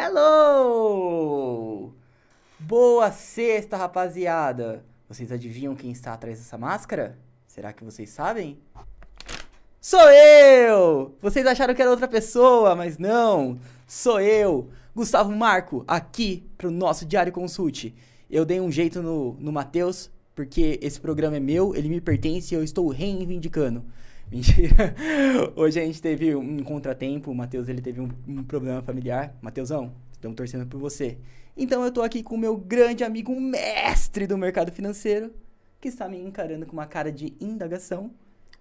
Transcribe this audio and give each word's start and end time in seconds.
Hello! 0.00 1.92
Boa 2.56 3.10
sexta, 3.10 3.76
rapaziada! 3.76 4.84
Vocês 5.08 5.32
adivinham 5.32 5.74
quem 5.74 5.90
está 5.90 6.12
atrás 6.12 6.38
dessa 6.38 6.56
máscara? 6.56 7.18
Será 7.48 7.72
que 7.72 7.82
vocês 7.82 8.08
sabem? 8.08 8.60
Sou 9.80 10.08
eu! 10.08 11.16
Vocês 11.20 11.44
acharam 11.44 11.74
que 11.74 11.82
era 11.82 11.90
outra 11.90 12.06
pessoa, 12.06 12.76
mas 12.76 12.96
não! 12.96 13.58
Sou 13.88 14.20
eu, 14.20 14.70
Gustavo 14.94 15.32
Marco, 15.32 15.82
aqui 15.88 16.48
pro 16.56 16.70
nosso 16.70 17.04
Diário 17.04 17.32
Consult. 17.32 17.92
Eu 18.30 18.44
dei 18.44 18.60
um 18.60 18.70
jeito 18.70 19.02
no, 19.02 19.32
no 19.40 19.50
Matheus, 19.50 20.08
porque 20.32 20.78
esse 20.80 21.00
programa 21.00 21.38
é 21.38 21.40
meu, 21.40 21.74
ele 21.74 21.88
me 21.88 22.00
pertence 22.00 22.54
e 22.54 22.56
eu 22.56 22.62
estou 22.62 22.86
reivindicando. 22.86 23.84
Mentira. 24.30 24.94
Hoje 25.56 25.80
a 25.80 25.84
gente 25.84 26.00
teve 26.02 26.34
um 26.34 26.62
contratempo, 26.62 27.30
o 27.30 27.34
Matheus 27.34 27.68
ele 27.68 27.80
teve 27.80 28.00
um, 28.00 28.08
um 28.26 28.44
problema 28.44 28.82
familiar. 28.82 29.34
Matheusão, 29.40 29.92
estamos 30.12 30.36
torcendo 30.36 30.66
por 30.66 30.78
você. 30.78 31.18
Então 31.56 31.82
eu 31.84 31.90
tô 31.90 32.02
aqui 32.02 32.22
com 32.22 32.34
o 32.34 32.38
meu 32.38 32.56
grande 32.56 33.02
amigo 33.02 33.38
mestre 33.40 34.26
do 34.26 34.36
mercado 34.36 34.70
financeiro, 34.70 35.32
que 35.80 35.88
está 35.88 36.08
me 36.08 36.20
encarando 36.20 36.66
com 36.66 36.72
uma 36.72 36.86
cara 36.86 37.10
de 37.10 37.34
indagação. 37.40 38.10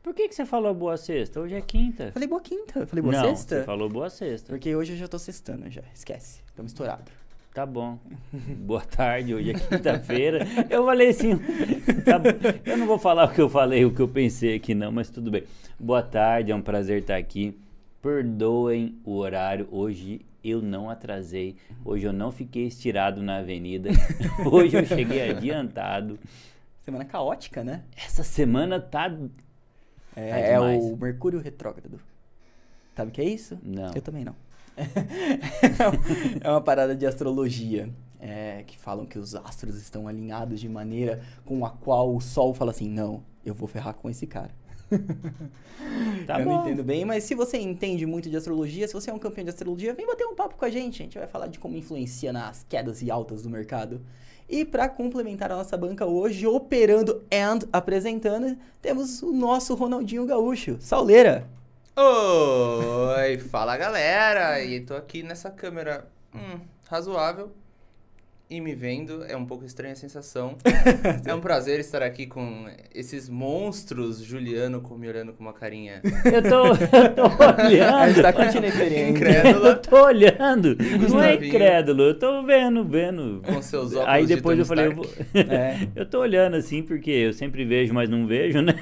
Por 0.01 0.13
que, 0.13 0.29
que 0.29 0.35
você 0.35 0.45
falou 0.45 0.73
boa 0.73 0.95
sexta? 0.95 1.41
Hoje 1.41 1.55
é 1.55 1.61
quinta. 1.61 2.11
Falei 2.13 2.27
boa 2.27 2.39
quinta, 2.41 2.87
falei 2.87 3.01
boa 3.03 3.13
Não, 3.13 3.35
sexta. 3.35 3.59
você 3.59 3.65
falou 3.65 3.89
boa 3.89 4.09
sexta. 4.09 4.47
Porque 4.49 4.73
hoje 4.73 4.93
eu 4.93 4.97
já 4.97 5.07
tô 5.07 5.19
sextando 5.19 5.69
já, 5.69 5.83
esquece. 5.93 6.41
Estamos 6.47 6.71
estourado. 6.71 7.11
Tá 7.57 7.65
bom. 7.65 7.97
Boa 8.31 8.83
tarde, 8.85 9.33
hoje 9.33 9.49
é 9.49 9.53
quinta-feira. 9.55 10.45
Eu 10.69 10.85
falei 10.85 11.09
assim. 11.09 11.39
tá 12.05 12.21
eu 12.63 12.77
não 12.77 12.85
vou 12.85 12.99
falar 12.99 13.25
o 13.25 13.33
que 13.33 13.41
eu 13.41 13.49
falei, 13.49 13.83
o 13.83 13.91
que 13.91 13.99
eu 13.99 14.07
pensei 14.07 14.53
aqui, 14.57 14.75
não, 14.75 14.91
mas 14.91 15.09
tudo 15.09 15.31
bem. 15.31 15.43
Boa 15.79 16.03
tarde, 16.03 16.51
é 16.51 16.55
um 16.55 16.61
prazer 16.61 17.01
estar 17.01 17.15
aqui. 17.15 17.59
Perdoem 17.99 18.99
o 19.03 19.15
horário. 19.15 19.67
Hoje 19.71 20.21
eu 20.43 20.61
não 20.61 20.87
atrasei. 20.87 21.55
Hoje 21.83 22.05
eu 22.05 22.13
não 22.13 22.31
fiquei 22.31 22.67
estirado 22.67 23.23
na 23.23 23.37
avenida. 23.37 23.89
Hoje 24.45 24.77
eu 24.77 24.85
cheguei 24.85 25.27
adiantado. 25.27 26.19
Semana 26.81 27.05
caótica, 27.05 27.63
né? 27.63 27.85
Essa 27.95 28.21
semana 28.21 28.79
tá. 28.79 29.11
É, 30.15 30.29
Tá 30.29 30.37
é 30.37 30.53
demais. 30.53 30.83
o 30.83 30.95
Mercúrio 30.95 31.39
retrógrado. 31.39 31.99
Sabe 32.95 33.09
o 33.09 33.11
que 33.11 33.21
é 33.21 33.25
isso? 33.25 33.57
Não. 33.63 33.95
Eu 33.95 34.01
também 34.03 34.23
não. 34.23 34.35
é 36.41 36.49
uma 36.49 36.61
parada 36.61 36.95
de 36.95 37.05
astrologia. 37.05 37.89
é, 38.19 38.63
que 38.65 38.77
falam 38.77 39.05
que 39.05 39.17
os 39.19 39.35
astros 39.35 39.75
estão 39.77 40.07
alinhados 40.07 40.59
de 40.59 40.67
maneira 40.67 41.21
com 41.45 41.65
a 41.65 41.69
qual 41.69 42.15
o 42.15 42.21
Sol 42.21 42.53
fala 42.53 42.71
assim: 42.71 42.89
não, 42.89 43.23
eu 43.45 43.53
vou 43.53 43.67
ferrar 43.67 43.93
com 43.93 44.09
esse 44.09 44.27
cara. 44.27 44.51
Tá 46.25 46.39
eu 46.39 46.45
bom. 46.45 46.55
não 46.55 46.61
entendo 46.63 46.83
bem, 46.83 47.05
mas 47.05 47.23
se 47.23 47.33
você 47.33 47.57
entende 47.57 48.05
muito 48.05 48.29
de 48.29 48.35
astrologia, 48.35 48.87
se 48.87 48.93
você 48.93 49.09
é 49.09 49.13
um 49.13 49.19
campeão 49.19 49.43
de 49.43 49.51
astrologia, 49.51 49.93
vem 49.93 50.05
bater 50.05 50.25
um 50.25 50.35
papo 50.35 50.55
com 50.57 50.65
a 50.65 50.69
gente. 50.69 51.01
A 51.01 51.05
gente 51.05 51.17
vai 51.17 51.27
falar 51.27 51.47
de 51.47 51.59
como 51.59 51.77
influencia 51.77 52.33
nas 52.33 52.65
quedas 52.67 53.01
e 53.01 53.09
altas 53.09 53.43
do 53.43 53.49
mercado. 53.49 54.01
E 54.49 54.65
para 54.65 54.89
complementar 54.89 55.51
a 55.51 55.55
nossa 55.55 55.77
banca 55.77 56.05
hoje, 56.05 56.45
operando 56.47 57.23
and 57.31 57.59
apresentando, 57.71 58.57
temos 58.81 59.21
o 59.21 59.31
nosso 59.31 59.75
Ronaldinho 59.75 60.25
Gaúcho, 60.25 60.77
Sauleira. 60.79 61.47
Oi, 61.99 63.39
fala 63.39 63.75
galera! 63.75 64.63
E 64.63 64.81
tô 64.81 64.93
aqui 64.93 65.23
nessa 65.23 65.49
câmera 65.49 66.05
hum, 66.31 66.59
razoável 66.87 67.51
e 68.49 68.61
me 68.61 68.73
vendo, 68.75 69.25
é 69.27 69.35
um 69.35 69.45
pouco 69.45 69.65
estranha 69.65 69.93
a 69.93 69.95
sensação. 69.95 70.55
é 71.25 71.33
um 71.33 71.41
prazer 71.41 71.79
estar 71.79 72.03
aqui 72.03 72.27
com 72.27 72.67
esses 72.93 73.27
monstros, 73.27 74.23
Juliano 74.23 74.79
com- 74.79 74.95
me 74.95 75.09
olhando 75.09 75.33
com 75.33 75.43
uma 75.43 75.51
carinha 75.53 76.01
Eu 76.23 76.41
tô, 76.43 76.67
eu 76.67 77.15
tô 77.15 77.23
A 77.43 77.67
gente 77.67 77.73
olhando. 77.73 78.21
tá 78.21 78.31
curtindo 78.31 78.65
a 78.65 78.69
experiência. 78.69 79.09
incrédula, 79.09 79.69
Eu 79.69 79.81
tô 79.81 80.05
olhando. 80.05 80.77
Não 81.09 81.21
é 81.23 81.33
incrédulo, 81.33 82.03
eu 82.03 82.19
tô 82.19 82.43
vendo, 82.43 82.85
vendo. 82.85 83.41
com 83.43 83.59
seus 83.61 83.93
óculos 83.95 84.07
Aí 84.07 84.25
de 84.27 84.35
depois 84.35 84.55
Tony 84.55 84.61
eu 84.61 84.65
falei, 84.67 84.85
eu, 84.85 84.95
vou... 84.95 85.05
É. 85.33 85.87
eu 85.99 86.05
tô 86.05 86.19
olhando 86.19 86.55
assim 86.57 86.83
porque 86.83 87.09
eu 87.09 87.33
sempre 87.33 87.65
vejo, 87.65 87.91
mas 87.93 88.07
não 88.07 88.25
vejo, 88.27 88.61
né? 88.61 88.75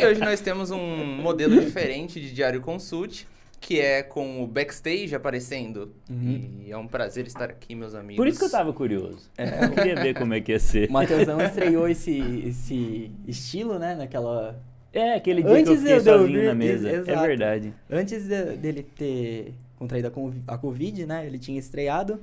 E 0.00 0.06
hoje 0.06 0.20
nós 0.20 0.40
temos 0.40 0.70
um 0.70 1.04
modelo 1.20 1.60
diferente 1.60 2.20
de 2.20 2.32
Diário 2.32 2.60
Consult, 2.60 3.24
que 3.60 3.80
é 3.80 4.02
com 4.02 4.42
o 4.42 4.46
backstage 4.46 5.14
aparecendo. 5.14 5.92
Uhum. 6.08 6.62
E 6.66 6.70
é 6.70 6.76
um 6.76 6.86
prazer 6.86 7.26
estar 7.26 7.50
aqui, 7.50 7.74
meus 7.74 7.94
amigos. 7.94 8.16
Por 8.16 8.28
isso 8.28 8.38
que 8.38 8.44
eu 8.44 8.50
tava 8.50 8.72
curioso. 8.72 9.28
Eu 9.36 9.70
queria 9.74 9.96
ver 9.96 10.14
como 10.14 10.34
é 10.34 10.40
que 10.40 10.52
ia 10.52 10.58
ser. 10.60 10.88
O 10.88 10.92
Matheusão 10.92 11.40
estreou 11.40 11.88
esse, 11.88 12.18
esse 12.46 13.10
estilo, 13.26 13.78
né? 13.78 13.94
Naquela. 13.94 14.60
É, 14.92 15.14
aquele 15.14 15.42
dia 15.42 15.50
que 15.50 15.56
eu 15.56 15.60
Antes 15.60 15.80
fiquei 15.80 16.00
de 16.00 16.08
eu 16.08 16.18
sozinho 16.18 16.44
na 16.44 16.54
mesa. 16.54 16.88
É 16.88 16.94
exato. 16.94 17.26
verdade. 17.26 17.74
Antes 17.90 18.26
de- 18.26 18.56
dele 18.56 18.82
ter 18.82 19.54
contraído 19.76 20.12
a 20.46 20.56
Covid, 20.58 21.06
né? 21.06 21.26
Ele 21.26 21.38
tinha 21.38 21.58
estreado. 21.58 22.20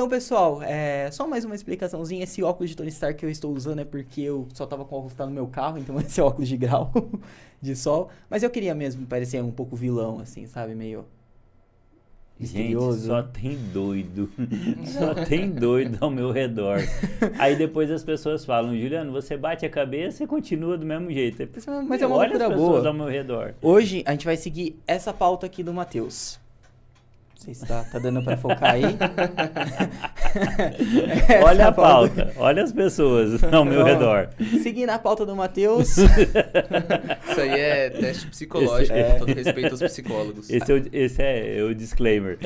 Então, 0.00 0.08
pessoal, 0.08 0.62
é, 0.62 1.10
só 1.10 1.28
mais 1.28 1.44
uma 1.44 1.54
explicaçãozinha. 1.54 2.24
Esse 2.24 2.42
óculos 2.42 2.70
de 2.70 2.76
Tony 2.78 2.88
Stark 2.88 3.18
que 3.18 3.26
eu 3.26 3.28
estou 3.28 3.54
usando 3.54 3.80
é 3.80 3.84
porque 3.84 4.22
eu 4.22 4.48
só 4.54 4.64
tava 4.64 4.82
com 4.82 4.94
o 4.94 4.98
óculos 5.00 5.12
tá 5.12 5.26
no 5.26 5.32
meu 5.32 5.46
carro, 5.46 5.76
então 5.76 5.94
esse 6.00 6.18
é 6.18 6.22
óculos 6.22 6.48
de 6.48 6.56
grau 6.56 6.90
de 7.60 7.76
sol. 7.76 8.08
Mas 8.30 8.42
eu 8.42 8.48
queria 8.48 8.74
mesmo 8.74 9.06
parecer 9.06 9.44
um 9.44 9.50
pouco 9.50 9.76
vilão, 9.76 10.18
assim, 10.18 10.46
sabe? 10.46 10.74
Meio 10.74 11.04
Gente, 12.38 12.40
misterioso. 12.40 13.08
só 13.08 13.22
tem 13.22 13.58
doido. 13.74 14.30
só 14.98 15.14
tem 15.26 15.50
doido 15.50 15.98
ao 16.00 16.10
meu 16.10 16.32
redor. 16.32 16.78
Aí 17.38 17.54
depois 17.54 17.90
as 17.90 18.02
pessoas 18.02 18.42
falam, 18.42 18.74
Juliano, 18.74 19.12
você 19.12 19.36
bate 19.36 19.66
a 19.66 19.68
cabeça 19.68 20.24
e 20.24 20.26
continua 20.26 20.78
do 20.78 20.86
mesmo 20.86 21.12
jeito. 21.12 21.46
Mas 21.86 22.00
é 22.00 22.06
uma 22.06 22.16
Olha 22.16 22.28
loucura 22.30 22.46
as 22.46 22.52
pessoas 22.54 22.78
boa. 22.78 22.88
ao 22.88 22.94
meu 22.94 23.06
redor. 23.06 23.54
Hoje 23.60 24.02
a 24.06 24.12
gente 24.12 24.24
vai 24.24 24.38
seguir 24.38 24.80
essa 24.86 25.12
pauta 25.12 25.44
aqui 25.44 25.62
do 25.62 25.74
Matheus. 25.74 26.39
Não 27.40 27.44
sei 27.46 27.54
se 27.54 27.66
tá, 27.66 27.82
tá 27.90 27.98
dando 27.98 28.22
pra 28.22 28.36
focar 28.36 28.74
aí. 28.74 28.82
Olha 31.42 31.68
a 31.68 31.72
pauta, 31.72 32.32
olha 32.38 32.62
as 32.62 32.70
pessoas 32.72 33.42
ao 33.50 33.64
meu 33.64 33.80
Ó, 33.80 33.84
redor. 33.84 34.28
Seguindo 34.62 34.90
a 34.90 34.98
pauta 34.98 35.24
do 35.24 35.34
Matheus. 35.34 35.96
Isso 35.96 37.40
aí 37.40 37.48
é 37.50 37.88
teste 37.90 38.26
psicológico, 38.26 38.82
Esse- 38.82 38.92
é. 38.92 39.12
com 39.12 39.18
todo 39.24 39.34
respeito 39.34 39.70
aos 39.70 39.80
psicólogos. 39.82 40.50
Esse 40.50 40.70
é 40.70 40.74
o, 40.74 40.82
esse 40.92 41.22
é 41.22 41.62
o 41.62 41.74
disclaimer. 41.74 42.38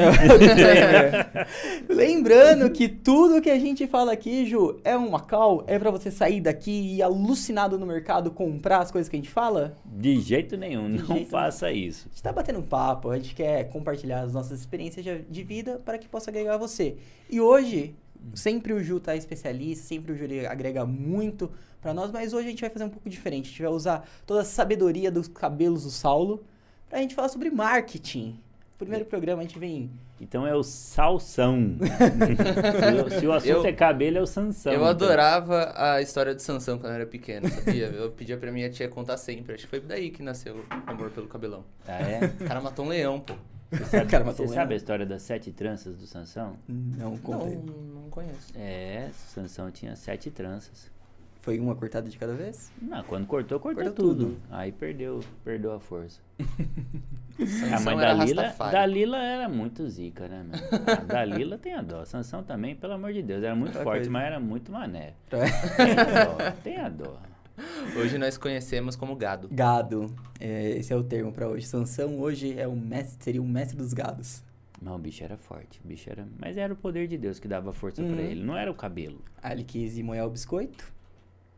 Lembrando 1.88 2.70
que 2.70 2.88
tudo 2.88 3.42
que 3.42 3.50
a 3.50 3.58
gente 3.58 3.86
fala 3.88 4.12
aqui, 4.12 4.46
Ju, 4.46 4.78
é 4.84 4.96
uma 4.96 5.18
call, 5.20 5.64
é 5.66 5.76
pra 5.78 5.90
você 5.90 6.10
sair 6.10 6.40
daqui 6.40 6.70
e 6.70 6.96
ir 6.98 7.02
alucinado 7.02 7.76
no 7.78 7.86
mercado 7.86 8.30
comprar 8.30 8.78
as 8.78 8.90
coisas 8.92 9.08
que 9.08 9.16
a 9.16 9.18
gente 9.18 9.30
fala. 9.30 9.76
De 9.84 10.20
jeito 10.20 10.56
nenhum, 10.56 10.88
De 10.90 10.98
não 11.02 11.16
jeito 11.16 11.30
faça 11.30 11.72
isso. 11.72 12.06
A 12.06 12.10
gente 12.10 12.22
tá 12.22 12.32
batendo 12.32 12.60
um 12.60 12.62
papo, 12.62 13.10
a 13.10 13.16
gente 13.16 13.34
quer 13.34 13.64
compartilhar 13.70 14.20
as 14.20 14.32
nossas 14.32 14.60
experiências 14.60 14.83
de, 14.90 15.22
de 15.22 15.42
vida 15.42 15.80
para 15.84 15.98
que 15.98 16.08
possa 16.08 16.30
agregar 16.30 16.56
você. 16.56 16.96
E 17.30 17.40
hoje, 17.40 17.94
sempre 18.34 18.72
o 18.72 18.82
Ju 18.82 19.00
tá 19.00 19.14
especialista, 19.16 19.84
sempre 19.86 20.12
o 20.12 20.16
Ju 20.16 20.24
ele 20.24 20.46
agrega 20.46 20.84
muito 20.86 21.50
pra 21.80 21.92
nós, 21.94 22.10
mas 22.10 22.32
hoje 22.32 22.46
a 22.46 22.50
gente 22.50 22.60
vai 22.60 22.70
fazer 22.70 22.84
um 22.84 22.90
pouco 22.90 23.08
diferente. 23.10 23.46
A 23.46 23.48
gente 23.50 23.62
vai 23.62 23.70
usar 23.72 24.08
toda 24.26 24.40
a 24.40 24.44
sabedoria 24.44 25.10
dos 25.10 25.28
cabelos 25.28 25.84
do 25.84 25.90
Saulo 25.90 26.44
pra 26.88 26.98
gente 27.00 27.14
falar 27.14 27.28
sobre 27.28 27.50
marketing. 27.50 28.38
Primeiro 28.78 29.04
programa 29.04 29.40
a 29.40 29.44
gente 29.44 29.58
vem 29.58 29.88
Então 30.20 30.44
é 30.46 30.54
o 30.54 30.62
salsão. 30.64 31.76
se, 31.78 33.16
o- 33.16 33.20
se 33.20 33.26
o 33.26 33.32
assunto 33.32 33.48
Eu- 33.50 33.64
é 33.66 33.72
cabelo, 33.72 34.18
é 34.18 34.20
o 34.20 34.26
sansão. 34.26 34.72
Eu 34.72 34.78
então. 34.80 34.88
adorava 34.90 35.72
a 35.76 36.02
história 36.02 36.34
de 36.34 36.42
Sansão 36.42 36.76
quando 36.78 36.90
eu 36.92 36.96
era 36.96 37.06
pequeno, 37.06 37.48
sabia? 37.48 37.86
Eu 37.86 38.10
pedia 38.10 38.36
pra 38.36 38.50
minha 38.50 38.68
tia 38.68 38.88
contar 38.88 39.16
sempre. 39.16 39.54
Acho 39.54 39.64
que 39.64 39.70
foi 39.70 39.80
daí 39.80 40.10
que 40.10 40.22
nasceu 40.22 40.56
o 40.56 40.90
amor 40.90 41.10
pelo 41.10 41.28
cabelão. 41.28 41.64
Ah, 41.86 41.98
é? 42.02 42.26
O 42.40 42.44
cara 42.46 42.60
matou 42.60 42.84
um 42.84 42.88
leão, 42.88 43.20
pô. 43.20 43.34
Você 43.78 43.84
sabe, 43.84 44.06
Cara, 44.10 44.24
você 44.24 44.48
sabe 44.48 44.74
a 44.74 44.76
história 44.76 45.06
das 45.06 45.22
sete 45.22 45.52
tranças 45.52 45.96
do 45.96 46.06
Sansão? 46.06 46.56
Não, 46.68 47.16
conta 47.18 47.46
aí. 47.46 47.56
Não, 47.56 47.74
não 48.02 48.10
conheço. 48.10 48.52
É, 48.56 49.10
Sansão 49.12 49.70
tinha 49.70 49.94
sete 49.96 50.30
tranças. 50.30 50.92
Foi 51.40 51.60
uma 51.60 51.74
cortada 51.76 52.08
de 52.08 52.16
cada 52.16 52.32
vez? 52.32 52.72
Não, 52.80 53.02
quando 53.04 53.26
cortou, 53.26 53.60
cortou, 53.60 53.84
Cortou 53.84 54.06
tudo. 54.06 54.24
tudo. 54.28 54.40
Aí 54.50 54.72
perdeu, 54.72 55.20
perdeu 55.44 55.72
a 55.72 55.78
força. 55.80 56.18
Sansão 57.36 57.76
a 57.76 57.80
mãe 57.80 57.96
da 57.98 58.12
Lila, 58.14 58.42
Rastafari. 58.44 58.72
Dalila 58.72 59.18
era 59.18 59.48
muito 59.48 59.86
zica, 59.88 60.26
né, 60.28 60.42
meu? 60.48 60.60
A 60.90 61.00
Dalila 61.04 61.58
tem 61.58 61.74
a 61.74 61.82
dó. 61.82 62.04
Sansão 62.04 62.42
também, 62.42 62.74
pelo 62.76 62.94
amor 62.94 63.12
de 63.12 63.22
Deus, 63.22 63.42
era 63.42 63.54
muito 63.54 63.72
forte, 63.74 63.84
coisa. 63.84 64.10
mas 64.10 64.24
era 64.24 64.40
muito 64.40 64.70
mané. 64.72 65.14
É. 65.32 65.44
Tem 65.76 65.98
a 65.98 66.24
dó, 66.24 66.36
tem 66.62 66.76
a 66.78 66.88
dó. 66.88 67.18
Hoje 67.96 68.18
nós 68.18 68.36
conhecemos 68.36 68.96
como 68.96 69.14
gado. 69.16 69.48
Gado. 69.50 70.12
É, 70.40 70.70
esse 70.70 70.92
é 70.92 70.96
o 70.96 71.04
termo 71.04 71.32
pra 71.32 71.48
hoje. 71.48 71.66
Sansão 71.66 72.18
hoje 72.18 72.58
é 72.58 72.66
o 72.66 72.74
mestre, 72.76 73.22
seria 73.22 73.42
o 73.42 73.46
mestre 73.46 73.76
dos 73.76 73.92
gados. 73.92 74.42
Não, 74.82 74.96
o 74.96 74.98
bicho 74.98 75.22
era 75.24 75.36
forte, 75.36 75.80
o 75.84 75.88
bicho 75.88 76.10
era... 76.10 76.26
Mas 76.38 76.56
era 76.58 76.72
o 76.72 76.76
poder 76.76 77.06
de 77.08 77.16
Deus 77.16 77.38
que 77.38 77.48
dava 77.48 77.72
força 77.72 78.02
Uhum. 78.02 78.12
pra 78.14 78.22
ele, 78.22 78.42
não 78.42 78.56
era 78.56 78.70
o 78.70 78.74
cabelo. 78.74 79.20
Aí 79.42 79.52
ele 79.52 79.64
quis 79.64 79.96
ir 79.96 80.02
molhar 80.02 80.26
o 80.26 80.30
biscoito. 80.30 80.92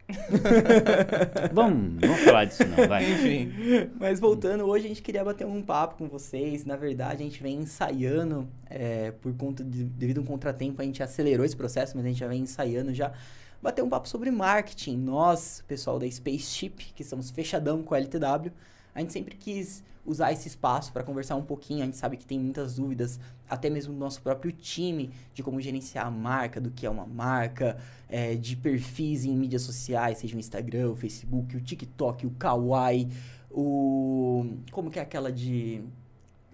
Vamos, 1.53 2.01
vamos 2.01 2.21
falar 2.21 2.45
disso 2.45 2.65
não, 2.65 2.87
vai. 2.87 3.11
Enfim. 3.11 3.53
Mas 3.99 4.21
voltando, 4.21 4.65
hoje 4.65 4.87
a 4.87 4.89
gente 4.89 5.03
queria 5.03 5.25
bater 5.25 5.47
um 5.47 5.63
papo 5.63 5.97
com 5.97 6.09
vocês. 6.09 6.65
Na 6.65 6.77
verdade, 6.77 7.23
a 7.23 7.27
gente 7.27 7.43
vem 7.43 7.57
ensaiando, 7.57 8.49
é, 8.71 9.11
por 9.11 9.35
conta 9.35 9.65
de, 9.65 9.85
devido 9.85 10.19
a 10.19 10.21
um 10.21 10.25
contratempo, 10.25 10.81
a 10.81 10.85
gente 10.85 11.03
acelerou 11.03 11.45
esse 11.45 11.57
processo, 11.57 11.97
mas 11.97 12.05
a 12.05 12.09
gente 12.09 12.21
já 12.21 12.29
vem 12.29 12.43
ensaiando 12.43 12.95
já. 12.95 13.13
Bater 13.61 13.83
um 13.83 13.89
papo 13.89 14.09
sobre 14.09 14.31
marketing. 14.31 14.99
Nós, 14.99 15.65
pessoal 15.67 15.99
da 15.99 16.09
Spaceship, 16.09 16.93
que 16.95 17.03
estamos 17.03 17.31
fechadão 17.31 17.83
com 17.83 17.95
a 17.95 17.99
LTW, 17.99 18.53
A 18.97 19.01
gente 19.01 19.13
sempre 19.13 19.37
quis 19.37 19.85
usar 20.07 20.33
esse 20.33 20.49
espaço 20.49 20.91
para 20.91 21.03
conversar 21.03 21.37
um 21.37 21.43
pouquinho. 21.43 21.83
A 21.83 21.85
gente 21.85 21.99
sabe 21.99 22.17
que 22.17 22.25
tem 22.25 22.39
muitas 22.39 22.77
dúvidas, 22.77 23.21
até 23.47 23.69
mesmo 23.69 23.93
do 23.93 23.99
nosso 23.99 24.23
próprio 24.23 24.51
time, 24.51 25.11
de 25.35 25.43
como 25.43 25.61
gerenciar 25.61 26.07
a 26.07 26.11
marca, 26.11 26.59
do 26.59 26.71
que 26.71 26.87
é 26.87 26.91
uma 26.91 27.05
marca, 27.05 27.77
é, 28.09 28.35
de 28.37 28.57
perfis 28.57 29.27
em 29.27 29.37
mídias 29.37 29.61
sociais, 29.63 30.17
seja 30.17 30.35
o 30.35 30.39
Instagram, 30.41 30.91
o 30.93 30.97
Facebook, 30.97 31.55
o 31.57 31.61
TikTok, 31.61 32.27
o 32.27 32.31
Kawaii, 32.31 33.09
o. 33.51 34.47
Como 34.73 34.91
que 34.91 34.99
é 34.99 35.03
aquela 35.03 35.31
de. 35.31 35.83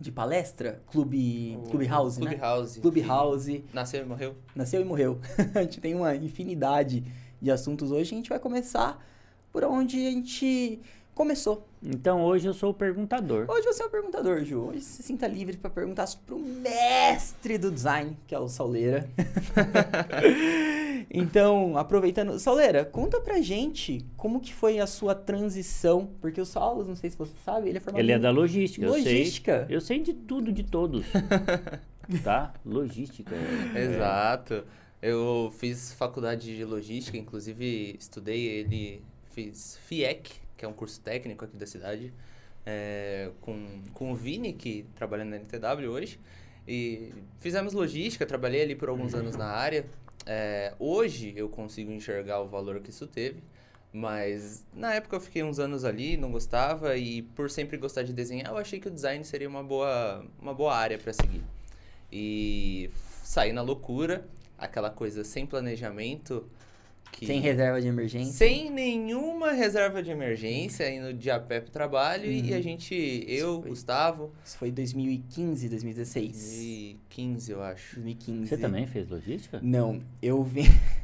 De 0.01 0.11
palestra? 0.11 0.83
Clube, 0.91 1.57
O- 1.63 1.71
Clube 1.71 1.87
House, 1.87 2.17
Clube 2.17 2.35
né? 2.35 2.41
House. 2.41 2.77
Clube 2.79 3.03
House. 3.03 3.47
Nasceu 3.73 4.03
e 4.03 4.05
morreu. 4.05 4.35
Nasceu 4.53 4.81
e 4.81 4.85
morreu. 4.85 5.21
a 5.55 5.63
gente 5.63 5.81
tem 5.81 5.95
uma 5.95 6.17
infinidade 6.17 7.05
de 7.41 7.51
assuntos 7.53 7.93
hoje. 7.93 8.13
A 8.13 8.17
gente 8.17 8.29
vai 8.29 8.41
começar 8.41 8.99
por 9.53 9.63
onde 9.63 10.05
a 10.05 10.11
gente 10.11 10.81
começou. 11.15 11.67
Então 11.83 12.23
hoje 12.23 12.47
eu 12.47 12.55
sou 12.55 12.71
o 12.71 12.75
perguntador. 12.75 13.47
Hoje 13.49 13.67
você 13.67 13.83
é 13.83 13.87
o 13.87 13.91
perguntador, 13.91 14.45
Ju. 14.45 14.69
Hoje 14.71 14.81
se 14.83 15.03
sinta 15.03 15.27
livre 15.27 15.57
para 15.57 15.69
perguntar 15.71 16.07
pro 16.27 16.39
mestre 16.39 17.59
do 17.59 17.71
design, 17.71 18.17
que 18.27 18.35
é 18.35 18.39
o 18.39 18.49
Sauleira. 18.49 19.09
então, 21.11 21.77
aproveitando. 21.77 22.39
Sauleira, 22.39 22.85
conta 22.85 23.21
pra 23.21 23.41
gente 23.41 24.05
como 24.17 24.41
que 24.41 24.53
foi 24.55 24.79
a 24.79 24.87
sua 24.87 25.15
transição. 25.15 26.09
Porque 26.21 26.41
o 26.41 26.47
Saulo, 26.47 26.85
não 26.85 26.97
sei 26.97 27.11
se 27.11 27.17
você 27.17 27.33
sabe, 27.45 27.69
ele 27.69 27.79
é 27.79 27.81
formado 27.81 28.01
Ele 28.01 28.13
é 28.13 28.19
da 28.19 28.31
logística, 28.31 28.85
eu 28.87 28.93
sei. 28.95 29.03
logística. 29.03 29.67
Eu 29.69 29.81
sei 29.81 29.99
de 30.01 30.13
tudo, 30.13 30.53
de 30.53 30.63
todos. 30.63 31.05
tá? 32.23 32.53
Logística. 32.65 33.35
é- 33.75 33.85
Exato. 33.85 34.65
Eu 35.01 35.53
fiz 35.59 35.93
faculdade 35.95 36.57
de 36.57 36.65
logística, 36.65 37.19
inclusive 37.19 37.97
estudei 37.99 38.47
ele, 38.47 39.03
fiz 39.33 39.77
FIEC, 39.87 40.31
que 40.63 40.67
é 40.67 40.69
um 40.69 40.73
curso 40.73 41.01
técnico 41.01 41.45
aqui 41.45 41.57
da 41.57 41.67
cidade, 41.67 42.15
é, 42.65 43.33
com, 43.41 43.83
com 43.93 44.13
o 44.13 44.15
Vini, 44.15 44.53
que 44.53 44.87
trabalha 44.95 45.25
na 45.25 45.37
NTW 45.37 45.91
hoje. 45.91 46.21
E 46.69 47.13
fizemos 47.41 47.73
logística, 47.73 48.25
trabalhei 48.25 48.63
ali 48.63 48.77
por 48.77 48.89
alguns 48.89 49.13
anos 49.13 49.35
na 49.35 49.47
área. 49.47 49.85
É, 50.25 50.73
hoje 50.79 51.33
eu 51.35 51.49
consigo 51.49 51.91
enxergar 51.91 52.41
o 52.41 52.47
valor 52.47 52.79
que 52.79 52.91
isso 52.91 53.09
teve, 53.09 53.43
mas 53.93 54.65
na 54.73 54.95
época 54.95 55.17
eu 55.17 55.21
fiquei 55.21 55.43
uns 55.43 55.59
anos 55.59 55.85
ali, 55.85 56.17
não 56.17 56.31
gostava, 56.31 56.97
e 56.97 57.23
por 57.23 57.51
sempre 57.51 57.77
gostar 57.77 58.05
de 58.05 58.13
desenhar, 58.13 58.53
eu 58.53 58.57
achei 58.57 58.79
que 58.79 58.87
o 58.87 58.91
design 58.91 59.25
seria 59.25 59.49
uma 59.49 59.65
boa, 59.65 60.25
uma 60.41 60.55
boa 60.55 60.77
área 60.77 60.97
para 60.97 61.13
seguir. 61.13 61.43
E 62.13 62.89
saí 63.25 63.53
na 63.53 63.63
loucura, 63.63 64.25
aquela 64.57 64.91
coisa 64.91 65.25
sem 65.25 65.45
planejamento. 65.45 66.49
Que... 67.13 67.27
Sem 67.27 67.41
reserva 67.41 67.81
de 67.81 67.87
emergência. 67.87 68.33
Sem 68.33 68.69
nenhuma 68.71 69.53
reserva 69.53 70.03
de 70.03 70.11
emergência, 70.11 70.91
indo 70.91 71.13
de 71.13 71.31
a 71.31 71.39
pé 71.39 71.61
pro 71.61 71.71
trabalho. 71.71 72.25
E 72.31 72.51
Uhum. 72.51 72.57
a 72.57 72.61
gente, 72.61 73.25
eu, 73.29 73.61
foi- 73.61 73.71
Gustavo, 73.71 74.33
Isso 74.45 74.57
foi 74.59 74.71
2015, 74.73 75.69
2016. 75.69 76.33
2015, 76.33 77.53
eu 77.53 77.63
acho. 77.63 77.97
2015. 78.01 78.49
Você 78.49 78.57
também 78.57 78.87
fez 78.87 79.09
logística? 79.09 79.61
Não, 79.63 80.03
eu 80.21 80.43
vi. 80.43 80.63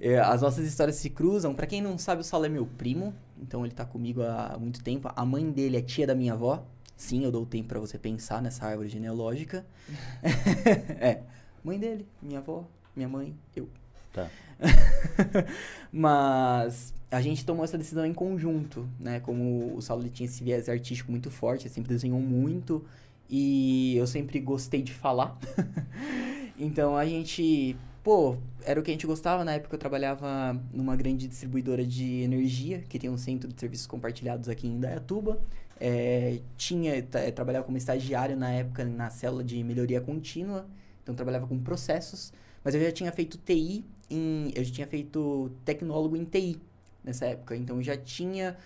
É, 0.00 0.18
As 0.18 0.42
nossas 0.42 0.66
histórias 0.66 0.96
se 0.96 1.10
cruzam. 1.10 1.54
Pra 1.54 1.64
quem 1.64 1.80
não 1.80 1.96
sabe, 1.96 2.22
o 2.22 2.24
Saulo 2.24 2.46
é 2.46 2.48
meu 2.48 2.66
primo. 2.66 3.14
Então 3.40 3.64
ele 3.64 3.72
tá 3.72 3.84
comigo 3.84 4.20
há 4.22 4.56
muito 4.58 4.82
tempo. 4.82 5.08
A 5.14 5.24
mãe 5.24 5.48
dele 5.50 5.76
é 5.76 5.80
tia 5.80 6.06
da 6.08 6.14
minha 6.14 6.32
avó. 6.32 6.66
Sim, 6.96 7.22
eu 7.22 7.30
dou 7.30 7.46
tempo 7.46 7.68
pra 7.68 7.78
você 7.78 7.96
pensar 7.96 8.42
nessa 8.42 8.66
árvore 8.66 8.88
genealógica. 8.88 9.64
é. 11.00 11.22
Mãe 11.62 11.78
dele, 11.78 12.06
minha 12.20 12.40
avó, 12.40 12.64
minha 12.96 13.08
mãe, 13.08 13.32
eu. 13.54 13.68
Tá. 14.12 14.28
Mas 15.92 16.92
a 17.10 17.20
gente 17.20 17.44
tomou 17.44 17.64
essa 17.64 17.78
decisão 17.78 18.04
em 18.04 18.12
conjunto, 18.12 18.88
né? 19.00 19.20
Como 19.20 19.74
o 19.74 19.80
Saulo 19.80 20.08
tinha 20.08 20.28
esse 20.28 20.42
viés 20.42 20.68
artístico 20.68 21.10
muito 21.10 21.30
forte, 21.30 21.68
sempre 21.68 21.88
desenhou 21.88 22.20
muito 22.20 22.84
e 23.28 23.96
eu 23.96 24.06
sempre 24.06 24.38
gostei 24.40 24.82
de 24.82 24.92
falar. 24.92 25.38
então 26.58 26.96
a 26.96 27.06
gente, 27.06 27.76
pô, 28.02 28.36
era 28.64 28.78
o 28.78 28.82
que 28.82 28.90
a 28.90 28.94
gente 28.94 29.06
gostava. 29.06 29.44
Na 29.44 29.54
época 29.54 29.74
eu 29.74 29.78
trabalhava 29.78 30.58
numa 30.72 30.96
grande 30.96 31.26
distribuidora 31.26 31.84
de 31.84 32.22
energia, 32.22 32.82
que 32.88 32.98
tem 32.98 33.08
um 33.10 33.18
centro 33.18 33.52
de 33.52 33.58
serviços 33.58 33.86
compartilhados 33.86 34.48
aqui 34.48 34.66
em 34.66 34.72
Indaiatuba. 34.72 35.40
É, 35.80 36.40
tinha, 36.56 36.96
eh, 36.96 37.30
trabalhava 37.30 37.64
como 37.64 37.78
estagiário 37.78 38.36
na 38.36 38.50
época 38.50 38.84
na 38.84 39.10
célula 39.10 39.44
de 39.44 39.62
melhoria 39.62 40.00
contínua, 40.00 40.66
então 41.02 41.14
trabalhava 41.14 41.46
com 41.46 41.56
processos, 41.56 42.32
mas 42.64 42.74
eu 42.74 42.80
já 42.80 42.90
tinha 42.90 43.12
feito 43.12 43.38
TI, 43.38 43.84
em, 44.10 44.50
eu 44.54 44.64
já 44.64 44.72
tinha 44.72 44.86
feito 44.86 45.50
tecnólogo 45.64 46.16
em 46.16 46.24
TI 46.24 46.60
nessa 47.04 47.26
época, 47.26 47.56
então 47.56 47.76
eu 47.76 47.82
já 47.82 47.96
tinha 47.96 48.56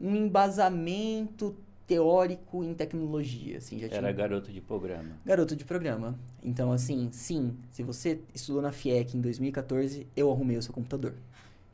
um 0.00 0.14
embasamento 0.16 1.56
teórico 1.86 2.62
em 2.62 2.72
tecnologia, 2.72 3.58
assim, 3.58 3.78
já 3.78 3.88
tinha 3.88 3.98
Era 3.98 4.12
garoto 4.12 4.52
de 4.52 4.60
programa. 4.60 5.10
garoto 5.24 5.56
de 5.56 5.64
programa. 5.64 6.16
Então, 6.42 6.70
assim, 6.72 7.08
sim, 7.12 7.56
se 7.72 7.82
você 7.82 8.20
estudou 8.32 8.62
na 8.62 8.70
FIEC 8.70 9.16
em 9.16 9.20
2014, 9.20 10.06
eu 10.16 10.30
arrumei 10.30 10.56
o 10.56 10.62
seu 10.62 10.72
computador. 10.72 11.14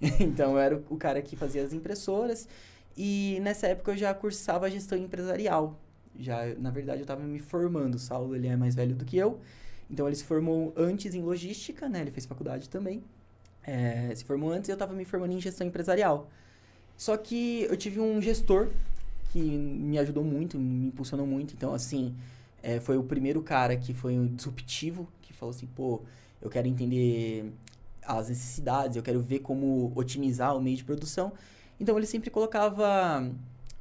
então, 0.21 0.53
eu 0.53 0.59
era 0.59 0.77
o- 0.77 0.85
o 0.91 0.97
cara 0.97 1.21
que 1.21 1.37
fazia 1.37 1.63
as 1.63 1.73
impressoras 1.73 2.49
e 2.97 3.39
nessa 3.43 3.67
época 3.67 3.93
eu 3.93 3.97
já 3.97 4.15
cursava 4.15 4.71
gestão 4.71 4.97
empresarial. 4.97 5.79
Já, 6.19 6.47
na 6.59 6.71
verdade, 6.71 7.01
eu 7.01 7.05
estava 7.05 7.23
me 7.23 7.39
formando. 7.39 7.97
O 7.97 7.99
Saulo, 7.99 8.35
ele 8.35 8.47
é 8.49 8.57
mais 8.57 8.75
velho 8.75 8.95
do 8.97 9.05
que 9.05 9.19
eu. 9.19 9.39
Então, 9.91 10.07
ele 10.07 10.17
se 10.17 10.25
formou 10.25 10.73
antes 10.77 11.15
em 11.15 11.21
logística, 11.21 11.89
né? 11.91 12.01
Ele 12.01 12.11
fez 12.11 12.25
faculdade 12.25 12.71
também. 12.71 13.05
É, 13.67 14.15
se 14.15 14.25
formou 14.25 14.53
antes 14.53 14.69
e 14.69 14.73
eu 14.73 14.75
estava 14.75 14.95
me 14.95 15.05
formando 15.05 15.33
em 15.33 15.41
gestão 15.41 15.67
empresarial. 15.67 16.31
Só 16.97 17.17
que 17.17 17.63
eu 17.65 17.77
tive 17.77 18.01
um 18.01 18.23
gestor 18.23 18.71
que 19.31 19.41
me 19.41 19.99
ajudou 19.99 20.25
muito, 20.25 20.59
me 20.59 20.87
impulsionou 20.87 21.27
muito. 21.27 21.55
Então, 21.55 21.75
assim, 21.75 22.15
é, 22.63 22.81
foi 22.81 22.97
o 22.97 23.03
primeiro 23.03 23.43
cara 23.43 23.77
que 23.77 23.93
foi 23.93 24.17
um 24.17 24.27
disruptivo, 24.27 25.07
que 25.21 25.33
falou 25.33 25.55
assim, 25.55 25.67
pô, 25.67 26.03
eu 26.41 26.49
quero 26.49 26.67
entender 26.67 27.53
as 28.03 28.29
necessidades, 28.29 28.97
eu 28.97 29.03
quero 29.03 29.21
ver 29.21 29.41
como 29.41 29.93
otimizar 29.95 30.57
o 30.57 30.61
meio 30.61 30.77
de 30.77 30.85
produção. 30.85 31.33
Então, 31.79 31.97
ele 31.99 32.07
sempre 32.07 32.31
colocava 32.31 33.31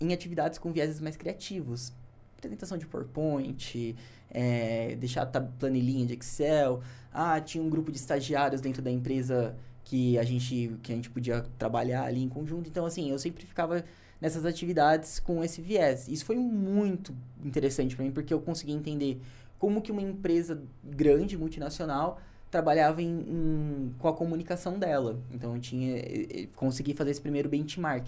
em 0.02 0.14
atividades 0.14 0.60
com 0.60 0.72
vieses 0.72 1.00
mais 1.00 1.16
criativos. 1.16 1.94
Apresentação 2.38 2.78
de 2.78 2.86
PowerPoint, 2.86 3.96
é, 4.30 4.96
deixar 4.96 5.26
planilhinha 5.26 6.06
de 6.06 6.14
Excel. 6.16 6.82
Ah, 7.14 7.40
tinha 7.40 7.64
um 7.64 7.70
grupo 7.70 7.92
de 7.92 7.98
estagiários 7.98 8.60
dentro 8.60 8.82
da 8.82 8.92
empresa 8.92 9.56
que 9.86 10.18
a 10.18 10.24
gente, 10.24 10.76
que 10.84 10.92
a 10.92 10.96
gente 10.96 11.10
podia 11.10 11.46
trabalhar 11.58 12.04
ali 12.04 12.22
em 12.22 12.28
conjunto. 12.28 12.68
Então, 12.70 12.86
assim, 12.86 13.10
eu 13.12 13.18
sempre 13.20 13.46
ficava 13.46 13.86
nessas 14.20 14.46
atividades 14.46 15.20
com 15.20 15.44
esse 15.44 15.62
viés. 15.62 16.08
Isso 16.10 16.26
foi 16.26 16.36
muito 16.36 17.16
interessante 17.44 17.96
para 17.96 18.04
mim, 18.04 18.12
porque 18.12 18.34
eu 18.34 18.42
consegui 18.42 18.74
entender 18.74 19.22
como 19.58 19.82
que 19.82 19.92
uma 19.92 20.02
empresa 20.02 20.62
grande, 20.84 21.38
multinacional, 21.38 22.20
trabalhava 22.52 23.02
em, 23.02 23.08
em- 23.08 23.94
com 24.00 24.08
a 24.08 24.14
comunicação 24.14 24.78
dela. 24.80 25.18
Então, 25.32 25.56
eu 25.56 25.62
tinha, 25.62 25.98
eh, 25.98 26.48
consegui 26.56 26.94
fazer 26.94 27.12
esse 27.12 27.22
primeiro 27.22 27.48
benchmark 27.48 28.08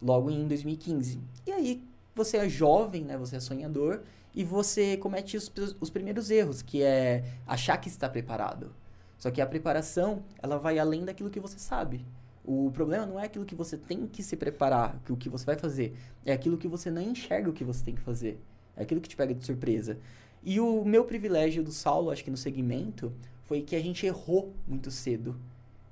logo 0.00 0.30
em 0.30 0.46
2015. 0.46 1.18
E 1.46 1.52
aí, 1.52 1.82
você 2.14 2.36
é 2.38 2.48
jovem, 2.48 3.04
né? 3.04 3.16
Você 3.18 3.36
é 3.36 3.40
sonhador 3.40 4.00
e 4.34 4.44
você 4.44 4.96
comete 4.96 5.36
os, 5.36 5.50
os 5.80 5.90
primeiros 5.90 6.30
erros, 6.30 6.62
que 6.62 6.82
é 6.82 7.24
achar 7.46 7.76
que 7.78 7.88
está 7.88 8.08
preparado. 8.08 8.70
Só 9.18 9.30
que 9.30 9.40
a 9.40 9.46
preparação, 9.46 10.22
ela 10.42 10.58
vai 10.58 10.78
além 10.78 11.04
daquilo 11.04 11.30
que 11.30 11.40
você 11.40 11.58
sabe. 11.58 12.04
O 12.44 12.70
problema 12.70 13.04
não 13.06 13.18
é 13.18 13.24
aquilo 13.24 13.44
que 13.44 13.54
você 13.54 13.76
tem 13.76 14.06
que 14.06 14.22
se 14.22 14.36
preparar, 14.36 15.00
que 15.04 15.12
o 15.12 15.16
que 15.16 15.28
você 15.28 15.44
vai 15.44 15.56
fazer. 15.56 15.96
É 16.24 16.32
aquilo 16.32 16.56
que 16.56 16.68
você 16.68 16.90
não 16.90 17.02
enxerga 17.02 17.50
o 17.50 17.52
que 17.52 17.64
você 17.64 17.84
tem 17.84 17.94
que 17.94 18.00
fazer. 18.00 18.38
É 18.76 18.82
aquilo 18.82 19.00
que 19.00 19.08
te 19.08 19.16
pega 19.16 19.34
de 19.34 19.44
surpresa. 19.44 19.98
E 20.44 20.60
o 20.60 20.84
meu 20.84 21.04
privilégio 21.04 21.64
do 21.64 21.72
Saulo, 21.72 22.10
acho 22.10 22.22
que 22.22 22.30
no 22.30 22.36
segmento, 22.36 23.12
foi 23.46 23.62
que 23.62 23.74
a 23.74 23.80
gente 23.80 24.06
errou 24.06 24.54
muito 24.66 24.90
cedo. 24.90 25.34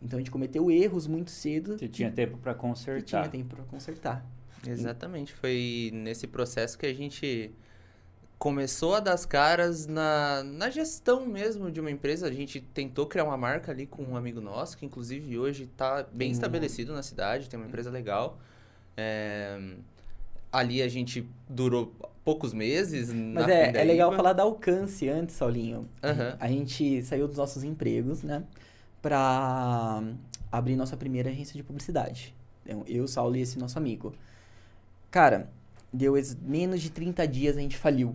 Então 0.01 0.19
a 0.19 0.21
gente 0.21 0.31
cometeu 0.31 0.71
erros 0.71 1.07
muito 1.07 1.31
cedo. 1.31 1.79
Você 1.79 1.89
tinha 1.89 2.11
tempo 2.13 2.37
pra 2.39 2.53
e 2.53 2.55
tinha 2.55 2.61
consertar. 2.61 3.29
tempo 3.29 3.57
para 3.57 3.65
consertar. 3.65 4.27
Exatamente. 4.67 5.33
Foi 5.33 5.91
nesse 5.93 6.27
processo 6.27 6.79
que 6.79 6.87
a 6.87 6.95
gente 6.95 7.51
começou 8.39 8.95
a 8.95 9.01
dar 9.01 9.13
as 9.15 9.25
caras 9.25 9.87
na, 9.87 10.43
na 10.45 10.69
gestão 10.71 11.25
mesmo 11.27 11.71
de 11.71 11.81
uma 11.81 11.91
empresa. 11.91 12.27
A 12.27 12.33
gente 12.33 12.61
tentou 12.61 13.07
criar 13.07 13.25
uma 13.25 13.37
marca 13.37 13.73
ali 13.73 13.87
com 13.87 14.03
um 14.03 14.17
amigo 14.17 14.41
nosso, 14.41 14.77
que 14.77 14.85
inclusive 14.85 15.39
hoje 15.39 15.65
está 15.65 16.03
bem 16.03 16.11
Tem 16.19 16.29
um- 16.29 16.33
estabelecido 16.33 16.93
na 16.93 17.03
cidade, 17.03 17.49
tem 17.49 17.59
uma 17.59 17.67
empresa 17.69 17.91
legal. 17.91 18.39
É, 18.97 19.59
ali 20.53 20.83
a 20.83 20.89
gente 20.89 21.27
durou 21.49 21.93
poucos 22.25 22.53
meses. 22.53 23.13
Mas 23.13 23.47
na 23.47 23.53
é, 23.53 23.77
é 23.77 23.85
legal 23.85 24.13
falar 24.15 24.33
da 24.33 24.43
alcance 24.43 25.09
antes, 25.09 25.35
Saulinho. 25.37 25.89
Aham. 26.03 26.37
A 26.39 26.49
gente 26.49 27.03
saiu 27.03 27.27
dos 27.27 27.37
nossos 27.37 27.65
empregos, 27.65 28.23
né? 28.23 28.45
Pra 29.03 30.03
abrir 30.51 30.77
nossa 30.77 30.97
primeira 30.97 31.31
agência 31.31 31.55
de 31.55 31.63
publicidade. 31.63 32.35
Eu, 32.87 33.07
Saulo 33.07 33.37
e 33.37 33.41
esse 33.43 33.59
nosso 33.59 33.77
amigo. 33.79 34.15
Cara, 35.11 35.51
deu 35.95 36.15
menos 36.43 36.81
de 36.83 36.91
30 36.91 37.27
dias 37.29 37.57
a 37.57 37.61
gente 37.61 37.77
faliu. 37.77 38.15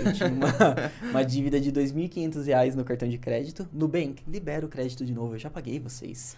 Eu 0.00 0.12
tinha 0.12 0.28
uma, 0.28 0.48
uma 1.10 1.24
dívida 1.24 1.60
de 1.60 1.70
2.500 1.70 2.44
reais 2.44 2.74
no 2.74 2.84
cartão 2.84 3.08
de 3.08 3.18
crédito. 3.18 3.68
Nubank, 3.72 4.22
libera 4.26 4.66
o 4.66 4.68
crédito 4.68 5.04
de 5.04 5.12
novo, 5.12 5.34
eu 5.34 5.38
já 5.38 5.48
paguei 5.50 5.78
vocês. 5.78 6.36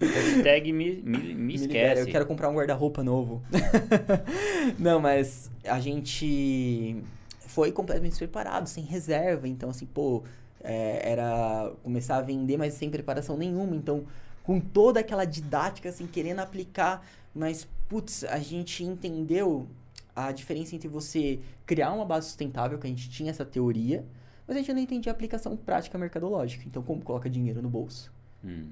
Hashtag 0.00 0.72
me, 0.72 1.02
me, 1.02 1.18
me 1.18 1.34
Me 1.34 1.56
libera, 1.56 1.88
esquece. 1.88 2.00
eu 2.00 2.06
quero 2.12 2.26
comprar 2.26 2.48
um 2.48 2.54
guarda-roupa 2.54 3.02
novo. 3.02 3.42
Não, 4.78 5.00
mas 5.00 5.50
a 5.64 5.78
gente 5.78 6.96
foi 7.46 7.70
completamente 7.72 8.10
despreparado, 8.10 8.68
sem 8.68 8.84
reserva. 8.84 9.46
Então, 9.48 9.70
assim, 9.70 9.86
pô, 9.86 10.22
é, 10.62 11.12
era 11.12 11.72
começar 11.82 12.16
a 12.16 12.22
vender, 12.22 12.56
mas 12.56 12.74
sem 12.74 12.90
preparação 12.90 13.36
nenhuma. 13.36 13.76
Então, 13.76 14.04
com 14.42 14.60
toda 14.60 15.00
aquela 15.00 15.24
didática, 15.24 15.88
assim, 15.88 16.06
querendo 16.06 16.40
aplicar. 16.40 17.06
Mas, 17.34 17.68
putz, 17.88 18.24
a 18.24 18.38
gente 18.38 18.84
entendeu 18.84 19.66
a 20.14 20.32
diferença 20.32 20.74
entre 20.74 20.88
você 20.88 21.40
criar 21.64 21.92
uma 21.92 22.04
base 22.04 22.26
sustentável, 22.26 22.78
que 22.78 22.86
a 22.86 22.90
gente 22.90 23.10
tinha 23.10 23.30
essa 23.30 23.44
teoria, 23.44 24.04
mas 24.46 24.56
a 24.56 24.60
gente 24.60 24.72
não 24.72 24.80
entendia 24.80 25.12
a 25.12 25.14
aplicação 25.14 25.56
prática 25.56 25.98
mercadológica. 25.98 26.64
Então, 26.66 26.82
como 26.82 27.02
coloca 27.02 27.28
dinheiro 27.28 27.60
no 27.60 27.68
bolso? 27.68 28.12
Hum. 28.44 28.68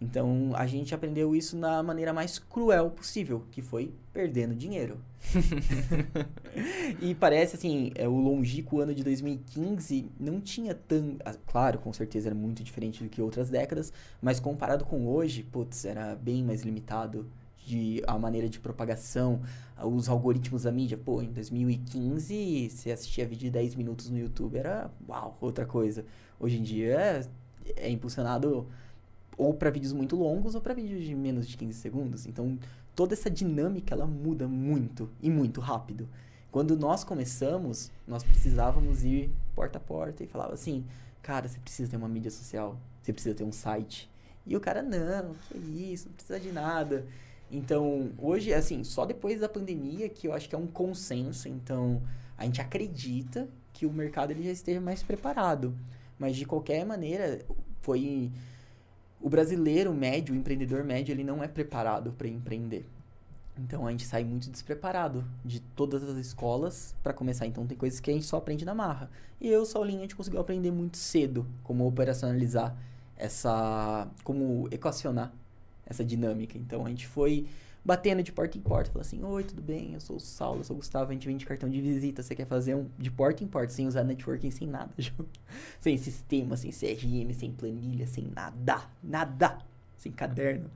Então 0.00 0.52
a 0.54 0.66
gente 0.66 0.94
aprendeu 0.94 1.34
isso 1.34 1.56
na 1.56 1.82
maneira 1.82 2.12
mais 2.12 2.38
cruel 2.38 2.90
possível, 2.90 3.44
que 3.50 3.60
foi 3.60 3.92
perdendo 4.12 4.54
dinheiro. 4.54 4.98
e 7.02 7.14
parece 7.14 7.56
assim, 7.56 7.90
é, 7.96 8.06
o 8.06 8.16
longínquo 8.16 8.80
ano 8.80 8.94
de 8.94 9.02
2015 9.02 10.06
não 10.18 10.40
tinha 10.40 10.74
tão. 10.74 11.16
ah, 11.24 11.34
Claro, 11.46 11.80
com 11.80 11.92
certeza 11.92 12.28
era 12.28 12.34
muito 12.34 12.62
diferente 12.62 13.02
do 13.02 13.10
que 13.10 13.20
outras 13.20 13.50
décadas, 13.50 13.92
mas 14.22 14.38
comparado 14.38 14.84
com 14.84 15.06
hoje, 15.06 15.42
putz, 15.42 15.84
era 15.84 16.14
bem 16.14 16.44
mais 16.44 16.62
limitado 16.62 17.28
de 17.68 18.02
a 18.06 18.18
maneira 18.18 18.48
de 18.48 18.58
propagação, 18.58 19.42
os 19.84 20.08
algoritmos 20.08 20.62
da 20.62 20.72
mídia. 20.72 20.96
Pô, 20.96 21.20
em 21.20 21.30
2015, 21.30 22.70
se 22.70 22.90
assistia 22.90 23.26
vídeo 23.26 23.42
de 23.42 23.50
10 23.50 23.74
minutos 23.74 24.08
no 24.08 24.18
YouTube, 24.18 24.56
era 24.56 24.90
uau, 25.06 25.36
outra 25.40 25.66
coisa. 25.66 26.04
Hoje 26.40 26.58
em 26.58 26.62
dia 26.62 26.94
é, 26.94 27.26
é 27.76 27.90
impulsionado 27.90 28.66
ou 29.36 29.54
para 29.54 29.70
vídeos 29.70 29.92
muito 29.92 30.16
longos 30.16 30.54
ou 30.54 30.60
para 30.60 30.72
vídeos 30.72 31.04
de 31.04 31.14
menos 31.14 31.46
de 31.46 31.56
15 31.56 31.78
segundos. 31.78 32.26
Então, 32.26 32.58
toda 32.96 33.14
essa 33.14 33.30
dinâmica 33.30 33.94
ela 33.94 34.06
muda 34.06 34.48
muito 34.48 35.10
e 35.20 35.30
muito 35.30 35.60
rápido. 35.60 36.08
Quando 36.50 36.76
nós 36.76 37.04
começamos, 37.04 37.90
nós 38.06 38.24
precisávamos 38.24 39.04
ir 39.04 39.30
porta 39.54 39.76
a 39.76 39.80
porta 39.80 40.24
e 40.24 40.26
falava 40.26 40.54
assim: 40.54 40.84
"Cara, 41.22 41.46
você 41.46 41.58
precisa 41.58 41.90
ter 41.90 41.98
uma 41.98 42.08
mídia 42.08 42.30
social, 42.30 42.80
você 43.02 43.12
precisa 43.12 43.34
ter 43.34 43.44
um 43.44 43.52
site". 43.52 44.10
E 44.46 44.56
o 44.56 44.60
cara: 44.60 44.82
"Não, 44.82 45.34
que 45.50 45.92
isso, 45.92 46.08
não 46.08 46.14
precisa 46.14 46.40
de 46.40 46.50
nada". 46.50 47.06
Então, 47.50 48.10
hoje 48.18 48.52
assim, 48.52 48.84
só 48.84 49.06
depois 49.06 49.40
da 49.40 49.48
pandemia 49.48 50.08
que 50.08 50.28
eu 50.28 50.34
acho 50.34 50.48
que 50.48 50.54
é 50.54 50.58
um 50.58 50.66
consenso, 50.66 51.48
então 51.48 52.02
a 52.36 52.44
gente 52.44 52.60
acredita 52.60 53.48
que 53.72 53.86
o 53.86 53.92
mercado 53.92 54.32
ele 54.32 54.42
já 54.42 54.50
esteja 54.50 54.80
mais 54.80 55.02
preparado. 55.02 55.74
Mas 56.18 56.36
de 56.36 56.44
qualquer 56.44 56.84
maneira, 56.84 57.40
foi 57.80 58.30
o 59.20 59.28
brasileiro 59.28 59.94
médio, 59.94 60.34
o 60.34 60.38
empreendedor 60.38 60.84
médio, 60.84 61.12
ele 61.12 61.24
não 61.24 61.42
é 61.42 61.48
preparado 61.48 62.12
para 62.12 62.28
empreender. 62.28 62.86
Então 63.56 63.86
a 63.86 63.90
gente 63.90 64.06
sai 64.06 64.22
muito 64.24 64.50
despreparado 64.50 65.24
de 65.44 65.60
todas 65.60 66.02
as 66.04 66.16
escolas 66.16 66.94
para 67.02 67.12
começar. 67.12 67.46
Então 67.46 67.66
tem 67.66 67.76
coisas 67.76 67.98
que 67.98 68.10
a 68.10 68.14
gente 68.14 68.26
só 68.26 68.36
aprende 68.36 68.64
na 68.64 68.74
marra. 68.74 69.10
E 69.40 69.48
eu, 69.48 69.64
Saulinho, 69.64 69.98
a 69.98 70.02
gente 70.02 70.14
conseguiu 70.14 70.40
aprender 70.40 70.70
muito 70.70 70.96
cedo 70.96 71.46
como 71.64 71.86
operacionalizar 71.86 72.76
essa. 73.16 74.08
como 74.22 74.68
equacionar 74.70 75.32
essa 75.88 76.04
dinâmica. 76.04 76.56
Então 76.56 76.84
a 76.84 76.88
gente 76.88 77.06
foi 77.06 77.46
batendo 77.84 78.22
de 78.22 78.30
porta 78.30 78.58
em 78.58 78.60
porta, 78.60 78.90
falando 78.90 79.06
assim: 79.06 79.24
Oi, 79.24 79.44
tudo 79.44 79.62
bem? 79.62 79.94
Eu 79.94 80.00
sou 80.00 80.16
o 80.16 80.20
Saulo, 80.20 80.60
eu 80.60 80.64
sou 80.64 80.76
o 80.76 80.78
Gustavo, 80.78 81.10
a 81.10 81.14
gente 81.14 81.26
vende 81.26 81.46
cartão 81.46 81.68
de 81.68 81.80
visita. 81.80 82.22
Você 82.22 82.34
quer 82.34 82.46
fazer 82.46 82.74
um 82.74 82.86
de 82.98 83.10
porta 83.10 83.42
em 83.42 83.46
porta, 83.46 83.72
sem 83.72 83.86
usar 83.86 84.04
networking, 84.04 84.50
sem 84.50 84.68
nada, 84.68 84.92
sem 85.80 85.96
sistema, 85.96 86.56
sem 86.56 86.70
CRM, 86.70 87.32
sem 87.32 87.52
planilha, 87.52 88.06
sem 88.06 88.30
nada, 88.34 88.82
nada, 89.02 89.58
sem 89.96 90.12
caderno. 90.12 90.70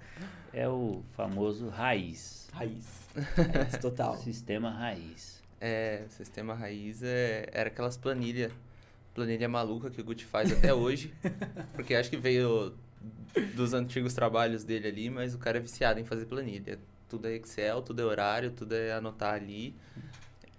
É 0.52 0.69
o 0.69 1.02
famoso 1.12 1.69
raiz. 1.69 2.49
Raiz. 2.52 3.09
Raiz 3.14 3.78
total. 3.81 4.16
Sistema 4.19 4.71
raiz. 4.71 5.42
É, 5.61 6.04
sistema 6.09 6.54
raiz 6.54 7.02
é, 7.02 7.49
era 7.52 7.69
aquelas 7.69 7.97
planilhas, 7.97 8.52
planilha 9.14 9.49
maluca 9.49 9.90
que 9.90 10.00
o 10.00 10.04
Gucci 10.04 10.25
faz 10.25 10.50
até 10.50 10.75
hoje, 10.75 11.14
porque 11.73 11.95
acho 11.95 12.11
que 12.11 12.16
veio 12.16 12.75
dos 13.55 13.73
antigos 13.73 14.15
trabalhos 14.15 14.65
dele 14.65 14.89
ali, 14.89 15.11
mas 15.11 15.35
o 15.35 15.39
cara 15.39 15.59
é 15.59 15.61
viciado 15.61 16.01
em 16.01 16.05
fazer 16.05 16.27
planilha. 16.27 16.79
Tudo 17.09 17.29
é 17.29 17.35
Excel, 17.35 17.83
tudo 17.83 18.01
é 18.01 18.05
horário, 18.05 18.51
tudo 18.51 18.75
é 18.75 18.93
anotar 18.93 19.35
ali. 19.35 19.75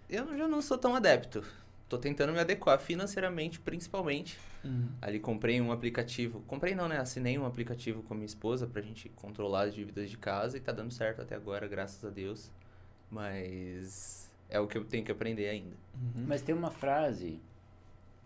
Eu 0.10 0.38
já 0.38 0.48
não 0.48 0.62
sou 0.62 0.78
tão 0.78 0.96
adepto. 0.96 1.44
Tô 1.90 1.98
tentando 1.98 2.34
me 2.34 2.40
adequar 2.40 2.80
financeiramente, 2.80 3.60
principalmente. 3.60 4.40
Hum. 4.66 4.88
Ali 5.02 5.20
comprei 5.20 5.60
um 5.62 5.72
aplicativo. 5.72 6.42
Comprei 6.48 6.74
não, 6.74 6.88
né? 6.88 6.98
Assinei 6.98 7.38
um 7.38 7.46
aplicativo 7.46 8.02
com 8.04 8.14
a 8.14 8.18
minha 8.18 8.26
esposa 8.26 8.66
pra 8.66 8.82
gente 8.82 9.10
controlar 9.10 9.64
as 9.64 9.76
dívidas 9.76 10.10
de 10.10 10.18
casa 10.18 10.58
e 10.58 10.60
tá 10.60 10.72
dando 10.72 10.92
certo 10.92 11.22
até 11.22 11.36
agora, 11.36 11.68
graças 11.68 12.04
a 12.04 12.10
Deus. 12.10 12.52
Mas 13.12 14.32
é 14.50 14.60
o 14.60 14.68
que 14.68 14.78
eu 14.78 14.86
tenho 14.86 15.04
que 15.04 15.12
aprender 15.12 15.50
ainda. 15.50 15.76
Uhum. 15.94 16.26
Mas 16.28 16.42
tem 16.42 16.56
uma 16.56 16.72
frase 16.72 17.40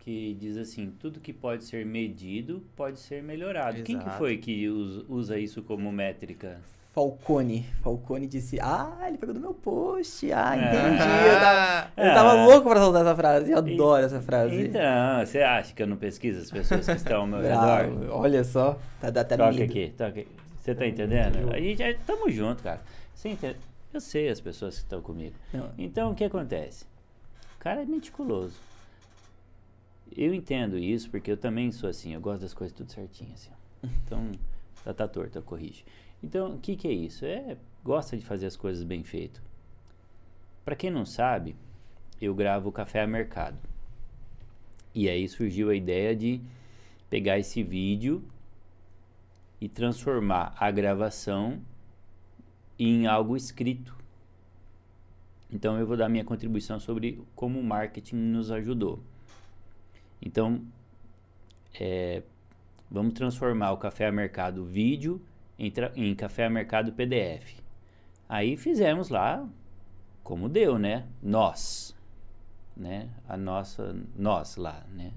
que 0.07 0.37
diz 0.39 0.55
assim: 0.55 0.93
tudo 1.01 1.19
que 1.19 1.33
pode 1.33 1.65
ser 1.65 1.85
medido 1.85 2.63
pode 2.77 2.97
ser 2.97 3.21
melhorado. 3.21 3.83
Quem 3.83 3.97
que 3.97 4.03
Exato. 4.03 4.17
foi 4.17 4.37
que 4.37 4.69
us- 4.69 5.03
usa 5.09 5.37
isso 5.37 5.61
como 5.61 5.91
métrica? 5.91 6.61
Falcone. 6.93 7.65
Falcone 7.83 8.25
disse: 8.25 8.57
Ah, 8.61 9.03
ele 9.05 9.17
pegou 9.17 9.35
do 9.35 9.41
meu 9.41 9.53
post. 9.53 10.31
Ah, 10.31 10.51
Ah. 10.51 10.55
entendi. 10.55 11.27
Eu 11.27 11.39
tava, 11.41 11.91
eu 11.97 12.13
tava 12.13 12.29
Ah. 12.31 12.45
louco 12.45 12.69
pra 12.69 12.79
soltar 12.79 13.01
essa 13.01 13.15
frase. 13.15 13.51
Eu 13.51 13.57
adoro 13.57 14.05
essa 14.05 14.21
frase. 14.21 14.55
Então, 14.67 15.25
você 15.25 15.41
acha 15.41 15.73
que 15.73 15.83
eu 15.83 15.87
não 15.87 15.97
pesquiso 15.97 16.39
as 16.41 16.49
pessoas 16.49 16.85
que 16.85 16.91
estão 16.93 17.21
ao 17.21 17.27
meu 17.27 17.41
redor? 17.41 18.09
Olha 18.11 18.43
só. 18.45 18.79
Tá, 19.01 19.09
dá 19.09 19.21
até 19.21 19.35
Toca 19.35 19.51
medo. 19.51 19.63
aqui, 19.69 19.89
toca 19.97 20.09
aqui. 20.21 20.27
Você 20.61 20.73
tá 20.73 20.87
entendendo? 20.87 21.53
A 21.53 21.59
gente 21.59 21.79
já 21.79 21.93
tamo 22.05 22.29
junto, 22.31 22.63
cara. 22.63 22.79
Você 23.13 23.27
entende? 23.29 23.57
Eu 23.93 23.99
sei 23.99 24.29
as 24.29 24.39
pessoas 24.39 24.75
que 24.75 24.83
estão 24.83 25.01
comigo. 25.01 25.35
Não, 25.53 25.69
Então, 25.77 26.11
o 26.11 26.15
que 26.15 26.23
acontece? 26.23 26.85
O 27.57 27.59
cara 27.59 27.81
é 27.81 27.85
meticuloso. 27.85 28.55
Eu 30.15 30.33
entendo 30.33 30.77
isso 30.77 31.09
porque 31.09 31.31
eu 31.31 31.37
também 31.37 31.71
sou 31.71 31.89
assim. 31.89 32.13
Eu 32.13 32.21
gosto 32.21 32.41
das 32.41 32.53
coisas 32.53 32.75
tudo 32.75 32.91
certinho, 32.91 33.33
assim. 33.33 33.51
Então, 34.05 34.31
tá, 34.83 34.93
tá 34.93 35.07
torto, 35.07 35.37
eu 35.37 35.43
corrige. 35.43 35.85
Então, 36.23 36.55
o 36.55 36.59
que 36.59 36.75
que 36.75 36.87
é 36.87 36.91
isso? 36.91 37.25
É, 37.25 37.57
gosta 37.83 38.17
de 38.17 38.25
fazer 38.25 38.47
as 38.47 38.55
coisas 38.55 38.83
bem 38.83 39.03
feito. 39.03 39.41
Pra 40.65 40.75
quem 40.75 40.89
não 40.89 41.05
sabe, 41.05 41.55
eu 42.19 42.33
gravo 42.33 42.71
Café 42.71 43.01
a 43.03 43.07
Mercado. 43.07 43.57
E 44.93 45.07
aí 45.07 45.27
surgiu 45.29 45.69
a 45.69 45.75
ideia 45.75 46.15
de 46.15 46.41
pegar 47.09 47.37
esse 47.37 47.61
vídeo 47.63 48.23
e 49.61 49.69
transformar 49.69 50.55
a 50.57 50.69
gravação 50.71 51.61
em 52.77 53.07
algo 53.07 53.37
escrito. 53.37 53.95
Então 55.51 55.77
eu 55.79 55.87
vou 55.87 55.95
dar 55.95 56.09
minha 56.09 56.25
contribuição 56.25 56.79
sobre 56.79 57.23
como 57.35 57.59
o 57.59 57.63
marketing 57.63 58.15
nos 58.15 58.51
ajudou. 58.51 58.99
Então, 60.21 60.61
é, 61.79 62.23
vamos 62.89 63.13
transformar 63.13 63.71
o 63.71 63.77
Café 63.77 64.07
a 64.07 64.11
Mercado 64.11 64.65
vídeo 64.65 65.21
em, 65.57 65.71
em 65.95 66.15
Café 66.15 66.45
a 66.45 66.49
Mercado 66.49 66.91
PDF. 66.91 67.59
Aí 68.27 68.57
fizemos 68.57 69.09
lá 69.09 69.47
como 70.23 70.49
deu, 70.49 70.77
né? 70.77 71.07
Nós, 71.23 71.95
né? 72.75 73.09
A 73.29 73.37
nossa, 73.37 73.95
nós 74.15 74.57
lá, 74.57 74.85
né? 74.93 75.13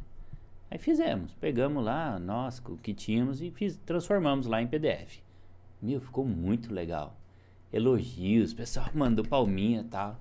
Aí 0.71 0.79
fizemos, 0.79 1.35
pegamos 1.35 1.85
lá 1.85 2.17
nós 2.21 2.63
o 2.65 2.77
que 2.77 2.95
tínhamos 2.95 3.43
e 3.43 3.51
fiz, 3.51 3.77
transformamos 3.85 4.47
lá 4.47 4.63
em 4.63 4.69
PDF. 4.69 5.21
Meu, 5.83 6.01
ficou 6.01 6.25
muito 6.25 6.73
legal. 6.73 7.17
Elogios, 7.73 8.55
pessoal 8.55 8.89
mandou 8.95 9.25
palminha 9.25 9.85
tal. 9.91 10.21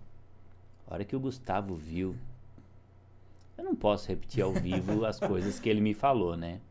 A 0.87 0.93
hora 0.95 1.05
que 1.05 1.15
o 1.15 1.19
Gustavo 1.19 1.75
viu, 1.75 2.15
eu 3.59 3.63
não 3.65 3.75
posso 3.75 4.07
repetir 4.07 4.41
ao 4.41 4.53
vivo 4.53 5.05
as 5.05 5.19
coisas 5.19 5.59
que 5.59 5.69
ele 5.69 5.81
me 5.81 5.93
falou, 5.93 6.37
né? 6.37 6.61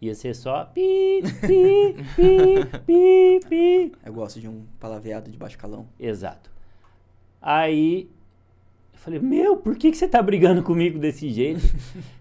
Ia 0.00 0.14
ser 0.14 0.34
só 0.34 0.64
pi, 0.64 1.22
pi, 1.40 1.96
pi, 2.16 2.78
pi, 2.86 3.40
pi. 3.48 3.92
eu 4.04 4.12
gosto 4.12 4.40
de 4.40 4.48
um 4.48 4.66
palavreado 4.78 5.30
de 5.30 5.38
baixo 5.38 5.56
calão. 5.56 5.86
Exato. 5.98 6.50
Aí 7.40 8.10
eu 8.92 8.98
falei, 8.98 9.20
meu, 9.20 9.56
por 9.56 9.74
que, 9.76 9.90
que 9.90 9.96
você 9.96 10.06
tá 10.06 10.20
brigando 10.20 10.62
comigo 10.62 10.98
desse 10.98 11.30
jeito? 11.30 11.62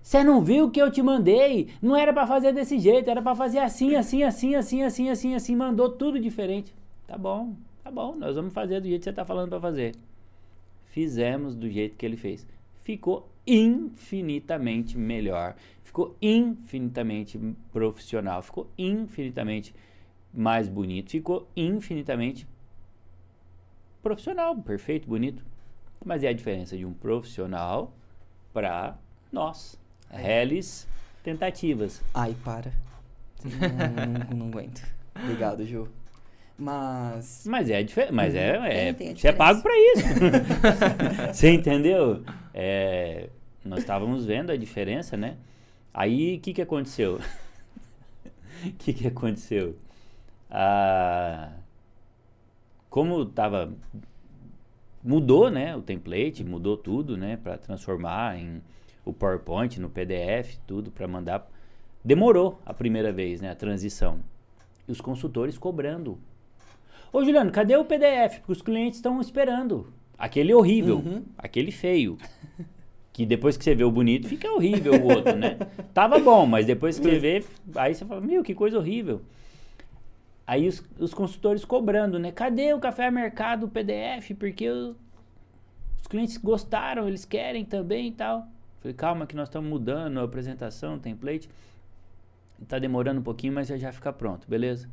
Você 0.02 0.24
não 0.24 0.42
viu 0.42 0.66
o 0.66 0.72
que 0.72 0.82
eu 0.82 0.92
te 0.92 1.02
mandei? 1.02 1.70
Não 1.82 1.96
era 1.96 2.14
pra 2.14 2.26
fazer 2.26 2.54
desse 2.54 2.80
jeito, 2.80 3.10
era 3.10 3.22
pra 3.22 3.36
fazer 3.36 3.60
assim, 3.60 3.96
assim, 3.96 4.24
assim, 4.24 4.56
assim, 4.56 4.84
assim, 4.84 5.10
assim, 5.10 5.36
assim. 5.36 5.56
Mandou 5.56 5.90
tudo 5.90 6.20
diferente. 6.20 6.74
Tá 7.08 7.18
bom, 7.18 7.56
tá 7.84 7.92
bom, 7.92 8.16
nós 8.16 8.36
vamos 8.36 8.54
fazer 8.54 8.80
do 8.80 8.88
jeito 8.88 9.02
que 9.02 9.06
você 9.06 9.14
tá 9.14 9.26
falando 9.26 9.50
pra 9.50 9.60
fazer. 9.60 9.96
Fizemos 10.86 11.56
do 11.56 11.70
jeito 11.70 11.98
que 11.98 12.06
ele 12.06 12.18
fez. 12.18 12.46
Ficou 12.82 13.30
infinitamente 13.46 14.98
melhor. 14.98 15.56
Ficou 15.84 16.16
infinitamente 16.22 17.40
profissional. 17.72 18.42
Ficou 18.42 18.70
infinitamente 18.78 19.74
mais 20.34 20.68
bonito. 20.68 21.12
Ficou 21.12 21.48
infinitamente 21.56 22.48
profissional, 24.02 24.56
perfeito, 24.56 25.08
bonito. 25.08 25.44
Mas 26.04 26.24
é 26.24 26.30
a 26.30 26.34
diferença 26.34 26.76
de 26.78 26.86
um 26.86 26.94
profissional 26.94 27.94
para 28.54 28.98
nós, 29.32 29.78
réis 30.10 30.88
tentativas. 31.24 32.02
Ai, 32.14 32.36
para. 32.44 32.72
Não, 33.44 34.08
não, 34.08 34.38
não 34.38 34.48
aguento. 34.48 34.82
Obrigado, 35.16 35.66
Ju. 35.66 35.88
Mas. 36.58 37.44
Mas 37.48 37.70
é 37.70 37.84
diferente. 37.84 38.14
Mas 38.14 38.34
é, 38.36 38.58
Uhum. 38.58 38.66
é- 38.66 38.90
a 38.90 39.16
você 39.16 39.28
é 39.28 39.32
pago 39.32 39.62
para 39.62 39.74
isso. 39.76 40.04
você 41.34 41.52
entendeu? 41.54 42.24
É, 42.54 43.30
nós 43.64 43.80
estávamos 43.80 44.26
vendo 44.26 44.52
a 44.52 44.58
diferença, 44.58 45.16
né? 45.16 45.38
Aí 45.94 46.38
o 46.38 46.40
que, 46.40 46.54
que 46.54 46.62
aconteceu? 46.62 47.20
O 48.66 48.72
que, 48.78 48.94
que 48.94 49.08
aconteceu? 49.08 49.76
Ah, 50.50 51.52
como 52.90 53.26
tava 53.26 53.74
mudou, 55.04 55.50
né, 55.50 55.76
o 55.76 55.82
template, 55.82 56.44
mudou 56.44 56.78
tudo, 56.78 57.18
né, 57.18 57.38
para 57.38 57.58
transformar 57.58 58.38
em 58.38 58.62
o 59.04 59.12
PowerPoint 59.12 59.80
no 59.80 59.90
PDF, 59.90 60.58
tudo 60.68 60.92
para 60.92 61.08
mandar. 61.08 61.50
Demorou 62.04 62.60
a 62.66 62.74
primeira 62.74 63.12
vez, 63.12 63.42
né, 63.42 63.50
a 63.50 63.56
transição. 63.56 64.20
E 64.88 64.92
os 64.92 65.02
consultores 65.02 65.58
cobrando. 65.58 66.20
Ô, 67.12 67.24
Juliano, 67.24 67.52
cadê 67.52 67.76
o 67.76 67.86
PDF? 67.86 68.40
Porque 68.40 68.52
os 68.52 68.62
clientes 68.62 68.98
estão 68.98 69.20
esperando. 69.20 69.92
Aquele 70.22 70.54
horrível, 70.54 70.98
Uhum. 70.98 71.24
aquele 71.36 71.72
feio. 71.72 72.16
Que 73.12 73.26
depois 73.26 73.58
que 73.58 73.64
você 73.64 73.74
vê 73.74 73.84
o 73.84 73.90
bonito, 73.92 74.28
fica 74.28 74.50
horrível 74.52 74.94
o 74.94 75.04
outro, 75.04 75.36
né? 75.36 75.58
Tava 75.96 76.20
bom, 76.20 76.46
mas 76.46 76.66
depois 76.68 77.00
que 77.00 77.04
você 77.06 77.18
vê, 77.18 77.44
aí 77.76 77.96
você 77.96 78.06
fala, 78.06 78.22
meu, 78.22 78.44
que 78.44 78.54
coisa 78.54 78.78
horrível. 78.78 79.22
Aí 80.46 80.68
os, 80.68 80.84
os 81.00 81.12
consultores 81.14 81.66
cobrando, 81.66 82.20
né? 82.20 82.32
Cadê 82.32 82.72
o 82.74 82.80
café 82.80 83.10
mercado 83.10 83.68
PDF? 83.68 84.36
Porque 84.38 84.70
o- 84.70 84.96
os 86.02 86.08
clientes 86.08 86.38
gostaram, 86.38 87.08
eles 87.08 87.26
querem 87.26 87.66
também 87.66 88.10
e 88.10 88.12
tal. 88.12 88.48
Falei, 88.80 88.94
calma 88.96 89.26
que 89.26 89.36
nós 89.36 89.48
estamos 89.48 89.70
mudando 89.70 90.20
a 90.20 90.24
apresentação, 90.24 90.96
o 90.96 91.00
template. 91.00 91.50
Tá 92.68 92.78
demorando 92.78 93.20
um 93.22 93.24
pouquinho, 93.24 93.54
mas 93.54 93.68
já 93.68 93.76
já 93.78 93.92
fica 93.92 94.14
pronto, 94.14 94.48
beleza? 94.48 94.88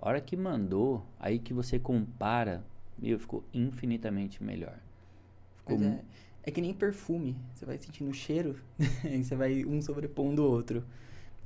A 0.00 0.08
hora 0.08 0.20
que 0.20 0.36
mandou, 0.36 1.04
aí 1.18 1.38
que 1.40 1.52
você 1.52 1.76
compara, 1.78 2.62
meu, 2.98 3.18
ficou 3.18 3.44
infinitamente 3.52 4.42
melhor. 4.42 4.78
Ficou 5.58 5.80
é, 5.82 6.00
é 6.42 6.50
que 6.50 6.60
nem 6.60 6.72
perfume. 6.72 7.36
Você 7.54 7.64
vai 7.64 7.78
sentindo 7.78 8.10
o 8.10 8.14
cheiro 8.14 8.56
e 9.04 9.22
você 9.22 9.36
vai 9.36 9.64
um 9.64 9.80
sobrepondo 9.80 10.42
o 10.42 10.50
outro. 10.50 10.84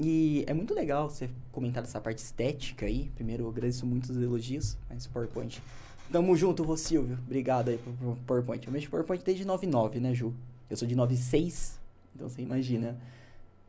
E 0.01 0.45
é 0.47 0.55
muito 0.55 0.75
legal 0.75 1.09
você 1.09 1.29
comentar 1.51 1.83
essa 1.83 2.01
parte 2.01 2.19
estética 2.19 2.87
aí. 2.87 3.11
Primeiro, 3.15 3.45
eu 3.45 3.49
agradeço 3.49 3.87
muito 3.87 4.11
os 4.11 4.17
elogios, 4.17 4.77
mas 4.89 5.07
PowerPoint. 5.07 5.63
Tamo 6.11 6.37
junto, 6.37 6.65
vô 6.65 6.77
Silvio. 6.77 7.19
Obrigado 7.25 7.69
aí 7.69 7.79
pro 7.79 8.17
PowerPoint. 8.27 8.67
Eu 8.67 8.73
mexo 8.73 8.89
com 8.89 8.93
PowerPoint 8.93 9.25
desde 9.25 9.45
99, 9.45 10.01
né, 10.01 10.15
Ju? 10.15 10.35
Eu 10.69 10.77
sou 10.77 10.89
de 10.89 10.95
96, 10.95 11.79
então 12.15 12.29
você 12.29 12.43
imagina. 12.43 12.99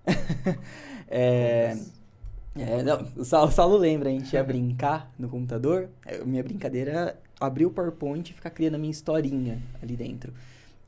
é, 1.08 1.78
é, 2.56 2.84
não, 2.84 3.08
o 3.16 3.26
Saulo, 3.26 3.78
lembra, 3.78 4.10
a 4.10 4.12
gente 4.12 4.34
ia 4.34 4.44
brincar 4.44 5.12
no 5.18 5.28
computador. 5.28 5.90
É, 6.06 6.24
minha 6.24 6.44
brincadeira 6.44 6.92
era 6.92 7.20
abrir 7.46 7.66
o 7.66 7.72
PowerPoint 7.72 8.32
e 8.32 8.34
ficar 8.34 8.50
criando 8.50 8.76
a 8.76 8.78
minha 8.78 8.92
historinha 8.92 9.62
ali 9.82 9.96
dentro. 9.96 10.34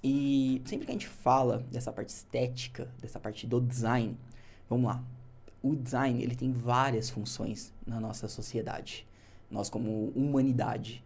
E 0.04 0.62
sempre 0.66 0.86
que 0.86 0.92
a 0.92 0.94
gente 0.94 1.08
fala 1.08 1.66
dessa 1.72 1.92
parte 1.92 2.10
estética, 2.10 2.88
dessa 3.02 3.20
parte 3.20 3.46
do 3.48 3.60
design, 3.60 4.18
vamos 4.70 4.86
lá. 4.88 5.04
O 5.62 5.76
design, 5.76 6.22
ele 6.22 6.36
tem 6.36 6.52
várias 6.52 7.10
funções 7.10 7.74
na 7.86 8.00
nossa 8.00 8.28
sociedade. 8.28 9.06
Nós 9.50 9.70
como 9.70 10.10
humanidade. 10.16 11.04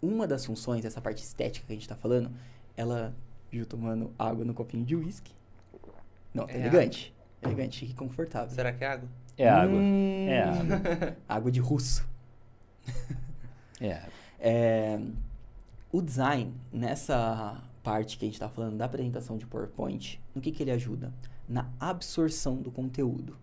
Uma 0.00 0.26
das 0.26 0.46
funções, 0.46 0.84
essa 0.84 1.00
parte 1.00 1.22
estética 1.22 1.66
que 1.66 1.72
a 1.72 1.76
gente 1.76 1.88
tá 1.88 1.96
falando, 1.96 2.30
ela... 2.76 3.14
Ju 3.52 3.64
tomando 3.64 4.12
água 4.18 4.44
no 4.44 4.52
copinho 4.52 4.84
de 4.84 4.96
uísque. 4.96 5.32
Não, 6.34 6.46
tá 6.46 6.52
É 6.52 6.60
elegante. 6.60 7.14
Elegante 7.42 7.84
e 7.84 7.94
confortável. 7.94 8.54
Será 8.54 8.72
que 8.72 8.84
é 8.84 8.88
água? 8.88 9.08
É 9.38 9.48
água. 9.48 9.78
Hum, 9.78 10.26
É 10.28 10.42
água. 10.42 11.16
água 11.28 11.50
de 11.50 11.60
russo. 11.60 12.06
É 13.78 13.92
água. 13.92 14.25
É, 14.38 15.00
o 15.92 16.02
design, 16.02 16.52
nessa 16.72 17.62
parte 17.82 18.18
que 18.18 18.24
a 18.24 18.28
gente 18.28 18.34
está 18.34 18.48
falando 18.48 18.76
da 18.76 18.84
apresentação 18.84 19.38
de 19.38 19.46
PowerPoint, 19.46 20.20
no 20.34 20.40
que, 20.40 20.50
que 20.50 20.62
ele 20.62 20.72
ajuda? 20.72 21.12
Na 21.48 21.70
absorção 21.78 22.56
do 22.56 22.70
conteúdo. 22.70 23.36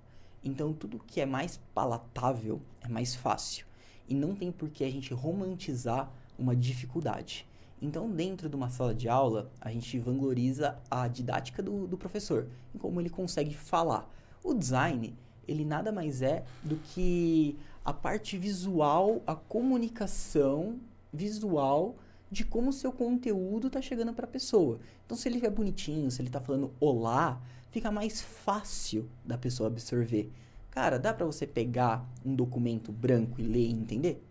Então, 0.43 0.73
tudo 0.73 0.99
que 0.99 1.21
é 1.21 1.25
mais 1.25 1.59
palatável 1.73 2.61
é 2.81 2.87
mais 2.87 3.15
fácil. 3.15 3.65
E 4.07 4.13
não 4.13 4.35
tem 4.35 4.51
por 4.51 4.69
que 4.69 4.83
a 4.83 4.91
gente 4.91 5.13
romantizar 5.13 6.11
uma 6.37 6.55
dificuldade. 6.55 7.47
Então, 7.81 8.09
dentro 8.09 8.49
de 8.49 8.55
uma 8.55 8.69
sala 8.69 8.93
de 8.93 9.07
aula, 9.07 9.49
a 9.59 9.71
gente 9.71 9.97
vangloriza 9.99 10.77
a 10.91 11.07
didática 11.07 11.63
do, 11.63 11.87
do 11.87 11.97
professor, 11.97 12.47
em 12.73 12.77
como 12.77 12.99
ele 12.99 13.09
consegue 13.09 13.53
falar. 13.53 14.09
O 14.43 14.53
design, 14.53 15.13
ele 15.47 15.65
nada 15.65 15.91
mais 15.91 16.21
é 16.21 16.43
do 16.63 16.75
que 16.75 17.57
a 17.83 17.91
parte 17.93 18.37
visual, 18.37 19.21
a 19.27 19.35
comunicação 19.35 20.79
visual 21.11 21.95
de 22.31 22.43
como 22.43 22.69
o 22.69 22.73
seu 22.73 22.91
conteúdo 22.91 23.67
está 23.67 23.81
chegando 23.81 24.13
para 24.13 24.25
a 24.25 24.29
pessoa. 24.29 24.79
Então, 25.05 25.15
se 25.15 25.29
ele 25.29 25.45
é 25.45 25.49
bonitinho, 25.49 26.09
se 26.09 26.21
ele 26.21 26.29
está 26.29 26.39
falando 26.39 26.73
olá, 26.79 27.41
fica 27.69 27.91
mais 27.91 28.21
fácil 28.21 29.07
da 29.23 29.37
pessoa 29.37 29.67
absorver. 29.67 30.31
Cara, 30.71 30.97
dá 30.97 31.13
para 31.13 31.25
você 31.25 31.45
pegar 31.45 32.07
um 32.25 32.33
documento 32.33 32.91
branco 32.91 33.39
e 33.39 33.43
ler 33.43 33.67
e 33.67 33.71
entender? 33.71 34.23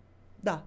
Dá. 0.42 0.64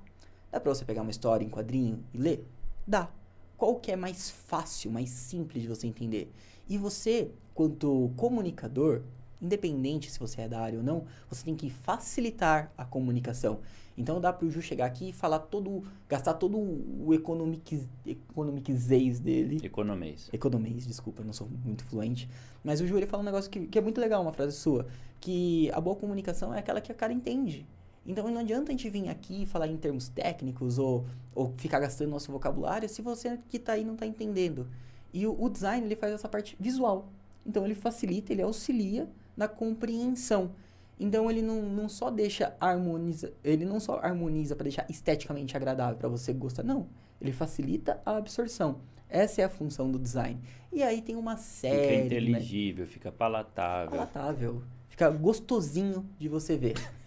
Dá 0.50 0.60
para 0.60 0.74
você 0.74 0.86
pegar 0.86 1.02
uma 1.02 1.12
história 1.12 1.44
em 1.44 1.50
quadrinho 1.50 2.02
e 2.14 2.18
ler? 2.18 2.48
Dá. 2.88 3.10
Qual 3.58 3.76
que 3.76 3.92
é 3.92 3.96
mais 3.96 4.30
fácil, 4.30 4.92
mais 4.92 5.10
simples 5.10 5.64
de 5.64 5.68
você 5.68 5.88
entender? 5.88 6.32
E 6.70 6.78
você, 6.78 7.32
quanto 7.54 8.12
comunicador, 8.16 9.02
independente 9.42 10.12
se 10.12 10.20
você 10.20 10.42
é 10.42 10.48
da 10.48 10.60
área 10.60 10.80
ou 10.80 10.84
não, 10.84 11.06
você 11.30 11.44
tem 11.44 11.56
que 11.56 11.70
facilitar 11.70 12.72
a 12.78 12.86
comunicação. 12.86 13.60
Então 13.98 14.20
dá 14.20 14.34
pro 14.34 14.50
Ju 14.50 14.62
chegar 14.62 14.86
aqui 14.86 15.10
e 15.10 15.14
falar 15.14 15.40
todo, 15.40 15.84
gastar 16.10 16.34
todo 16.34 16.58
o 16.58 17.14
economiczeis 17.14 19.20
dele. 19.20 19.60
Economês. 19.64 20.30
Economês, 20.34 20.86
desculpa, 20.86 21.24
não 21.24 21.32
sou 21.32 21.48
muito 21.64 21.86
fluente. 21.86 22.30
Mas 22.64 22.82
o 22.82 22.88
Ju, 22.88 22.98
ele 22.98 23.08
fala 23.08 23.24
um 23.24 23.26
negócio 23.26 23.50
que, 23.50 23.68
que 23.68 23.78
é 23.78 23.82
muito 23.82 24.02
legal, 24.02 24.22
uma 24.22 24.34
frase 24.34 24.58
sua. 24.58 24.88
Que 25.22 25.72
a 25.72 25.80
boa 25.80 25.96
comunicação 25.96 26.54
é 26.54 26.60
aquela 26.60 26.82
que 26.82 26.92
a 26.92 26.96
cara 26.96 27.14
entende. 27.14 27.66
Então 28.06 28.30
não 28.30 28.42
adianta 28.42 28.72
a 28.72 28.74
gente 28.74 28.90
vir 28.90 29.08
aqui 29.08 29.44
e 29.44 29.46
falar 29.46 29.68
em 29.68 29.78
termos 29.78 30.10
técnicos 30.10 30.78
ou, 30.78 31.06
ou 31.34 31.54
ficar 31.58 31.80
gastando 31.80 32.10
nosso 32.10 32.32
vocabulário 32.32 32.88
se 32.88 33.02
você 33.02 33.40
que 33.50 33.58
tá 33.58 33.74
aí 33.74 33.84
não 33.84 33.96
tá 33.96 34.06
entendendo. 34.06 34.68
E 35.14 35.26
o, 35.26 35.42
o 35.42 35.50
design, 35.50 35.86
ele 35.86 35.96
faz 35.96 36.14
essa 36.14 36.28
parte 36.28 36.56
visual. 36.60 37.10
Então 37.46 37.66
ele 37.66 37.76
facilita, 37.76 38.34
ele 38.34 38.42
auxilia 38.42 39.08
na 39.36 39.48
compreensão. 39.48 40.52
Então 41.00 41.30
ele 41.30 41.42
não, 41.42 41.62
não 41.62 41.90
só 41.90 42.10
deixa 42.10 42.56
harmoniza, 42.60 43.34
ele 43.44 43.66
não 43.66 43.80
só 43.80 44.00
harmoniza 44.00 44.56
para 44.56 44.64
deixar 44.64 44.86
esteticamente 44.90 45.56
agradável 45.56 45.98
para 45.98 46.08
você 46.08 46.32
gostar, 46.34 46.64
não. 46.64 46.88
Ele 47.20 47.32
facilita 47.32 48.02
a 48.06 48.18
absorção. 48.18 48.80
Essa 49.10 49.42
é 49.42 49.46
a 49.46 49.50
função 49.50 49.92
do 49.92 50.00
design. 50.00 50.40
E 50.72 50.82
aí 50.84 51.02
tem 51.02 51.16
uma 51.16 51.38
Fica 51.38 51.50
série, 51.50 51.98
né? 51.98 52.06
inteligível, 52.06 52.88
fica 52.88 53.12
palatável. 53.12 53.92
palatável, 53.92 54.64
fica 54.90 55.10
gostosinho 55.10 56.06
de 56.18 56.28
você 56.28 56.58
ver. 56.58 56.76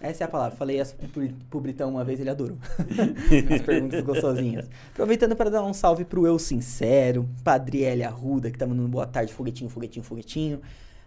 Essa 0.00 0.24
é 0.24 0.26
a 0.26 0.28
palavra. 0.28 0.56
Falei 0.56 0.78
essa 0.78 0.94
pro, 1.50 1.60
Britão 1.60 1.90
uma 1.90 2.04
vez, 2.04 2.20
ele 2.20 2.30
adorou. 2.30 2.56
As 3.52 3.62
perguntas 3.62 4.00
gostosinhas. 4.02 4.70
Aproveitando 4.92 5.34
para 5.34 5.50
dar 5.50 5.64
um 5.64 5.74
salve 5.74 6.04
pro 6.04 6.24
Eu 6.24 6.38
Sincero, 6.38 7.28
pra 7.42 7.54
Adriele 7.54 8.04
Arruda, 8.04 8.48
que 8.48 8.56
tá 8.56 8.64
mandando 8.64 8.88
boa 8.88 9.08
tarde, 9.08 9.32
foguetinho, 9.32 9.68
foguetinho, 9.68 10.04
foguetinho. 10.04 10.60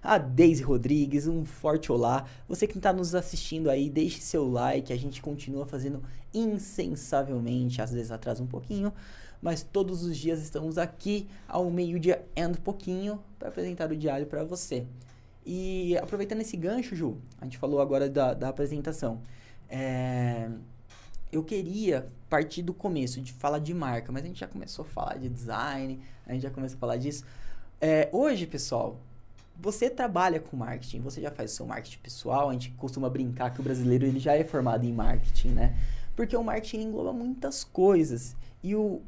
A 0.03 0.17
Deise 0.17 0.63
Rodrigues, 0.63 1.27
um 1.27 1.45
forte 1.45 1.91
olá. 1.91 2.25
Você 2.47 2.65
que 2.65 2.77
está 2.77 2.91
nos 2.91 3.13
assistindo 3.13 3.69
aí, 3.69 3.87
deixe 3.87 4.19
seu 4.19 4.49
like. 4.49 4.91
A 4.91 4.97
gente 4.97 5.21
continua 5.21 5.67
fazendo 5.67 6.01
insensavelmente, 6.33 7.83
às 7.83 7.93
vezes 7.93 8.11
atrasa 8.11 8.41
um 8.41 8.47
pouquinho, 8.47 8.91
mas 9.39 9.61
todos 9.61 10.03
os 10.03 10.17
dias 10.17 10.41
estamos 10.41 10.79
aqui 10.79 11.27
ao 11.47 11.69
meio-dia 11.69 12.25
e 12.35 12.43
um 12.47 12.53
pouquinho 12.55 13.21
para 13.37 13.49
apresentar 13.49 13.91
o 13.91 13.95
diário 13.95 14.25
para 14.25 14.43
você. 14.43 14.87
E 15.45 15.95
aproveitando 15.97 16.41
esse 16.41 16.57
gancho, 16.57 16.95
Ju, 16.95 17.17
a 17.39 17.43
gente 17.43 17.59
falou 17.59 17.79
agora 17.79 18.09
da, 18.09 18.33
da 18.33 18.49
apresentação. 18.49 19.21
É, 19.69 20.49
eu 21.31 21.43
queria 21.43 22.07
partir 22.27 22.63
do 22.63 22.73
começo, 22.73 23.21
de 23.21 23.33
falar 23.33 23.59
de 23.59 23.73
marca, 23.73 24.11
mas 24.11 24.23
a 24.23 24.27
gente 24.27 24.39
já 24.39 24.47
começou 24.47 24.83
a 24.83 24.87
falar 24.87 25.17
de 25.17 25.29
design, 25.29 25.99
a 26.25 26.33
gente 26.33 26.41
já 26.41 26.49
começou 26.49 26.77
a 26.77 26.79
falar 26.79 26.97
disso. 26.97 27.23
É, 27.79 28.09
hoje, 28.11 28.47
pessoal, 28.47 28.99
você 29.59 29.89
trabalha 29.89 30.39
com 30.39 30.57
marketing, 30.57 31.01
você 31.01 31.21
já 31.21 31.31
faz 31.31 31.51
o 31.51 31.55
seu 31.55 31.65
marketing 31.65 31.99
pessoal, 31.99 32.49
a 32.49 32.53
gente 32.53 32.71
costuma 32.71 33.09
brincar 33.09 33.51
que 33.53 33.59
o 33.59 33.63
brasileiro 33.63 34.05
ele 34.05 34.19
já 34.19 34.33
é 34.33 34.43
formado 34.43 34.85
em 34.85 34.91
marketing, 34.93 35.49
né? 35.49 35.75
Porque 36.15 36.35
o 36.35 36.43
marketing 36.43 36.81
engloba 36.81 37.13
muitas 37.13 37.63
coisas. 37.63 38.35
E 38.63 38.75
o 38.75 39.01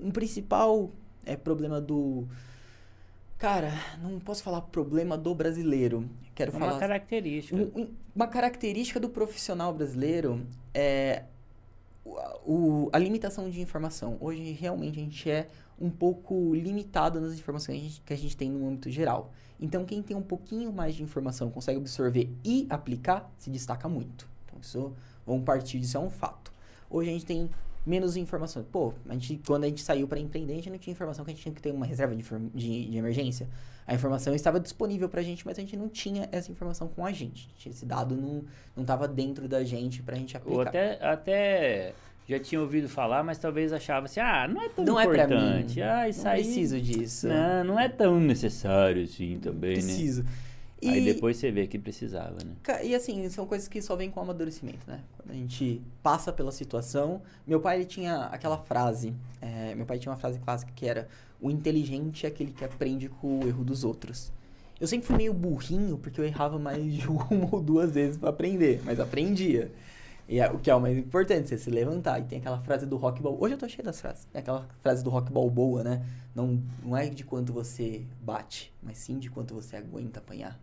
um 0.00 0.10
principal 0.10 0.90
é, 1.26 1.36
problema 1.36 1.80
do. 1.80 2.26
Cara, 3.38 3.72
não 4.02 4.18
posso 4.20 4.42
falar 4.42 4.60
problema 4.62 5.18
do 5.18 5.34
brasileiro. 5.34 6.08
Quero 6.34 6.52
uma 6.52 6.66
falar. 6.66 6.78
característica. 6.80 7.56
Um- 7.56 7.82
um- 7.82 7.88
uma 8.14 8.26
característica 8.26 8.98
do 8.98 9.08
profissional 9.08 9.72
brasileiro 9.72 10.46
é 10.72 11.24
o- 12.46 12.88
a 12.92 12.98
limitação 12.98 13.48
de 13.50 13.60
informação. 13.60 14.16
Hoje, 14.20 14.52
realmente, 14.52 14.98
a 14.98 15.02
gente 15.02 15.30
é 15.30 15.48
um 15.80 15.90
pouco 15.90 16.54
limitado 16.54 17.20
nas 17.20 17.34
informações 17.34 17.78
que 17.78 17.84
a 17.84 17.88
gente- 17.88 18.00
que 18.06 18.12
a 18.12 18.16
gente 18.16 18.36
tem 18.36 18.50
no 18.50 18.66
âmbito 18.68 18.90
geral. 18.90 19.32
Então, 19.60 19.84
quem 19.84 20.02
tem 20.02 20.16
um 20.16 20.22
pouquinho 20.22 20.72
mais 20.72 20.94
de 20.94 21.02
informação, 21.02 21.50
consegue 21.50 21.78
absorver 21.78 22.28
e 22.44 22.66
aplicar, 22.68 23.32
se 23.38 23.50
destaca 23.50 23.88
muito. 23.88 24.28
Então, 24.46 24.58
isso, 24.60 24.92
vamos 25.26 25.44
partir 25.44 25.78
disso, 25.78 25.96
é 25.96 26.00
um 26.00 26.10
fato. 26.10 26.52
Hoje 26.90 27.10
a 27.10 27.12
gente 27.12 27.24
tem 27.26 27.48
menos 27.86 28.16
informação. 28.16 28.64
Pô, 28.64 28.92
a 29.08 29.12
gente, 29.14 29.40
quando 29.46 29.64
a 29.64 29.66
gente 29.68 29.82
saiu 29.82 30.08
para 30.08 30.18
empreender, 30.18 30.52
a 30.52 30.56
gente 30.56 30.70
não 30.70 30.78
tinha 30.78 30.92
informação 30.92 31.24
que 31.24 31.30
a 31.30 31.34
gente 31.34 31.42
tinha 31.42 31.54
que 31.54 31.60
ter 31.62 31.70
uma 31.72 31.84
reserva 31.86 32.14
de, 32.16 32.22
de, 32.54 32.90
de 32.90 32.96
emergência. 32.96 33.48
A 33.86 33.94
informação 33.94 34.34
estava 34.34 34.58
disponível 34.58 35.08
pra 35.08 35.20
gente, 35.22 35.44
mas 35.44 35.58
a 35.58 35.60
gente 35.60 35.76
não 35.76 35.88
tinha 35.88 36.26
essa 36.32 36.50
informação 36.50 36.88
com 36.88 37.04
a 37.04 37.12
gente. 37.12 37.48
Esse 37.66 37.84
dado 37.84 38.16
não 38.16 38.44
não 38.74 38.82
estava 38.82 39.06
dentro 39.06 39.46
da 39.46 39.62
gente 39.62 40.02
pra 40.02 40.16
gente 40.16 40.36
aplicar. 40.36 40.54
Ou 40.56 40.62
até, 40.62 41.04
até 41.06 41.94
já 42.26 42.38
tinha 42.38 42.60
ouvido 42.60 42.88
falar, 42.88 43.22
mas 43.22 43.38
talvez 43.38 43.72
achava 43.72 44.06
assim, 44.06 44.20
ah, 44.20 44.48
não 44.48 44.62
é 44.62 44.68
tão 44.68 44.84
não 44.84 45.00
é 45.00 45.04
importante. 45.04 45.76
mim. 45.76 45.82
Ah, 45.82 46.08
isso 46.08 46.24
não 46.24 46.30
aí. 46.30 46.42
preciso 46.42 46.80
disso. 46.80 47.28
Não, 47.28 47.64
não 47.64 47.80
é 47.80 47.88
tão 47.88 48.18
necessário 48.18 49.04
assim 49.04 49.38
também, 49.40 49.76
né? 49.76 49.82
preciso. 49.82 50.24
E, 50.82 50.88
Aí 50.88 51.04
depois 51.04 51.38
você 51.38 51.50
vê 51.50 51.66
que 51.66 51.78
precisava, 51.78 52.36
né? 52.44 52.84
e 52.84 52.94
assim, 52.94 53.26
são 53.30 53.46
coisas 53.46 53.66
que 53.68 53.80
só 53.80 53.96
vêm 53.96 54.10
com 54.10 54.20
amadurecimento, 54.20 54.80
né? 54.86 55.00
Quando 55.16 55.30
a 55.30 55.34
gente 55.34 55.80
passa 56.02 56.30
pela 56.30 56.52
situação. 56.52 57.22
Meu 57.46 57.58
pai, 57.58 57.76
ele 57.76 57.86
tinha 57.86 58.24
aquela 58.24 58.58
frase. 58.58 59.14
é, 59.40 59.74
meu 59.74 59.86
pai 59.86 59.98
tinha 59.98 60.12
uma 60.12 60.18
frase 60.18 60.38
clássica 60.40 60.70
que 60.76 60.86
era: 60.86 61.08
O 61.40 61.50
inteligente 61.50 62.26
é 62.26 62.28
aquele 62.28 62.52
que 62.52 62.62
aprende 62.64 63.08
com 63.08 63.40
o 63.40 63.48
erro 63.48 63.64
dos 63.64 63.82
outros. 63.82 64.30
Eu 64.78 64.86
sempre 64.86 65.06
fui 65.06 65.16
meio 65.16 65.32
burrinho, 65.32 65.96
porque 65.96 66.20
eu 66.20 66.24
errava 66.24 66.58
mais 66.58 66.92
de 66.92 67.08
uma 67.08 67.48
ou 67.50 67.62
duas 67.62 67.92
vezes 67.92 68.18
pra 68.18 68.28
aprender, 68.28 68.82
mas 68.84 69.00
aprendia. 69.00 69.72
E 70.28 70.40
é- 70.40 70.50
o 70.50 70.58
que 70.58 70.70
é 70.70 70.74
o 70.74 70.80
mais 70.80 70.96
importante, 70.96 71.48
você 71.48 71.58
se 71.58 71.70
levantar. 71.70 72.18
E 72.20 72.24
tem 72.24 72.38
aquela 72.38 72.58
frase 72.60 72.86
do 72.86 72.96
rock 72.96 73.20
balboa. 73.22 73.44
Hoje 73.44 73.54
eu 73.54 73.58
tô 73.58 73.68
cheio 73.68 73.84
das 73.84 74.00
frases. 74.00 74.26
É 74.32 74.38
aquela 74.38 74.66
frase 74.80 75.04
do 75.04 75.10
rock 75.10 75.30
balboa, 75.32 75.84
né? 75.84 76.04
Não, 76.34 76.62
não 76.82 76.96
é 76.96 77.08
de 77.08 77.24
quanto 77.24 77.52
você 77.52 78.04
bate, 78.22 78.72
mas 78.82 78.98
sim 78.98 79.18
de 79.18 79.30
quanto 79.30 79.54
você 79.54 79.76
aguenta 79.76 80.20
apanhar. 80.20 80.58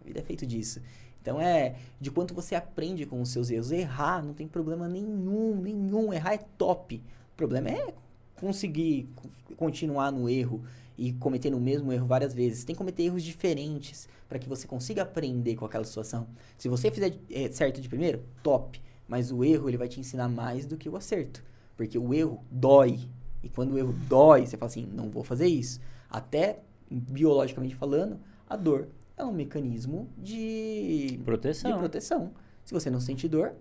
A 0.00 0.04
vida 0.04 0.18
é 0.18 0.22
feito 0.22 0.46
disso. 0.46 0.80
Então 1.20 1.40
é 1.40 1.76
de 2.00 2.10
quanto 2.10 2.34
você 2.34 2.54
aprende 2.54 3.04
com 3.06 3.20
os 3.20 3.28
seus 3.28 3.50
erros. 3.50 3.70
Errar 3.70 4.24
não 4.24 4.32
tem 4.34 4.48
problema 4.48 4.88
nenhum, 4.88 5.56
nenhum. 5.60 6.12
Errar 6.12 6.34
é 6.34 6.38
top. 6.58 6.96
O 7.34 7.36
problema 7.36 7.68
é 7.70 7.94
conseguir 8.40 9.08
co- 9.14 9.28
continuar 9.56 10.10
no 10.10 10.28
erro 10.28 10.64
e 10.98 11.12
cometendo 11.12 11.56
o 11.56 11.60
mesmo 11.60 11.92
erro 11.92 12.06
várias 12.06 12.34
vezes. 12.34 12.64
Tem 12.64 12.74
que 12.74 12.78
cometer 12.78 13.04
erros 13.04 13.22
diferentes 13.22 14.08
para 14.28 14.38
que 14.38 14.48
você 14.48 14.66
consiga 14.66 15.02
aprender 15.02 15.54
com 15.54 15.64
aquela 15.64 15.84
situação. 15.84 16.26
Se 16.58 16.68
você 16.68 16.90
fizer 16.90 17.14
eh, 17.30 17.50
certo 17.52 17.80
de 17.80 17.88
primeiro, 17.88 18.22
top. 18.42 18.80
Mas 19.06 19.30
o 19.30 19.44
erro 19.44 19.68
ele 19.68 19.76
vai 19.76 19.88
te 19.88 20.00
ensinar 20.00 20.28
mais 20.28 20.64
do 20.66 20.76
que 20.76 20.88
o 20.88 20.96
acerto. 20.96 21.42
Porque 21.76 21.98
o 21.98 22.12
erro 22.14 22.42
dói. 22.50 23.00
E 23.42 23.48
quando 23.48 23.72
o 23.72 23.78
erro 23.78 23.92
dói, 24.08 24.46
você 24.46 24.56
fala 24.56 24.70
assim, 24.70 24.86
não 24.92 25.10
vou 25.10 25.24
fazer 25.24 25.46
isso. 25.46 25.80
Até 26.08 26.60
biologicamente 26.90 27.74
falando, 27.74 28.18
a 28.48 28.56
dor 28.56 28.88
é 29.16 29.24
um 29.24 29.32
mecanismo 29.32 30.08
de 30.16 31.20
Proteção. 31.24 31.72
de 31.72 31.78
proteção. 31.78 32.30
Se 32.64 32.72
você 32.72 32.90
não 32.90 33.00
sente 33.00 33.28
dor, 33.28 33.52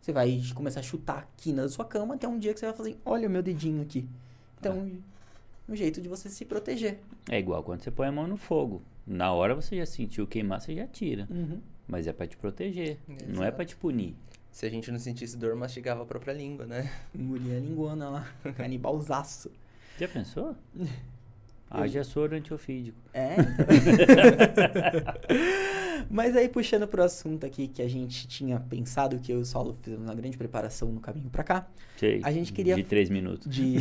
você 0.00 0.12
vai 0.12 0.42
começar 0.54 0.80
a 0.80 0.82
chutar 0.82 1.18
a 1.18 1.26
quina 1.36 1.62
da 1.62 1.68
sua 1.68 1.84
cama 1.84 2.14
até 2.14 2.26
um 2.28 2.38
dia 2.38 2.52
que 2.52 2.60
você 2.60 2.66
vai 2.66 2.74
fazer, 2.74 2.98
olha 3.04 3.28
o 3.28 3.30
meu 3.30 3.42
dedinho 3.42 3.82
aqui. 3.82 4.08
Então, 4.58 4.90
um 5.68 5.76
jeito 5.76 6.00
de 6.00 6.08
você 6.08 6.28
se 6.28 6.44
proteger. 6.44 6.98
É 7.28 7.38
igual 7.38 7.62
quando 7.62 7.82
você 7.82 7.90
põe 7.90 8.08
a 8.08 8.12
mão 8.12 8.26
no 8.26 8.36
fogo. 8.36 8.82
Na 9.06 9.32
hora 9.32 9.54
você 9.54 9.76
já 9.76 9.86
sentiu 9.86 10.26
queimar, 10.26 10.60
você 10.60 10.74
já 10.74 10.86
tira. 10.86 11.26
Uhum. 11.30 11.60
Mas 11.88 12.06
é 12.06 12.12
pra 12.12 12.26
te 12.26 12.36
proteger. 12.36 12.98
Não 13.08 13.42
é 13.42 13.46
Exato. 13.46 13.56
pra 13.56 13.64
te 13.64 13.76
punir. 13.76 14.14
Se 14.60 14.66
a 14.66 14.68
gente 14.68 14.92
não 14.92 14.98
sentisse 14.98 15.38
dor, 15.38 15.56
mastigava 15.56 16.02
a 16.02 16.04
própria 16.04 16.34
língua, 16.34 16.66
né? 16.66 16.92
Mulher 17.14 17.62
linguana 17.62 18.10
lá, 18.10 18.28
canibalzaço. 18.58 19.50
Já 19.98 20.06
pensou? 20.06 20.54
Haja 21.70 22.04
soro 22.04 22.36
antiofídico. 22.36 22.98
É, 23.14 23.36
então. 23.36 23.56
Mas 26.10 26.36
aí, 26.36 26.46
puxando 26.46 26.86
pro 26.86 27.02
assunto 27.02 27.46
aqui 27.46 27.68
que 27.68 27.80
a 27.80 27.88
gente 27.88 28.28
tinha 28.28 28.60
pensado, 28.60 29.18
que 29.18 29.32
eu 29.32 29.38
e 29.38 29.40
o 29.40 29.44
Saulo 29.46 29.74
fizemos 29.80 30.04
uma 30.06 30.14
grande 30.14 30.36
preparação 30.36 30.92
no 30.92 31.00
caminho 31.00 31.30
pra 31.30 31.42
cá, 31.42 31.66
Sei. 31.96 32.20
A 32.22 32.30
gente 32.30 32.52
queria- 32.52 32.74
De 32.76 32.82
três 32.84 33.08
minutos. 33.08 33.50
de 33.50 33.76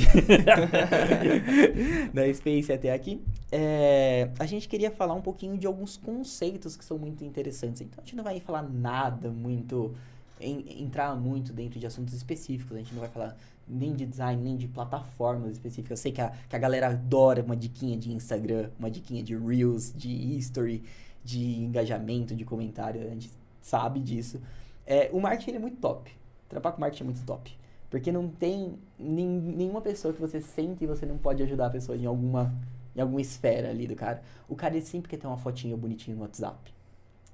da 2.13 2.33
Space 2.33 2.71
até 2.71 2.93
aqui, 2.93 3.21
é, 3.51 4.29
a 4.39 4.45
gente 4.45 4.69
queria 4.69 4.91
falar 4.91 5.13
um 5.13 5.21
pouquinho 5.21 5.57
de 5.57 5.67
alguns 5.67 5.97
conceitos 5.97 6.77
que 6.77 6.85
são 6.85 6.97
muito 6.97 7.21
interessantes. 7.25 7.81
Então 7.81 7.95
a 7.97 8.01
gente 8.05 8.15
não 8.15 8.23
vai 8.23 8.39
falar 8.39 8.61
nada 8.63 9.29
muito, 9.29 9.93
em- 10.39 10.83
entrar 10.83 11.15
muito 11.15 11.51
dentro 11.53 11.79
de 11.79 11.85
assuntos 11.85 12.13
específicos. 12.13 12.75
A 12.75 12.79
gente 12.79 12.93
não 12.93 13.01
vai 13.01 13.09
falar 13.09 13.37
nem 13.67 13.93
de 13.93 14.05
design, 14.05 14.41
nem 14.41 14.57
de 14.57 14.67
plataformas 14.67 15.51
específicas. 15.51 15.99
Eu 15.99 16.01
sei 16.01 16.11
que 16.11 16.21
a, 16.21 16.29
que 16.49 16.55
a 16.55 16.59
galera 16.59 16.87
adora 16.89 17.43
uma 17.43 17.55
diquinha 17.55 17.97
de 17.97 18.11
Instagram, 18.11 18.69
uma 18.79 18.89
diquinha 18.89 19.21
de 19.21 19.35
Reels, 19.37 19.93
de 19.95 20.09
History, 20.09 20.83
de 21.23 21.59
engajamento, 21.59 22.35
de 22.35 22.43
comentário. 22.45 23.01
A 23.01 23.09
gente 23.09 23.29
sabe 23.61 23.99
disso. 23.99 24.41
É, 24.87 25.09
o 25.13 25.19
marketing 25.21 25.57
é 25.57 25.59
muito 25.59 25.77
top. 25.77 26.11
Trabalhar 26.47 26.75
com 26.75 26.81
marketing 26.81 27.03
é 27.03 27.05
muito 27.05 27.23
top. 27.25 27.55
Porque 27.91 28.11
não 28.11 28.27
tem 28.27 28.73
nen- 28.97 29.53
nenhuma 29.55 29.81
pessoa 29.81 30.13
que 30.13 30.21
você 30.21 30.41
sente 30.41 30.83
e 30.83 30.87
você 30.87 31.05
não 31.05 31.17
pode 31.17 31.41
ajudar 31.43 31.67
a 31.67 31.69
pessoa 31.69 31.97
em 31.97 32.05
alguma, 32.05 32.53
em 32.95 33.01
alguma 33.01 33.21
esfera 33.21 33.69
ali 33.69 33.85
do 33.87 33.95
cara. 33.95 34.21
O 34.47 34.55
cara 34.55 34.79
sempre 34.81 35.09
quer 35.09 35.17
ter 35.17 35.27
uma 35.27 35.37
fotinha 35.37 35.75
bonitinha 35.77 36.15
no 36.15 36.21
WhatsApp. 36.23 36.73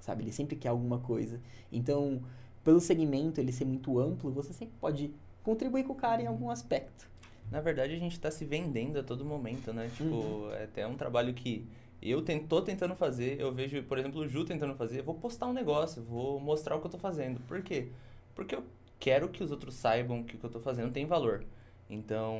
Sabe? 0.02 0.24
Ele 0.24 0.32
sempre 0.32 0.56
quer 0.56 0.70
alguma 0.70 1.00
coisa. 1.00 1.40
Então, 1.72 2.22
pelo 2.66 2.82
segmento 2.82 3.40
ele 3.40 3.54
ser 3.54 3.64
muito 3.64 3.98
amplo, 4.00 4.30
você 4.32 4.52
sempre 4.52 4.76
pode 4.82 5.14
contribuir 5.44 5.86
com 5.86 5.94
o 5.94 5.96
cara 5.96 6.22
em 6.22 6.28
algum 6.28 6.50
aspecto. 6.50 7.08
Na 7.50 7.62
verdade, 7.62 7.94
a 7.94 7.98
gente 8.00 8.20
tá 8.20 8.30
se 8.32 8.44
vendendo 8.44 9.00
a 9.00 9.04
todo 9.04 9.24
momento, 9.24 9.72
né? 9.72 9.90
Tipo, 9.96 10.16
Uhum. 10.16 10.52
é 10.52 10.64
até 10.64 10.86
um 10.86 10.96
trabalho 10.96 11.34
que 11.34 11.66
eu 12.02 12.22
tô 12.50 12.62
tentando 12.62 12.96
fazer. 12.96 13.40
Eu 13.40 13.54
vejo, 13.54 13.82
por 13.84 13.98
exemplo, 14.00 14.20
o 14.22 14.28
Ju 14.28 14.44
tentando 14.44 14.74
fazer. 14.76 15.04
Vou 15.04 15.16
postar 15.16 15.46
um 15.46 15.54
negócio, 15.54 16.04
vou 16.04 16.40
mostrar 16.40 16.76
o 16.76 16.82
que 16.82 16.88
eu 16.88 16.92
tô 16.92 16.98
fazendo. 16.98 17.40
Por 17.42 17.62
quê? 17.62 17.90
Porque 18.34 18.56
eu 18.56 18.64
quero 19.00 19.30
que 19.30 19.44
os 19.44 19.52
outros 19.52 19.76
saibam 19.76 20.24
que 20.24 20.36
o 20.36 20.40
que 20.40 20.44
eu 20.46 20.50
tô 20.50 20.60
fazendo 20.60 20.92
tem 20.92 21.06
valor. 21.06 21.46
Então, 21.88 22.40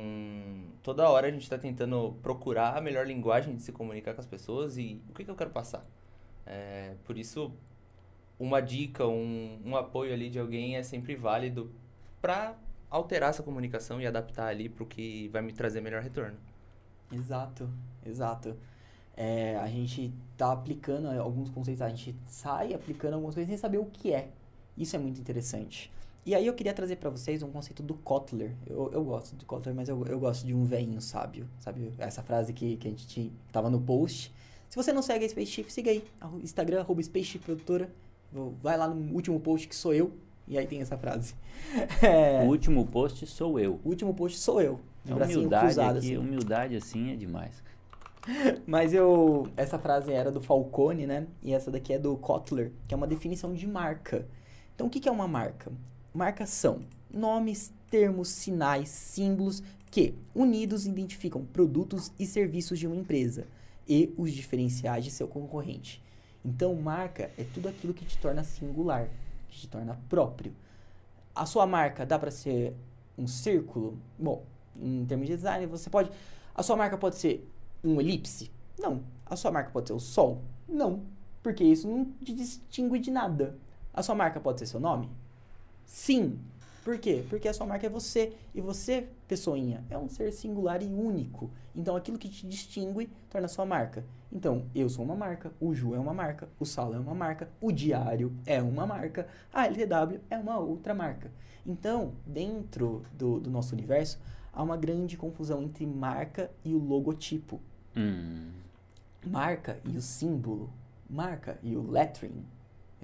toda 0.82 1.08
hora 1.08 1.28
a 1.28 1.30
gente 1.30 1.48
tá 1.48 1.56
tentando 1.56 2.16
procurar 2.20 2.76
a 2.76 2.80
melhor 2.80 3.06
linguagem 3.06 3.54
de 3.54 3.62
se 3.62 3.70
comunicar 3.70 4.12
com 4.12 4.20
as 4.20 4.26
pessoas 4.26 4.76
e 4.76 5.00
o 5.08 5.12
que, 5.14 5.24
que 5.24 5.30
eu 5.30 5.36
quero 5.36 5.50
passar. 5.50 5.86
É, 6.44 6.94
por 7.04 7.16
isso, 7.16 7.52
uma 8.38 8.60
dica, 8.60 9.06
um, 9.06 9.58
um 9.64 9.76
apoio 9.76 10.12
ali 10.12 10.28
de 10.28 10.38
alguém 10.38 10.76
é 10.76 10.82
sempre 10.82 11.14
válido 11.16 11.70
pra 12.20 12.54
alterar 12.90 13.30
essa 13.30 13.42
comunicação 13.42 14.00
e 14.00 14.06
adaptar 14.06 14.48
ali 14.48 14.68
pro 14.68 14.86
que 14.86 15.28
vai 15.28 15.42
me 15.42 15.52
trazer 15.52 15.80
melhor 15.80 16.02
retorno. 16.02 16.36
Exato, 17.12 17.68
exato. 18.04 18.56
É, 19.16 19.56
a 19.56 19.66
gente 19.66 20.12
tá 20.36 20.52
aplicando 20.52 21.08
alguns 21.08 21.48
conceitos, 21.48 21.80
a 21.80 21.88
gente 21.88 22.14
sai 22.26 22.74
aplicando 22.74 23.14
algumas 23.14 23.34
coisas 23.34 23.48
sem 23.48 23.56
saber 23.56 23.78
o 23.78 23.86
que 23.86 24.12
é. 24.12 24.28
Isso 24.76 24.94
é 24.94 24.98
muito 24.98 25.20
interessante. 25.20 25.90
E 26.26 26.34
aí 26.34 26.46
eu 26.46 26.54
queria 26.54 26.74
trazer 26.74 26.96
pra 26.96 27.08
vocês 27.08 27.42
um 27.42 27.50
conceito 27.50 27.82
do 27.82 27.94
Kotler. 27.94 28.52
Eu, 28.66 28.90
eu 28.92 29.04
gosto 29.04 29.36
do 29.36 29.46
Kotler, 29.46 29.74
mas 29.74 29.88
eu, 29.88 30.04
eu 30.06 30.18
gosto 30.18 30.44
de 30.44 30.52
um 30.52 30.64
velhinho 30.64 31.00
sábio, 31.00 31.48
sabe? 31.60 31.92
Essa 31.98 32.22
frase 32.22 32.52
que, 32.52 32.76
que 32.76 32.88
a 32.88 32.90
gente 32.90 33.32
tava 33.52 33.70
no 33.70 33.80
post. 33.80 34.34
Se 34.68 34.76
você 34.76 34.92
não 34.92 35.02
segue 35.02 35.24
a 35.24 35.28
Spaceship, 35.28 35.70
siga 35.70 35.90
aí. 35.90 36.04
Instagram, 36.42 36.80
arroba 36.80 37.00
Spaceship 37.00 37.38
Produtora. 37.38 37.88
Vai 38.62 38.76
lá 38.76 38.88
no 38.88 39.14
último 39.14 39.38
post 39.40 39.66
que 39.68 39.74
sou 39.76 39.94
eu. 39.94 40.12
E 40.48 40.56
aí 40.56 40.66
tem 40.66 40.80
essa 40.80 40.96
frase. 40.96 41.34
É, 42.02 42.42
O 42.44 42.46
último 42.48 42.86
post 42.86 43.26
sou 43.26 43.58
eu. 43.58 43.80
o 43.84 43.88
último 43.88 44.14
post 44.14 44.38
sou 44.38 44.60
eu. 44.60 44.78
De 45.04 45.12
A 45.12 45.16
bracinho 45.16 45.38
humildade 45.40 45.64
cruzado, 45.66 45.98
aqui, 45.98 46.06
assim. 46.06 46.16
humildade 46.16 46.76
assim 46.76 47.10
é 47.12 47.16
demais. 47.16 47.62
Mas 48.66 48.92
eu. 48.92 49.48
Essa 49.56 49.78
frase 49.78 50.12
era 50.12 50.30
do 50.30 50.40
Falcone, 50.40 51.06
né? 51.06 51.26
E 51.42 51.52
essa 51.52 51.70
daqui 51.70 51.92
é 51.92 51.98
do 51.98 52.16
Kotler, 52.16 52.72
que 52.86 52.94
é 52.94 52.96
uma 52.96 53.06
definição 53.06 53.52
de 53.54 53.66
marca. 53.66 54.26
Então, 54.74 54.86
o 54.86 54.90
que 54.90 55.00
que 55.00 55.08
é 55.08 55.12
uma 55.12 55.26
marca? 55.28 55.72
Marcas 56.12 56.50
são 56.50 56.80
nomes, 57.12 57.72
termos, 57.90 58.28
sinais, 58.28 58.88
símbolos 58.88 59.62
que, 59.90 60.14
unidos, 60.34 60.86
identificam 60.86 61.44
produtos 61.44 62.12
e 62.18 62.26
serviços 62.26 62.78
de 62.78 62.86
uma 62.86 62.96
empresa 62.96 63.46
e 63.88 64.12
os 64.16 64.32
diferenciais 64.32 65.04
de 65.04 65.10
seu 65.10 65.26
concorrente. 65.28 66.02
Então, 66.46 66.72
marca 66.76 67.28
é 67.36 67.42
tudo 67.42 67.68
aquilo 67.68 67.92
que 67.92 68.04
te 68.04 68.16
torna 68.18 68.44
singular, 68.44 69.08
que 69.48 69.58
te 69.58 69.66
torna 69.66 69.98
próprio. 70.08 70.54
A 71.34 71.44
sua 71.44 71.66
marca 71.66 72.06
dá 72.06 72.16
para 72.20 72.30
ser 72.30 72.72
um 73.18 73.26
círculo? 73.26 73.98
Bom, 74.16 74.44
em 74.80 75.04
termos 75.04 75.26
de 75.26 75.34
design, 75.34 75.66
você 75.66 75.90
pode. 75.90 76.08
A 76.54 76.62
sua 76.62 76.76
marca 76.76 76.96
pode 76.96 77.16
ser 77.16 77.50
um 77.82 78.00
elipse? 78.00 78.48
Não. 78.78 79.02
A 79.26 79.34
sua 79.34 79.50
marca 79.50 79.70
pode 79.70 79.88
ser 79.88 79.94
o 79.94 79.98
sol? 79.98 80.40
Não. 80.68 81.02
Porque 81.42 81.64
isso 81.64 81.88
não 81.88 82.04
te 82.22 82.32
distingue 82.32 83.00
de 83.00 83.10
nada. 83.10 83.58
A 83.92 84.00
sua 84.00 84.14
marca 84.14 84.38
pode 84.38 84.60
ser 84.60 84.66
seu 84.66 84.78
nome? 84.78 85.10
Sim. 85.84 86.38
Por 86.86 86.98
quê? 86.98 87.24
Porque 87.28 87.48
a 87.48 87.52
sua 87.52 87.66
marca 87.66 87.84
é 87.84 87.90
você. 87.90 88.32
E 88.54 88.60
você, 88.60 89.08
pessoinha, 89.26 89.84
é 89.90 89.98
um 89.98 90.08
ser 90.08 90.32
singular 90.32 90.80
e 90.80 90.86
único. 90.86 91.50
Então 91.74 91.96
aquilo 91.96 92.16
que 92.16 92.28
te 92.28 92.46
distingue 92.46 93.10
torna 93.28 93.46
a 93.46 93.48
sua 93.48 93.66
marca. 93.66 94.04
Então, 94.30 94.66
eu 94.72 94.88
sou 94.88 95.04
uma 95.04 95.16
marca, 95.16 95.52
o 95.60 95.74
Ju 95.74 95.96
é 95.96 95.98
uma 95.98 96.14
marca, 96.14 96.48
o 96.60 96.64
Salo 96.64 96.94
é 96.94 96.98
uma 97.00 97.12
marca, 97.12 97.50
o 97.60 97.72
Diário 97.72 98.32
é 98.46 98.62
uma 98.62 98.86
marca, 98.86 99.26
a 99.52 99.66
LTW 99.66 100.20
é 100.30 100.38
uma 100.38 100.58
outra 100.60 100.94
marca. 100.94 101.32
Então, 101.66 102.12
dentro 102.24 103.02
do, 103.12 103.40
do 103.40 103.50
nosso 103.50 103.74
universo, 103.74 104.20
há 104.52 104.62
uma 104.62 104.76
grande 104.76 105.16
confusão 105.16 105.64
entre 105.64 105.84
marca 105.84 106.52
e 106.64 106.72
o 106.72 106.78
logotipo. 106.78 107.60
Hum. 107.96 108.52
Marca 109.26 109.80
e 109.84 109.96
o 109.96 110.00
símbolo. 110.00 110.72
Marca 111.10 111.58
e 111.64 111.74
o 111.76 111.90
lettering. 111.90 112.44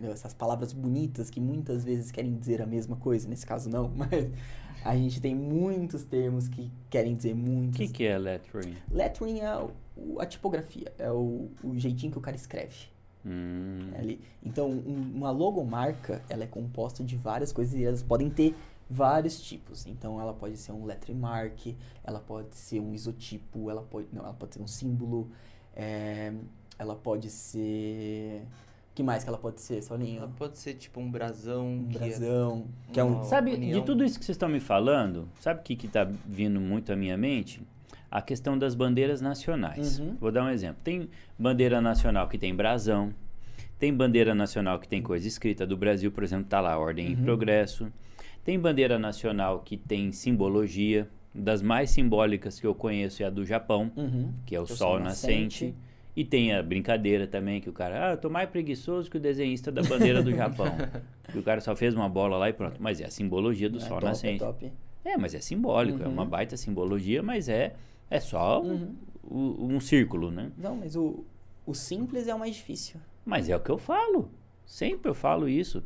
Entendeu? 0.02 0.14
Essas 0.14 0.34
palavras 0.34 0.72
bonitas 0.72 1.30
que 1.30 1.40
muitas 1.40 1.84
vezes 1.84 2.10
querem 2.10 2.34
dizer 2.36 2.60
a 2.60 2.66
mesma 2.66 2.96
coisa. 2.96 3.28
Nesse 3.28 3.46
caso, 3.46 3.70
não, 3.70 3.88
mas 3.94 4.10
a 4.84 4.96
gente 4.96 5.20
tem 5.20 5.32
muitos 5.32 6.02
termos 6.02 6.48
que 6.48 6.68
querem 6.90 7.14
dizer 7.14 7.34
O 7.34 7.36
muitos. 7.36 7.76
que, 7.76 7.86
que 7.88 8.04
é 8.04 8.18
lettering? 8.18 8.74
Lettering 8.90 9.38
é 9.40 9.56
o- 9.96 10.18
a 10.20 10.26
tipografia, 10.26 10.92
é 10.98 11.08
o, 11.12 11.48
o 11.62 11.78
jeitinho 11.78 12.10
que 12.10 12.18
o 12.18 12.20
cara 12.20 12.34
escreve. 12.34 12.74
Hum. 13.24 13.90
É 13.94 13.98
ali. 14.00 14.20
Então, 14.44 14.68
um- 14.72 15.12
uma 15.14 15.30
logomarca, 15.30 16.20
ela 16.28 16.42
é 16.42 16.46
composta 16.48 17.04
de 17.04 17.16
várias 17.16 17.52
coisas 17.52 17.72
e 17.78 17.84
elas 17.84 18.02
podem 18.02 18.28
ter 18.28 18.56
vários 18.90 19.40
tipos. 19.40 19.86
Então, 19.86 20.20
ela 20.20 20.34
pode 20.34 20.56
ser 20.56 20.72
um 20.72 20.84
lettering 20.84 21.16
mark, 21.16 21.60
ela 22.02 22.18
pode 22.18 22.56
ser 22.56 22.80
um 22.80 22.92
isotipo, 22.92 23.70
ela 23.70 23.82
pode, 23.82 24.08
não, 24.12 24.24
ela 24.24 24.34
pode 24.34 24.54
ser 24.54 24.60
um 24.62 24.66
símbolo, 24.66 25.30
é, 25.76 26.32
ela 26.76 26.96
pode 26.96 27.30
ser... 27.30 28.42
O 28.92 28.94
que 28.94 29.02
mais 29.02 29.24
que 29.24 29.30
ela 29.30 29.38
pode 29.38 29.58
ser, 29.62 29.80
Saulinho? 29.82 30.18
Ela 30.18 30.28
pode 30.36 30.58
ser 30.58 30.74
tipo 30.74 31.00
um 31.00 31.10
brasão. 31.10 31.66
Um 31.66 31.88
que 31.88 31.96
é- 31.96 32.00
brasão, 32.00 32.66
que 32.92 33.00
é 33.00 33.04
um... 33.04 33.24
Sabe, 33.24 33.54
união. 33.54 33.80
de 33.80 33.86
tudo 33.86 34.04
isso 34.04 34.18
que 34.18 34.24
vocês 34.24 34.34
estão 34.36 34.50
me 34.50 34.60
falando, 34.60 35.26
sabe 35.40 35.60
o 35.60 35.62
que 35.62 35.74
que 35.74 35.88
tá 35.88 36.06
vindo 36.26 36.60
muito 36.60 36.92
à 36.92 36.96
minha 36.96 37.16
mente? 37.16 37.62
A 38.10 38.20
questão 38.20 38.58
das 38.58 38.74
bandeiras 38.74 39.22
nacionais. 39.22 39.98
Uhum. 39.98 40.16
Vou 40.20 40.30
dar 40.30 40.44
um 40.44 40.50
exemplo. 40.50 40.76
Tem 40.84 41.08
bandeira 41.38 41.80
nacional 41.80 42.28
que 42.28 42.36
tem 42.36 42.54
brasão, 42.54 43.14
tem 43.78 43.94
bandeira 43.94 44.34
nacional 44.34 44.78
que 44.78 44.86
tem 44.86 45.00
coisa 45.00 45.26
escrita 45.26 45.66
do 45.66 45.74
Brasil, 45.74 46.12
por 46.12 46.22
exemplo, 46.22 46.44
tá 46.46 46.60
lá, 46.60 46.76
Ordem 46.78 47.12
e 47.12 47.14
Uhum. 47.14 47.22
Progresso. 47.22 47.90
Tem 48.44 48.60
bandeira 48.60 48.98
nacional 48.98 49.60
que 49.60 49.78
tem 49.78 50.12
simbologia, 50.12 51.08
das 51.34 51.62
mais 51.62 51.88
simbólicas 51.90 52.60
que 52.60 52.66
eu 52.66 52.74
conheço 52.74 53.22
é 53.22 53.26
a 53.26 53.30
do 53.30 53.42
Japão, 53.46 53.90
Uhum. 53.96 54.34
que 54.44 54.54
é 54.54 54.60
o 54.60 54.66
Que 54.66 54.72
é 54.74 54.76
sol 54.76 55.00
nascente. 55.00 55.64
nascente. 55.68 55.74
E 56.14 56.24
tem 56.24 56.52
a 56.52 56.62
brincadeira 56.62 57.26
também, 57.26 57.60
que 57.60 57.70
o 57.70 57.72
cara, 57.72 58.08
ah, 58.08 58.12
eu 58.12 58.16
tô 58.18 58.28
mais 58.28 58.48
preguiçoso 58.50 59.10
que 59.10 59.16
o 59.16 59.20
desenhista 59.20 59.72
da 59.72 59.82
bandeira 59.82 60.22
do 60.22 60.30
Japão. 60.34 60.76
que 61.32 61.38
o 61.38 61.42
cara 61.42 61.60
só 61.60 61.74
fez 61.74 61.94
uma 61.94 62.08
bola 62.08 62.36
lá 62.36 62.48
e 62.50 62.52
pronto. 62.52 62.76
Mas 62.80 63.00
é 63.00 63.06
a 63.06 63.10
simbologia 63.10 63.70
do 63.70 63.78
É 63.78 63.80
sol 63.80 63.94
top, 63.98 64.04
nascente. 64.04 64.42
É 64.42 64.46
top. 64.46 64.72
É, 65.04 65.16
mas 65.16 65.34
é 65.34 65.40
simbólico, 65.40 66.02
é 66.02 66.06
Uhum. 66.06 66.12
uma 66.12 66.24
baita 66.26 66.56
simbologia, 66.56 67.22
mas 67.22 67.48
é, 67.48 67.74
é 68.10 68.20
só 68.20 68.60
Uhum. 68.62 68.94
o- 69.24 69.66
um 69.66 69.80
círculo, 69.80 70.30
né? 70.30 70.52
Não, 70.58 70.76
mas 70.76 70.94
o, 70.96 71.24
o 71.66 71.74
simples 71.74 72.28
é 72.28 72.34
o 72.34 72.38
mais 72.38 72.54
difícil. 72.56 73.00
Mas 73.24 73.48
é 73.48 73.56
o 73.56 73.60
que 73.60 73.70
eu 73.70 73.78
falo. 73.78 74.30
Sempre 74.66 75.08
eu 75.10 75.14
falo 75.14 75.48
isso. 75.48 75.82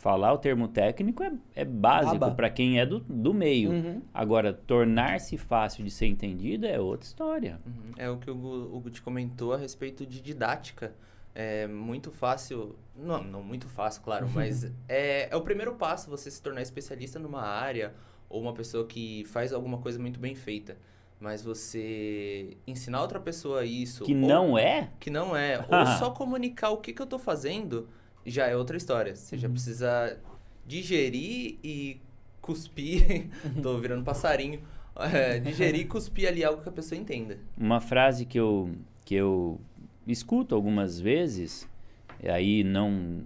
Falar 0.00 0.32
o 0.32 0.38
termo 0.38 0.66
técnico 0.66 1.22
é, 1.22 1.30
é 1.54 1.62
básico 1.62 2.34
para 2.34 2.48
quem 2.48 2.80
é 2.80 2.86
do, 2.86 3.00
do 3.00 3.34
meio. 3.34 3.70
Uhum. 3.70 4.02
Agora, 4.14 4.50
tornar-se 4.50 5.36
fácil 5.36 5.84
de 5.84 5.90
ser 5.90 6.06
entendido 6.06 6.66
é 6.66 6.80
outra 6.80 7.06
história. 7.06 7.60
Uhum. 7.66 7.92
É 7.98 8.08
o 8.08 8.16
que 8.16 8.30
o 8.30 8.34
Hugo, 8.74 8.88
te 8.88 9.02
comentou 9.02 9.52
a 9.52 9.58
respeito 9.58 10.06
de 10.06 10.22
didática. 10.22 10.94
É 11.34 11.66
muito 11.66 12.10
fácil, 12.10 12.76
não, 12.96 13.22
não 13.22 13.42
muito 13.42 13.68
fácil, 13.68 14.00
claro, 14.00 14.26
mas 14.34 14.72
é, 14.88 15.28
é 15.30 15.36
o 15.36 15.42
primeiro 15.42 15.74
passo 15.74 16.08
você 16.08 16.30
se 16.30 16.40
tornar 16.40 16.62
especialista 16.62 17.18
numa 17.18 17.42
área 17.42 17.92
ou 18.26 18.40
uma 18.40 18.54
pessoa 18.54 18.86
que 18.86 19.26
faz 19.26 19.52
alguma 19.52 19.76
coisa 19.76 19.98
muito 19.98 20.18
bem 20.18 20.34
feita. 20.34 20.78
Mas 21.20 21.42
você 21.42 22.56
ensinar 22.66 23.02
outra 23.02 23.20
pessoa 23.20 23.66
isso. 23.66 24.02
Que 24.04 24.14
ou- 24.14 24.18
não 24.18 24.56
é? 24.56 24.88
Que 24.98 25.10
não 25.10 25.36
é. 25.36 25.58
ou 25.68 25.86
só 25.98 26.10
comunicar 26.10 26.70
o 26.70 26.78
que, 26.78 26.94
que 26.94 27.02
eu 27.02 27.06
tô 27.06 27.18
fazendo 27.18 27.86
já 28.24 28.46
é 28.46 28.56
outra 28.56 28.76
história. 28.76 29.14
Você 29.14 29.36
já 29.36 29.48
precisa 29.48 30.18
digerir 30.66 31.58
e 31.62 32.00
cuspir. 32.40 33.28
tô 33.62 33.78
virando 33.78 34.04
passarinho. 34.04 34.60
É, 34.96 35.38
digerir 35.40 35.82
e 35.82 35.84
cuspir 35.84 36.28
ali 36.28 36.44
algo 36.44 36.62
que 36.62 36.68
a 36.68 36.72
pessoa 36.72 37.00
entenda. 37.00 37.38
Uma 37.56 37.80
frase 37.80 38.24
que 38.24 38.38
eu, 38.38 38.70
que 39.04 39.14
eu 39.14 39.60
escuto 40.06 40.54
algumas 40.54 41.00
vezes, 41.00 41.68
e 42.22 42.28
aí 42.28 42.64
não. 42.64 43.22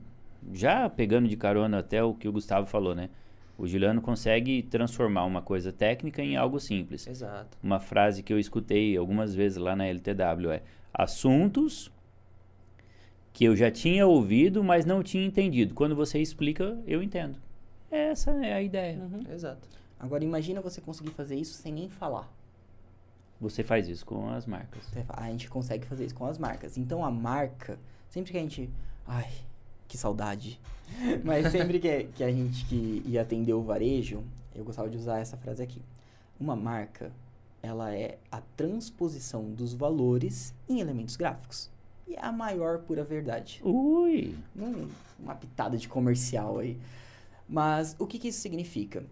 Já 0.52 0.90
pegando 0.90 1.26
de 1.26 1.36
carona 1.36 1.78
até 1.78 2.02
o 2.02 2.12
que 2.12 2.28
o 2.28 2.32
Gustavo 2.32 2.66
falou, 2.66 2.94
né? 2.94 3.08
O 3.56 3.66
Juliano 3.66 4.02
consegue 4.02 4.62
transformar 4.62 5.24
uma 5.24 5.40
coisa 5.40 5.72
técnica 5.72 6.22
em 6.22 6.36
algo 6.36 6.58
simples. 6.58 7.06
Exato. 7.06 7.56
Uma 7.62 7.78
frase 7.78 8.22
que 8.22 8.32
eu 8.32 8.38
escutei 8.38 8.96
algumas 8.96 9.34
vezes 9.34 9.56
lá 9.56 9.76
na 9.76 9.86
LTW 9.86 10.50
é: 10.50 10.62
assuntos 10.92 11.90
que 13.34 13.44
eu 13.44 13.56
já 13.56 13.68
tinha 13.68 14.06
ouvido, 14.06 14.62
mas 14.62 14.86
não 14.86 15.02
tinha 15.02 15.26
entendido. 15.26 15.74
Quando 15.74 15.96
você 15.96 16.20
explica, 16.20 16.78
eu 16.86 17.02
entendo. 17.02 17.36
Essa 17.90 18.30
é 18.30 18.54
a 18.54 18.62
ideia. 18.62 18.96
Uhum. 18.96 19.24
Exato. 19.28 19.68
Agora 19.98 20.22
imagina 20.22 20.60
você 20.60 20.80
conseguir 20.80 21.10
fazer 21.10 21.34
isso 21.34 21.54
sem 21.54 21.72
nem 21.72 21.88
falar. 21.88 22.32
Você 23.40 23.64
faz 23.64 23.88
isso 23.88 24.06
com 24.06 24.28
as 24.28 24.46
marcas. 24.46 24.84
A 25.08 25.28
gente 25.30 25.50
consegue 25.50 25.84
fazer 25.84 26.06
isso 26.06 26.14
com 26.14 26.24
as 26.26 26.38
marcas. 26.38 26.78
Então 26.78 27.04
a 27.04 27.10
marca, 27.10 27.76
sempre 28.08 28.30
que 28.30 28.38
a 28.38 28.40
gente. 28.40 28.70
Ai, 29.04 29.32
que 29.88 29.98
saudade. 29.98 30.60
Mas 31.24 31.50
sempre 31.50 31.80
que, 31.80 32.04
que 32.04 32.22
a 32.22 32.30
gente 32.30 32.64
que 32.66 33.02
ia 33.04 33.22
atender 33.22 33.52
o 33.52 33.62
varejo, 33.62 34.22
eu 34.54 34.64
gostava 34.64 34.88
de 34.88 34.96
usar 34.96 35.18
essa 35.18 35.36
frase 35.36 35.60
aqui. 35.60 35.82
Uma 36.38 36.54
marca, 36.54 37.10
ela 37.60 37.92
é 37.92 38.16
a 38.30 38.40
transposição 38.56 39.50
dos 39.50 39.74
valores 39.74 40.54
em 40.68 40.78
elementos 40.78 41.16
gráficos. 41.16 41.73
E 42.06 42.14
é 42.14 42.24
a 42.24 42.32
maior 42.32 42.80
pura 42.80 43.02
verdade. 43.02 43.60
Ui! 43.64 44.34
Hum, 44.56 44.88
uma 45.18 45.34
pitada 45.34 45.76
de 45.76 45.88
comercial 45.88 46.58
aí. 46.58 46.78
Mas 47.48 47.96
o 47.98 48.06
que, 48.06 48.18
que 48.18 48.28
isso 48.28 48.40
significa? 48.40 49.04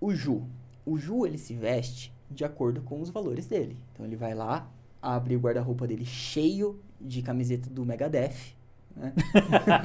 O 0.00 0.14
Ju. 0.14 0.42
O 0.84 0.98
Ju, 0.98 1.26
ele 1.26 1.38
se 1.38 1.54
veste 1.54 2.12
de 2.30 2.44
acordo 2.44 2.80
com 2.82 3.00
os 3.00 3.10
valores 3.10 3.46
dele. 3.46 3.76
Então, 3.92 4.06
ele 4.06 4.16
vai 4.16 4.34
lá, 4.34 4.70
abre 5.02 5.36
o 5.36 5.40
guarda-roupa 5.40 5.86
dele 5.86 6.04
cheio 6.04 6.80
de 7.00 7.22
camiseta 7.22 7.68
do 7.68 7.84
Megadeth. 7.84 8.54
Né? 8.96 9.12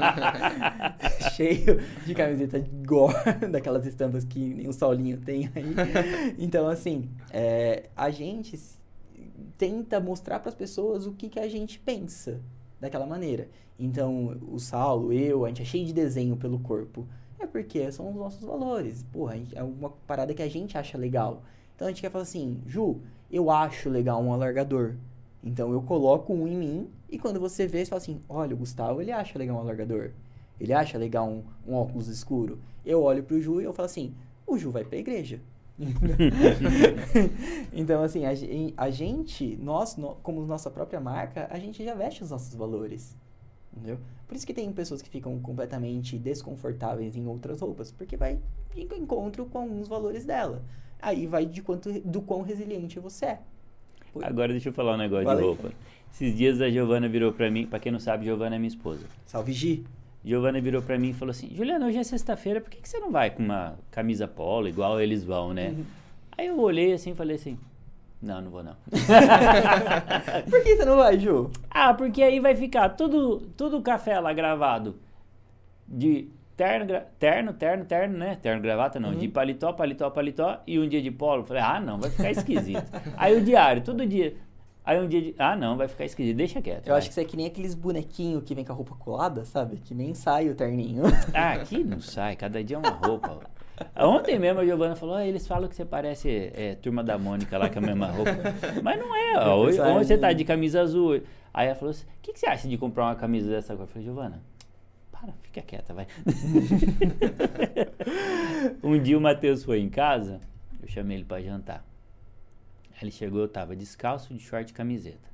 cheio 1.36 1.79
de 2.05 2.13
camiseta 2.15 2.63
gore, 2.86 3.15
daquelas 3.51 3.86
estampas 3.86 4.23
que 4.23 4.39
nem 4.39 4.67
o 4.67 4.73
Saulinho 4.73 5.17
tem 5.19 5.51
aí. 5.55 5.73
Então, 6.38 6.67
assim, 6.67 7.10
é, 7.31 7.89
a 7.95 8.10
gente 8.10 8.60
tenta 9.57 9.99
mostrar 9.99 10.39
para 10.39 10.49
as 10.49 10.55
pessoas 10.55 11.05
o 11.05 11.13
que, 11.13 11.29
que 11.29 11.39
a 11.39 11.47
gente 11.47 11.79
pensa 11.79 12.41
daquela 12.79 13.05
maneira. 13.05 13.49
Então, 13.79 14.37
o 14.51 14.59
Saulo, 14.59 15.11
eu, 15.11 15.45
a 15.45 15.49
gente 15.49 15.61
é 15.61 15.65
cheio 15.65 15.85
de 15.85 15.93
desenho 15.93 16.37
pelo 16.37 16.59
corpo. 16.59 17.05
É 17.39 17.45
porque 17.45 17.91
são 17.91 18.09
os 18.09 18.15
nossos 18.15 18.41
valores. 18.43 19.03
Porra, 19.11 19.35
gente- 19.37 19.57
é 19.57 19.63
uma 19.63 19.89
parada 20.07 20.33
que 20.33 20.41
a 20.41 20.49
gente 20.49 20.77
acha 20.77 20.97
legal. 20.97 21.43
Então 21.75 21.87
a 21.87 21.91
gente 21.91 22.01
quer 22.01 22.09
falar 22.09 22.23
assim, 22.23 22.61
Ju, 22.65 23.01
eu 23.29 23.51
acho 23.51 23.89
legal 23.89 24.21
um 24.23 24.31
alargador. 24.31 24.95
Então 25.43 25.71
eu 25.73 25.81
coloco 25.81 26.33
um 26.33 26.47
em 26.47 26.55
mim 26.55 26.89
e 27.09 27.19
quando 27.19 27.39
você 27.39 27.67
vê, 27.67 27.83
você 27.83 27.89
fala 27.89 28.01
assim, 28.01 28.21
olha, 28.29 28.55
o 28.55 28.57
Gustavo, 28.57 29.01
ele 29.01 29.11
acha 29.11 29.37
legal 29.37 29.57
um 29.57 29.59
alargador. 29.59 30.11
Ele 30.59 30.71
acha 30.71 30.97
legal 30.97 31.27
um, 31.27 31.43
um 31.67 31.75
óculos 31.75 32.07
escuro. 32.07 32.59
Eu 32.85 33.03
olho 33.03 33.23
pro 33.23 33.39
Ju 33.41 33.59
e 33.61 33.65
eu 33.65 33.73
falo 33.73 33.87
assim, 33.87 34.13
o 34.47 34.57
Ju 34.57 34.71
vai 34.71 34.85
pra 34.85 34.97
igreja. 34.97 35.41
então, 37.73 38.01
assim, 38.03 38.23
a, 38.25 38.31
a 38.77 38.89
gente, 38.89 39.57
nós, 39.61 39.95
como 40.23 40.45
nossa 40.45 40.69
própria 40.71 40.99
marca, 40.99 41.47
a 41.51 41.59
gente 41.59 41.83
já 41.83 41.93
veste 41.93 42.23
os 42.23 42.29
nossos 42.31 42.53
valores. 42.55 43.17
Entendeu? 43.75 43.97
Por 44.27 44.35
isso 44.35 44.47
que 44.47 44.53
tem 44.53 44.71
pessoas 44.71 45.01
que 45.01 45.09
ficam 45.09 45.38
completamente 45.39 46.17
desconfortáveis 46.17 47.15
em 47.15 47.27
outras 47.27 47.59
roupas, 47.61 47.91
porque 47.91 48.15
vai 48.15 48.39
de 48.73 48.81
encontro 48.95 49.45
com 49.45 49.59
alguns 49.59 49.88
valores 49.88 50.25
dela. 50.25 50.63
Aí 51.01 51.27
vai 51.27 51.45
de 51.45 51.61
quanto, 51.61 51.91
do 52.01 52.21
quão 52.21 52.41
resiliente 52.41 52.99
você 52.99 53.25
é. 53.25 53.39
Por- 54.13 54.23
Agora 54.23 54.51
deixa 54.53 54.69
eu 54.69 54.73
falar 54.73 54.95
um 54.95 54.97
negócio 54.97 55.25
Fala 55.25 55.41
de 55.41 55.45
roupa. 55.45 55.71
Esses 56.11 56.35
dias 56.35 56.61
a 56.61 56.69
Giovana 56.69 57.09
virou 57.09 57.33
pra 57.33 57.51
mim, 57.51 57.67
pra 57.67 57.77
quem 57.79 57.91
não 57.91 57.99
sabe, 57.99 58.23
Giovana 58.25 58.55
é 58.55 58.59
minha 58.59 58.69
esposa. 58.69 59.05
Salve 59.25 59.51
Gi. 59.51 59.85
Giovana 60.25 60.59
virou 60.59 60.81
pra 60.81 60.97
mim 60.97 61.09
e 61.09 61.13
falou 61.13 61.31
assim: 61.31 61.53
Juliana, 61.55 61.85
hoje 61.85 61.99
é 61.99 62.03
sexta-feira, 62.03 62.59
por 62.59 62.69
que, 62.69 62.81
que 62.81 62.89
você 62.89 62.99
não 62.99 63.11
vai 63.11 63.29
com 63.29 63.43
uma 63.43 63.77
camisa 63.91 64.27
polo 64.27 64.67
igual 64.67 64.99
eles 64.99 65.23
vão, 65.23 65.53
né? 65.53 65.69
Uhum. 65.69 65.85
Aí 66.38 66.47
eu 66.47 66.59
olhei 66.59 66.93
assim 66.93 67.11
e 67.11 67.15
falei 67.15 67.35
assim: 67.35 67.57
Não, 68.21 68.41
não 68.41 68.49
vou 68.49 68.63
não. 68.63 68.75
Por 70.49 70.63
que 70.63 70.75
você 70.75 70.85
não 70.85 70.97
vai, 70.97 71.19
Ju? 71.19 71.49
ah, 71.69 71.93
porque 71.93 72.21
aí 72.23 72.39
vai 72.39 72.55
ficar 72.55 72.89
tudo, 72.89 73.39
tudo 73.55 73.81
café 73.81 74.19
lá 74.19 74.33
gravado 74.33 74.97
de 75.88 76.27
terno, 76.57 76.88
terno, 77.19 77.53
terno, 77.53 77.85
terno, 77.85 78.17
né? 78.17 78.38
Terno, 78.41 78.61
gravata 78.61 78.99
não, 78.99 79.09
Uhum. 79.09 79.17
de 79.19 79.27
paletó, 79.27 79.73
paletó, 79.73 80.09
paletó 80.09 80.59
e 80.65 80.79
um 80.79 80.88
dia 80.89 81.01
de 81.01 81.11
polo. 81.11 81.43
Falei: 81.43 81.61
Ah, 81.63 81.79
não, 81.79 81.97
vai 81.97 82.09
ficar 82.09 82.31
esquisito. 82.31 82.83
aí 83.15 83.35
o 83.38 83.41
diário, 83.43 83.83
todo 83.83 84.05
dia. 84.05 84.35
Aí 84.86 85.00
um 85.02 85.08
dia 85.08 85.21
de. 85.21 85.36
Ah, 85.39 85.56
não, 85.56 85.76
vai 85.76 85.88
ficar 85.88 86.06
esquisito, 86.06 86.38
deixa 86.38 86.62
quieto. 86.62 86.86
Eu 86.86 86.91
vai. 86.91 87.00
acho 87.00 87.10
que 87.10 87.15
você 87.15 87.21
é 87.21 87.26
que 87.26 87.36
nem 87.36 87.48
aqueles 87.48 87.74
bonequinhos 87.74 88.43
que 88.43 88.54
vem 88.54 88.63
com 88.63 88.71
a 88.71 88.76
roupa 88.76 88.95
colada, 88.95 89.43
sabe? 89.43 89.78
Que 89.78 89.95
nem 89.95 90.13
sai 90.13 90.50
o 90.50 90.56
terninho. 90.56 91.04
Ah, 91.34 91.54
aqui 91.54 91.84
não 91.84 92.00
sai, 92.00 92.36
cada 92.36 92.63
dia 92.63 92.78
é 92.78 92.80
uma 92.80 92.89
roupa. 92.89 93.39
Ontem 93.98 94.38
mesmo 94.39 94.62
a 94.62 94.65
Giovana 94.65 94.95
falou, 94.95 95.15
"Ah, 95.15 95.26
eles 95.26 95.45
falam 95.48 95.67
que 95.67 95.76
você 95.76 95.84
parece 95.84 96.52
é, 96.54 96.76
turma 96.76 97.04
da 97.04 97.17
Mônica 97.17 97.58
lá 97.58 97.67
com 97.67 97.80
a 97.80 97.82
mesma 97.82 98.08
roupa. 98.08 98.32
Mas 98.82 99.00
não 99.00 99.13
é, 99.15 99.38
ó, 99.38 99.58
hoje, 99.58 99.82
hoje 99.82 100.08
você 100.08 100.17
tá 100.17 100.32
de 100.32 100.45
camisa 100.45 100.82
azul. 100.82 101.21
Aí 101.54 101.67
ela 101.67 101.76
falou 101.76 101.91
assim, 101.91 102.06
o 102.06 102.21
que, 102.21 102.34
que 102.34 102.39
você 102.39 102.45
acha 102.45 102.67
de 102.67 102.78
comprar 102.78 103.06
uma 103.06 103.15
camisa 103.15 103.50
dessa 103.50 103.74
agora? 103.74 103.89
Eu 103.89 103.91
falei, 103.91 104.06
Giovana, 104.06 104.41
para, 105.12 105.34
fica 105.41 105.62
quieta, 105.62 105.93
vai. 105.93 106.08
um 108.84 108.98
dia 109.02 109.17
o 109.17 109.21
Matheus 109.21 109.63
foi 109.63 109.80
em 109.80 109.89
casa, 109.89 110.39
eu 110.82 110.88
chamei 110.88 111.17
ele 111.17 111.26
pra 111.26 111.41
jantar. 111.41 111.84
Aí 112.95 113.03
ele 113.03 113.12
chegou, 113.12 113.41
eu 113.41 113.47
tava 113.47 113.75
descalço, 113.75 114.34
de 114.34 114.39
short 114.39 114.71
e 114.71 114.73
camiseta. 114.73 115.29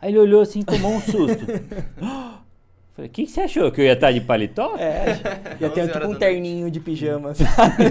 Aí 0.00 0.10
ele 0.10 0.18
olhou 0.18 0.40
assim, 0.40 0.62
tomou 0.62 0.92
um 0.92 1.00
susto. 1.00 1.44
Falei, 2.96 3.10
o 3.10 3.12
que, 3.12 3.26
que 3.26 3.30
você 3.30 3.40
achou? 3.40 3.70
Que 3.70 3.82
eu 3.82 3.84
ia 3.84 3.92
estar 3.92 4.10
de 4.10 4.22
paletó? 4.22 4.74
É, 4.78 5.08
ia 5.60 5.68
11 5.68 5.74
ter 5.74 5.86
tipo 5.86 5.98
um 5.98 6.08
noite. 6.08 6.18
terninho 6.18 6.70
de 6.70 6.80
pijama, 6.80 7.34
sabe? 7.36 7.84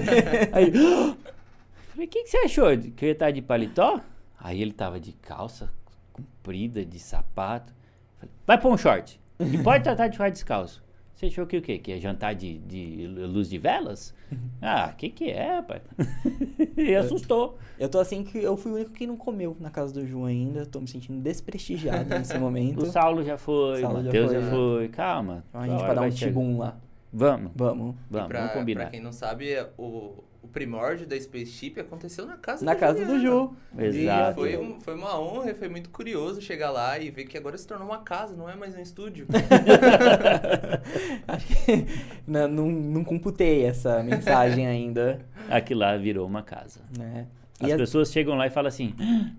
Aí, 0.51 0.71
falei, 1.93 2.05
o 2.05 2.09
que, 2.09 2.23
que 2.23 2.27
você 2.27 2.37
achou? 2.37 2.75
Que 2.75 3.05
eu 3.05 3.09
ia 3.09 3.13
estar 3.13 3.29
de 3.29 3.39
paletó? 3.39 4.01
Aí 4.39 4.59
ele 4.59 4.73
tava 4.73 4.99
de 4.99 5.11
calça 5.13 5.69
comprida, 6.11 6.83
de 6.83 6.97
sapato. 6.97 7.71
Falei, 8.17 8.33
vai 8.47 8.59
pôr 8.59 8.73
um 8.73 8.77
short. 8.77 9.19
E 9.39 9.57
pode 9.59 9.83
tratar 9.83 10.07
de 10.07 10.17
short 10.17 10.31
descalço. 10.31 10.83
Você 11.15 11.27
achou 11.27 11.47
que 11.47 11.57
o 11.57 11.61
quê? 11.61 11.77
Que 11.77 11.93
é 11.93 11.97
jantar 11.99 12.35
de, 12.35 12.57
de 12.59 13.07
luz 13.07 13.49
de 13.49 13.57
velas? 13.57 14.13
Ah, 14.61 14.89
o 14.91 14.95
que 14.95 15.09
que 15.09 15.29
é, 15.29 15.57
rapaz? 15.57 15.83
e 16.75 16.95
assustou. 16.95 17.57
Eu 17.77 17.87
tô 17.87 17.99
assim 17.99 18.23
que 18.23 18.39
eu 18.39 18.57
fui 18.57 18.71
o 18.71 18.75
único 18.75 18.91
que 18.91 19.05
não 19.05 19.15
comeu 19.15 19.55
na 19.59 19.69
casa 19.69 19.93
do 19.93 20.07
Ju 20.07 20.25
ainda. 20.25 20.65
Tô 20.65 20.79
me 20.81 20.87
sentindo 20.87 21.21
desprestigiado 21.21 22.09
nesse 22.17 22.35
momento. 22.39 22.81
O 22.81 22.85
Saulo 22.87 23.23
já 23.23 23.37
foi, 23.37 23.77
o 23.77 23.81
já 23.81 23.89
Matheus 23.89 24.31
já 24.31 24.41
foi, 24.41 24.49
foi. 24.49 24.81
né? 24.83 24.87
Calma. 24.87 25.43
Então 25.49 25.61
a 25.61 25.67
gente 25.67 25.81
vai 25.81 25.95
dar 25.95 26.01
um 26.01 26.09
tibum 26.09 26.57
lá. 26.57 26.77
Vamos, 27.13 27.51
Vamos. 27.55 27.95
vamos, 28.09 28.27
pra, 28.27 28.39
vamos 28.39 28.53
combinar. 28.55 28.81
pra 28.81 28.89
quem 28.89 28.99
não 29.01 29.11
sabe, 29.11 29.55
o, 29.77 30.23
o 30.45 30.47
primórdio 30.47 31.07
da 31.07 31.19
Spaceship 31.19 31.79
aconteceu 31.79 32.25
na 32.25 32.37
casa 32.37 32.63
Na 32.63 32.73
do 32.75 32.79
casa 32.79 33.03
do 33.05 33.19
Juliano. 33.19 33.57
Ju. 33.75 33.81
Exato. 33.83 34.31
E 34.31 34.33
foi, 34.51 34.57
um- 34.57 34.79
foi 34.79 34.93
uma 34.95 35.19
honra 35.19 35.51
e 35.51 35.53
foi 35.55 35.67
muito 35.67 35.89
curioso 35.89 36.39
chegar 36.41 36.69
lá 36.71 36.97
e 36.99 37.09
ver 37.09 37.25
que 37.25 37.37
agora 37.37 37.57
se 37.57 37.65
tornou 37.67 37.87
uma 37.87 37.99
casa, 37.99 38.35
não 38.35 38.49
é 38.49 38.55
mais 38.55 38.75
um 38.75 38.79
estúdio. 38.79 39.25
Acho 41.27 41.47
que 41.47 41.85
não, 42.27 42.47
não, 42.47 42.71
não 42.71 43.03
computei 43.03 43.65
essa 43.65 44.01
mensagem 44.03 44.67
ainda. 44.67 45.19
Aqui 45.49 45.73
lá 45.73 45.97
virou 45.97 46.25
uma 46.27 46.43
casa. 46.43 46.79
Né? 46.97 47.25
As 47.59 47.69
E 47.71 47.77
pessoas 47.77 48.11
chegam 48.11 48.35
lá 48.35 48.47
e 48.47 48.49
falam 48.49 48.67
assim: 48.67 48.93
"Ah, 48.99 49.31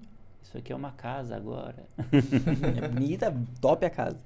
Isso 0.42 0.56
aqui 0.58 0.72
é 0.72 0.76
uma 0.76 0.92
casa 0.92 1.36
agora. 1.36 1.84
É 2.82 2.88
bonita, 2.88 3.34
top 3.60 3.84
a 3.86 3.90
casa. 3.90 4.18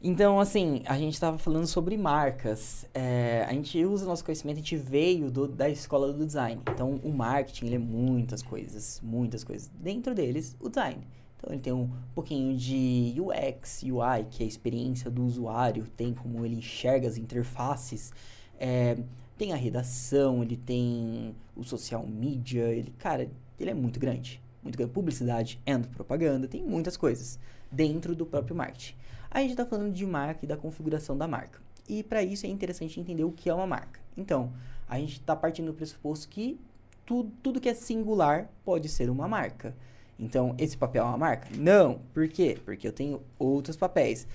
Então, 0.00 0.38
assim, 0.38 0.82
a 0.86 0.96
gente 0.96 1.14
estava 1.14 1.38
falando 1.38 1.66
sobre 1.66 1.96
marcas. 1.96 2.86
É, 2.94 3.44
a 3.48 3.52
gente 3.52 3.84
usa 3.84 4.06
nosso 4.06 4.24
conhecimento, 4.24 4.56
a 4.56 4.60
gente 4.60 4.76
veio 4.76 5.28
do- 5.28 5.48
da 5.48 5.68
escola 5.68 6.12
do 6.12 6.24
design. 6.24 6.62
Então, 6.72 7.00
o 7.02 7.10
marketing, 7.12 7.66
ele 7.66 7.74
é 7.74 7.78
muitas 7.78 8.40
coisas, 8.40 9.00
muitas 9.02 9.42
coisas. 9.42 9.68
Dentro 9.74 10.14
deles, 10.14 10.56
o 10.60 10.68
design. 10.68 11.00
Então, 11.36 11.52
ele 11.52 11.60
tem 11.60 11.72
um 11.72 11.90
pouquinho 12.14 12.56
de 12.56 13.16
UX, 13.18 13.82
UI, 13.82 14.24
que 14.30 14.44
é 14.44 14.46
a 14.46 14.48
experiência 14.48 15.10
do 15.10 15.24
usuário, 15.24 15.84
tem 15.96 16.14
como 16.14 16.44
ele 16.46 16.56
enxerga 16.56 17.08
as 17.08 17.16
interfaces. 17.16 18.12
É, 18.58 18.96
tem 19.36 19.52
a 19.52 19.56
redação, 19.56 20.42
ele 20.44 20.56
tem 20.56 21.34
o 21.56 21.64
social 21.64 22.06
media, 22.06 22.64
ele, 22.70 22.92
cara, 22.98 23.28
ele 23.58 23.70
é 23.70 23.74
muito 23.74 23.98
grande. 23.98 24.40
Muito 24.62 24.76
grande. 24.76 24.92
Publicidade 24.92 25.60
and 25.66 25.82
propaganda, 25.82 26.46
tem 26.46 26.62
muitas 26.62 26.96
coisas 26.96 27.38
dentro 27.70 28.14
do 28.14 28.24
próprio 28.24 28.54
marketing. 28.54 28.94
A 29.30 29.40
gente 29.40 29.50
está 29.50 29.66
falando 29.66 29.92
de 29.92 30.06
marca 30.06 30.44
e 30.44 30.48
da 30.48 30.56
configuração 30.56 31.16
da 31.16 31.28
marca. 31.28 31.60
E 31.88 32.02
para 32.02 32.22
isso 32.22 32.46
é 32.46 32.48
interessante 32.48 32.98
entender 32.98 33.24
o 33.24 33.32
que 33.32 33.48
é 33.48 33.54
uma 33.54 33.66
marca. 33.66 34.00
Então, 34.16 34.52
a 34.88 34.98
gente 34.98 35.12
está 35.12 35.36
partindo 35.36 35.66
do 35.66 35.74
pressuposto 35.74 36.28
que 36.28 36.58
tudo, 37.04 37.30
tudo 37.42 37.60
que 37.60 37.68
é 37.68 37.74
singular 37.74 38.48
pode 38.64 38.88
ser 38.88 39.08
uma 39.10 39.28
marca. 39.28 39.74
Então, 40.18 40.54
esse 40.58 40.76
papel 40.76 41.04
é 41.04 41.06
uma 41.06 41.18
marca? 41.18 41.48
Não. 41.56 42.00
Por 42.12 42.28
quê? 42.28 42.58
Porque 42.64 42.86
eu 42.86 42.92
tenho 42.92 43.22
outros 43.38 43.76
papéis. 43.76 44.26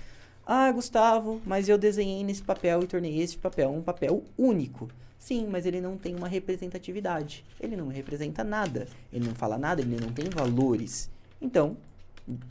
Ah, 0.46 0.70
Gustavo, 0.72 1.40
mas 1.44 1.68
eu 1.68 1.78
desenhei 1.78 2.22
nesse 2.22 2.42
papel 2.42 2.82
e 2.82 2.86
tornei 2.86 3.20
esse 3.20 3.36
papel 3.38 3.70
um 3.70 3.82
papel 3.82 4.22
único. 4.36 4.88
Sim, 5.18 5.46
mas 5.50 5.64
ele 5.64 5.80
não 5.80 5.96
tem 5.96 6.14
uma 6.14 6.28
representatividade. 6.28 7.44
Ele 7.60 7.76
não 7.76 7.88
representa 7.88 8.44
nada. 8.44 8.86
Ele 9.12 9.26
não 9.26 9.34
fala 9.34 9.56
nada, 9.56 9.80
ele 9.80 9.98
não 9.98 10.12
tem 10.12 10.28
valores. 10.28 11.10
Então, 11.40 11.76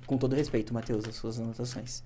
com 0.05 0.17
todo 0.17 0.35
respeito, 0.35 0.73
Matheus, 0.73 1.05
as 1.05 1.15
suas 1.15 1.39
anotações. 1.39 2.03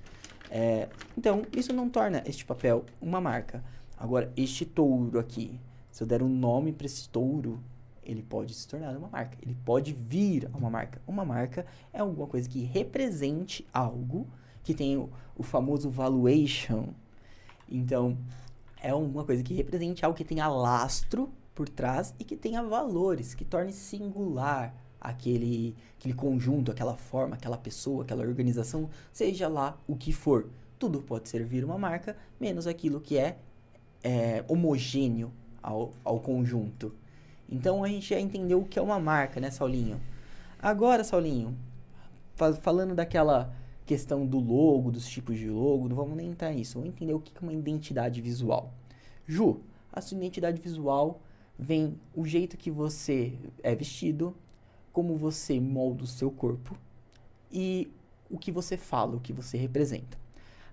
É, 0.49 0.87
então, 1.17 1.43
isso 1.55 1.73
não 1.73 1.89
torna 1.89 2.23
este 2.25 2.45
papel 2.45 2.85
uma 3.01 3.19
marca. 3.19 3.63
Agora, 3.97 4.31
este 4.35 4.65
touro 4.65 5.19
aqui, 5.19 5.59
se 5.91 6.03
eu 6.03 6.07
der 6.07 6.21
um 6.21 6.29
nome 6.29 6.71
para 6.71 6.85
esse 6.85 7.09
touro, 7.09 7.59
ele 8.03 8.23
pode 8.23 8.53
se 8.53 8.67
tornar 8.67 8.95
uma 8.95 9.09
marca. 9.09 9.37
Ele 9.41 9.57
pode 9.65 9.93
vir 9.93 10.49
a 10.53 10.57
uma 10.57 10.69
marca. 10.69 11.01
Uma 11.05 11.25
marca 11.25 11.65
é 11.91 11.99
alguma 11.99 12.27
coisa 12.27 12.47
que 12.47 12.63
represente 12.63 13.67
algo, 13.73 14.27
que 14.63 14.73
tem 14.73 14.97
o, 14.97 15.09
o 15.35 15.43
famoso 15.43 15.89
valuation. 15.89 16.89
Então, 17.69 18.17
é 18.81 18.91
alguma 18.91 19.25
coisa 19.25 19.43
que 19.43 19.53
represente 19.53 20.05
algo 20.05 20.17
que 20.17 20.23
tenha 20.23 20.47
lastro 20.47 21.29
por 21.53 21.67
trás 21.67 22.13
e 22.19 22.23
que 22.23 22.37
tenha 22.37 22.63
valores, 22.63 23.33
que 23.33 23.43
torne 23.43 23.73
singular 23.73 24.73
aquele, 25.07 25.73
aquele 25.97 26.13
conjunto, 26.13 26.71
aquela 26.71 26.95
forma, 26.97 27.35
aquela 27.35 27.57
pessoa, 27.57 28.03
aquela 28.03 28.23
organização, 28.23 28.89
seja 29.11 29.47
lá 29.47 29.77
o 29.87 29.95
que 29.95 30.11
for. 30.11 30.49
Tudo 30.77 31.01
pode 31.01 31.29
servir 31.29 31.63
uma 31.63 31.77
marca, 31.77 32.15
menos 32.39 32.67
aquilo 32.67 32.99
que 32.99 33.17
é, 33.17 33.37
é, 34.03 34.43
homogêneo 34.47 35.31
ao, 35.63 35.93
ao 36.03 36.19
conjunto. 36.19 36.93
Então 37.49 37.83
a 37.83 37.87
gente 37.87 38.09
já 38.09 38.19
entendeu 38.19 38.59
o 38.59 38.65
que 38.65 38.77
é 38.77 38.81
uma 38.81 38.99
marca, 38.99 39.39
né, 39.39 39.49
Saulinho? 39.49 39.99
Agora, 40.59 41.03
Saulinho, 41.03 41.57
fa- 42.35 42.53
falando 42.53 42.93
daquela 42.93 43.53
questão 43.85 44.25
do 44.25 44.39
logo, 44.39 44.91
dos 44.91 45.07
tipos 45.07 45.37
de 45.39 45.49
logo, 45.49 45.87
não 45.87 45.95
vamos 45.95 46.17
nem 46.17 46.29
entrar 46.31 46.51
nisso. 46.53 46.77
Vamos 46.77 46.89
entender 46.93 47.13
o 47.13 47.19
que 47.21 47.31
é 47.33 47.39
uma 47.41 47.53
identidade 47.53 48.21
visual. 48.21 48.73
Ju, 49.25 49.61
a 49.93 50.01
sua 50.01 50.17
identidade 50.17 50.61
visual 50.61 51.21
vem 51.57 51.97
o 52.13 52.25
jeito 52.25 52.57
que 52.57 52.69
você 52.69 53.33
é 53.63 53.73
vestido, 53.73 54.35
como 54.97 55.15
você 55.15 55.59
molda 55.59 56.05
o 56.05 56.07
seu 56.07 56.31
corpo 56.31 56.75
e 57.51 57.87
o 58.31 58.35
que 58.39 58.51
você 58.51 58.75
fala, 58.75 59.15
o 59.15 59.19
que 59.19 59.31
você 59.31 59.55
representa. 59.55 60.17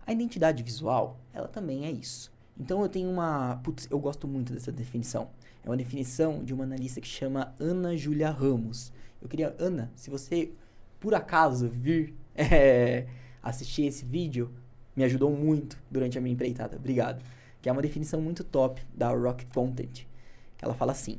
A 0.07 0.15
identidade 0.15 0.63
visual, 0.63 1.21
ela 1.31 1.47
também 1.47 1.85
é 1.85 1.91
isso. 1.91 2.33
Então 2.59 2.81
eu 2.81 2.89
tenho 2.89 3.11
uma. 3.11 3.61
Putz, 3.63 3.87
eu 3.91 3.99
gosto 3.99 4.27
muito 4.27 4.55
dessa 4.55 4.73
definição. 4.73 5.29
É 5.63 5.69
uma 5.69 5.77
definição 5.77 6.43
de 6.43 6.55
uma 6.55 6.65
analista 6.65 7.03
que 7.03 7.07
chama 7.07 7.55
Ana 7.61 7.95
Júlia 7.99 8.31
Ramos. 8.31 8.91
Eu 9.21 9.29
queria, 9.29 9.55
Ana, 9.59 9.93
se 9.95 10.09
você 10.09 10.53
por 10.99 11.15
acaso 11.15 11.69
vir 11.69 12.15
é, 12.35 13.07
assistir 13.45 13.85
esse 13.85 14.07
vídeo, 14.07 14.51
me 14.97 15.05
ajudou 15.05 15.31
muito 15.33 15.79
durante 15.91 16.17
a 16.17 16.21
minha 16.23 16.33
empreitada. 16.33 16.79
Obrigado. 16.79 17.23
Que 17.61 17.69
é 17.69 17.73
uma 17.73 17.83
definição 17.83 18.23
muito 18.23 18.43
top 18.43 18.81
da 18.95 19.11
Rocket 19.11 19.53
Content. 19.53 20.07
Ela 20.63 20.73
fala 20.73 20.93
assim: 20.93 21.19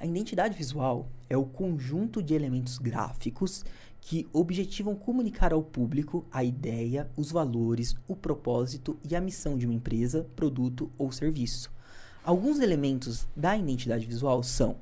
a 0.00 0.06
identidade 0.06 0.56
visual 0.56 1.08
é 1.28 1.36
o 1.36 1.44
conjunto 1.44 2.22
de 2.22 2.32
elementos 2.32 2.78
gráficos 2.78 3.64
que 4.00 4.28
objetivam 4.32 4.94
comunicar 4.94 5.52
ao 5.52 5.62
público 5.62 6.24
a 6.30 6.44
ideia, 6.44 7.10
os 7.16 7.32
valores, 7.32 7.96
o 8.06 8.14
propósito 8.14 8.96
e 9.08 9.16
a 9.16 9.20
missão 9.20 9.58
de 9.58 9.66
uma 9.66 9.74
empresa, 9.74 10.24
produto 10.36 10.90
ou 10.96 11.10
serviço. 11.10 11.70
Alguns 12.24 12.60
elementos 12.60 13.26
da 13.36 13.56
identidade 13.56 14.06
visual 14.06 14.42
são 14.42 14.76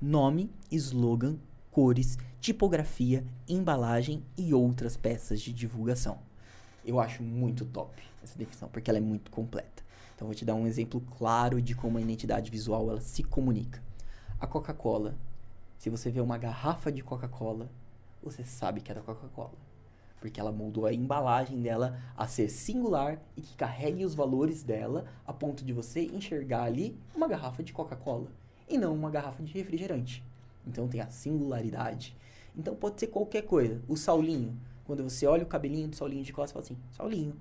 nome, 0.00 0.50
slogan, 0.70 1.38
cores, 1.70 2.18
tipografia, 2.38 3.24
embalagem 3.48 4.22
e 4.36 4.52
outras 4.52 4.98
peças 4.98 5.40
de 5.40 5.50
divulgação. 5.50 6.18
Eu 6.84 7.00
acho 7.00 7.22
muito 7.22 7.64
top 7.64 8.02
essa 8.22 8.38
definição, 8.38 8.68
porque 8.68 8.90
ela 8.90 8.98
é 8.98 9.02
muito 9.02 9.30
completa. 9.30 9.82
Então 10.14 10.28
vou 10.28 10.34
te 10.34 10.44
dar 10.44 10.54
um 10.54 10.66
exemplo 10.66 11.00
claro 11.16 11.62
de 11.62 11.74
como 11.74 11.96
a 11.96 12.02
identidade 12.02 12.50
visual 12.50 12.90
ela 12.90 13.00
se 13.00 13.22
comunica. 13.22 13.87
A 14.40 14.46
Coca-Cola, 14.46 15.16
se 15.76 15.90
você 15.90 16.12
vê 16.12 16.20
uma 16.20 16.38
garrafa 16.38 16.92
de 16.92 17.02
Coca-Cola, 17.02 17.68
você 18.22 18.44
sabe 18.44 18.80
que 18.80 18.92
é 18.92 18.94
da 18.94 19.00
Coca-Cola. 19.00 19.58
Porque 20.20 20.38
ela 20.38 20.52
moldou 20.52 20.86
a 20.86 20.92
embalagem 20.92 21.60
dela 21.60 21.98
a 22.16 22.28
ser 22.28 22.48
singular 22.48 23.20
e 23.36 23.42
que 23.42 23.56
carregue 23.56 24.04
os 24.04 24.14
valores 24.14 24.62
dela 24.62 25.06
a 25.26 25.32
ponto 25.32 25.64
de 25.64 25.72
você 25.72 26.02
enxergar 26.02 26.62
ali 26.62 26.96
uma 27.16 27.26
garrafa 27.26 27.64
de 27.64 27.72
Coca-Cola 27.72 28.28
e 28.68 28.78
não 28.78 28.94
uma 28.94 29.10
garrafa 29.10 29.42
de 29.42 29.52
refrigerante. 29.52 30.22
Então 30.64 30.86
tem 30.86 31.00
a 31.00 31.08
singularidade. 31.08 32.16
Então 32.56 32.76
pode 32.76 33.00
ser 33.00 33.08
qualquer 33.08 33.42
coisa. 33.42 33.82
O 33.88 33.96
Saulinho, 33.96 34.56
quando 34.84 35.02
você 35.02 35.26
olha 35.26 35.42
o 35.42 35.46
cabelinho 35.46 35.88
do 35.88 35.96
Saulinho 35.96 36.22
de 36.22 36.32
costas, 36.32 36.52
você 36.64 36.74
fala 36.74 36.80
assim, 36.80 36.96
Saulinho. 36.96 37.36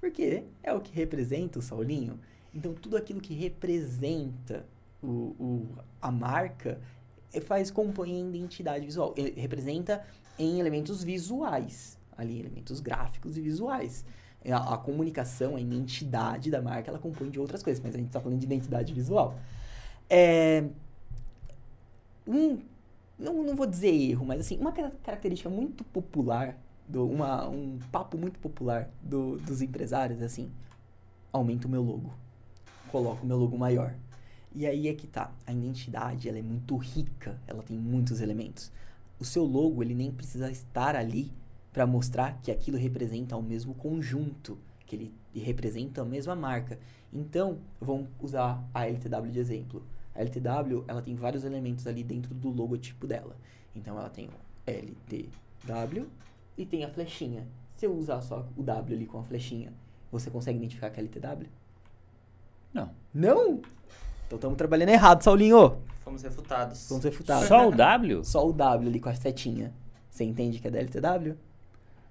Porque 0.00 0.44
é 0.62 0.72
o 0.72 0.80
que 0.80 0.94
representa 0.94 1.58
o 1.58 1.62
Saulinho. 1.62 2.18
Então 2.54 2.72
tudo 2.72 2.96
aquilo 2.96 3.20
que 3.20 3.34
representa 3.34 4.64
o, 5.02 5.06
o, 5.06 5.68
a 6.00 6.10
marca 6.10 6.80
eh, 7.32 7.40
faz 7.40 7.70
compõe 7.70 8.16
a 8.16 8.28
identidade 8.28 8.84
visual. 8.84 9.14
Ele 9.16 9.40
representa 9.40 10.04
em 10.38 10.60
elementos 10.60 11.02
visuais. 11.02 11.98
Ali, 12.16 12.38
elementos 12.38 12.80
gráficos 12.80 13.38
e 13.38 13.40
visuais. 13.40 14.04
A, 14.50 14.74
a 14.74 14.78
comunicação, 14.78 15.56
a 15.56 15.60
identidade 15.60 16.50
da 16.50 16.62
marca, 16.62 16.90
ela 16.90 16.98
compõe 16.98 17.30
de 17.30 17.38
outras 17.38 17.62
coisas, 17.62 17.82
mas 17.82 17.94
a 17.94 17.98
gente 17.98 18.08
está 18.08 18.20
falando 18.20 18.38
de 18.38 18.46
identidade 18.46 18.92
visual. 18.92 19.38
É, 20.08 20.64
um, 22.26 22.58
não, 23.18 23.42
não 23.42 23.54
vou 23.54 23.66
dizer 23.66 23.94
erro, 23.94 24.24
mas 24.26 24.40
assim, 24.40 24.58
uma 24.58 24.72
ca- 24.72 24.92
característica 25.02 25.48
muito 25.48 25.84
popular, 25.84 26.56
do, 26.88 27.06
uma, 27.06 27.48
um 27.48 27.78
papo 27.92 28.18
muito 28.18 28.38
popular 28.38 28.90
do, 29.02 29.38
dos 29.38 29.62
empresários, 29.62 30.20
é 30.20 30.24
assim, 30.24 30.50
aumenta 31.32 31.68
o 31.68 31.70
meu 31.70 31.82
logo, 31.82 32.12
coloca 32.90 33.22
o 33.22 33.26
meu 33.26 33.36
logo 33.36 33.56
maior. 33.56 33.94
E 34.52 34.66
aí 34.66 34.88
é 34.88 34.94
que 34.94 35.06
tá, 35.06 35.32
a 35.46 35.52
identidade, 35.52 36.28
ela 36.28 36.38
é 36.38 36.42
muito 36.42 36.76
rica, 36.76 37.38
ela 37.46 37.62
tem 37.62 37.76
muitos 37.76 38.20
elementos. 38.20 38.72
o 39.18 39.24
seu 39.24 39.44
logo 39.44 39.82
ele 39.82 39.94
nem 39.94 40.10
precisa 40.10 40.50
estar 40.50 40.96
ali 40.96 41.30
para 41.72 41.86
mostrar 41.86 42.40
que 42.42 42.50
aquilo 42.50 42.78
representa 42.78 43.36
o 43.36 43.42
mesmo 43.42 43.74
conjunto, 43.74 44.58
que 44.86 44.96
ele 44.96 45.14
representa 45.34 46.02
a 46.02 46.04
mesma 46.04 46.34
marca. 46.34 46.78
Então, 47.12 47.58
vamos 47.80 48.08
usar 48.20 48.64
a 48.74 48.86
LTW 48.86 49.30
de 49.30 49.38
exemplo. 49.38 49.84
A 50.14 50.20
LTW, 50.20 50.84
ela 50.88 51.02
tem 51.02 51.14
vários 51.14 51.44
elementos 51.44 51.86
ali 51.86 52.02
dentro 52.02 52.34
do 52.34 52.50
logotipo 52.50 53.06
dela. 53.06 53.36
Então, 53.74 53.98
ela 53.98 54.08
tem 54.08 54.28
o 54.28 54.32
LTW 54.66 56.06
e 56.56 56.66
tem 56.66 56.84
a 56.84 56.88
flechinha. 56.88 57.46
Se 57.76 57.86
eu 57.86 57.96
usar 57.96 58.20
só 58.22 58.48
o 58.56 58.62
W 58.62 58.96
ali 58.96 59.06
com 59.06 59.18
a 59.18 59.22
flechinha, 59.22 59.72
você 60.10 60.30
consegue 60.30 60.58
identificar 60.58 60.90
que 60.90 60.98
é 60.98 61.02
LTW? 61.02 61.48
Não. 62.72 62.90
Não? 63.14 63.62
Então 64.30 64.36
estamos 64.36 64.56
trabalhando 64.56 64.90
errado, 64.90 65.22
Saulinho. 65.22 65.78
Fomos 66.04 66.22
refutados. 66.22 66.86
Fomos 66.86 67.02
refutados. 67.02 67.48
Só 67.48 67.66
o 67.68 67.72
W? 67.72 68.22
Só 68.24 68.48
o 68.48 68.52
W 68.52 68.88
ali 68.88 69.00
com 69.00 69.08
a 69.08 69.14
setinha. 69.14 69.72
Você 70.08 70.22
entende 70.22 70.60
que 70.60 70.68
é 70.68 70.70
da 70.70 70.78
LTW? 70.78 71.34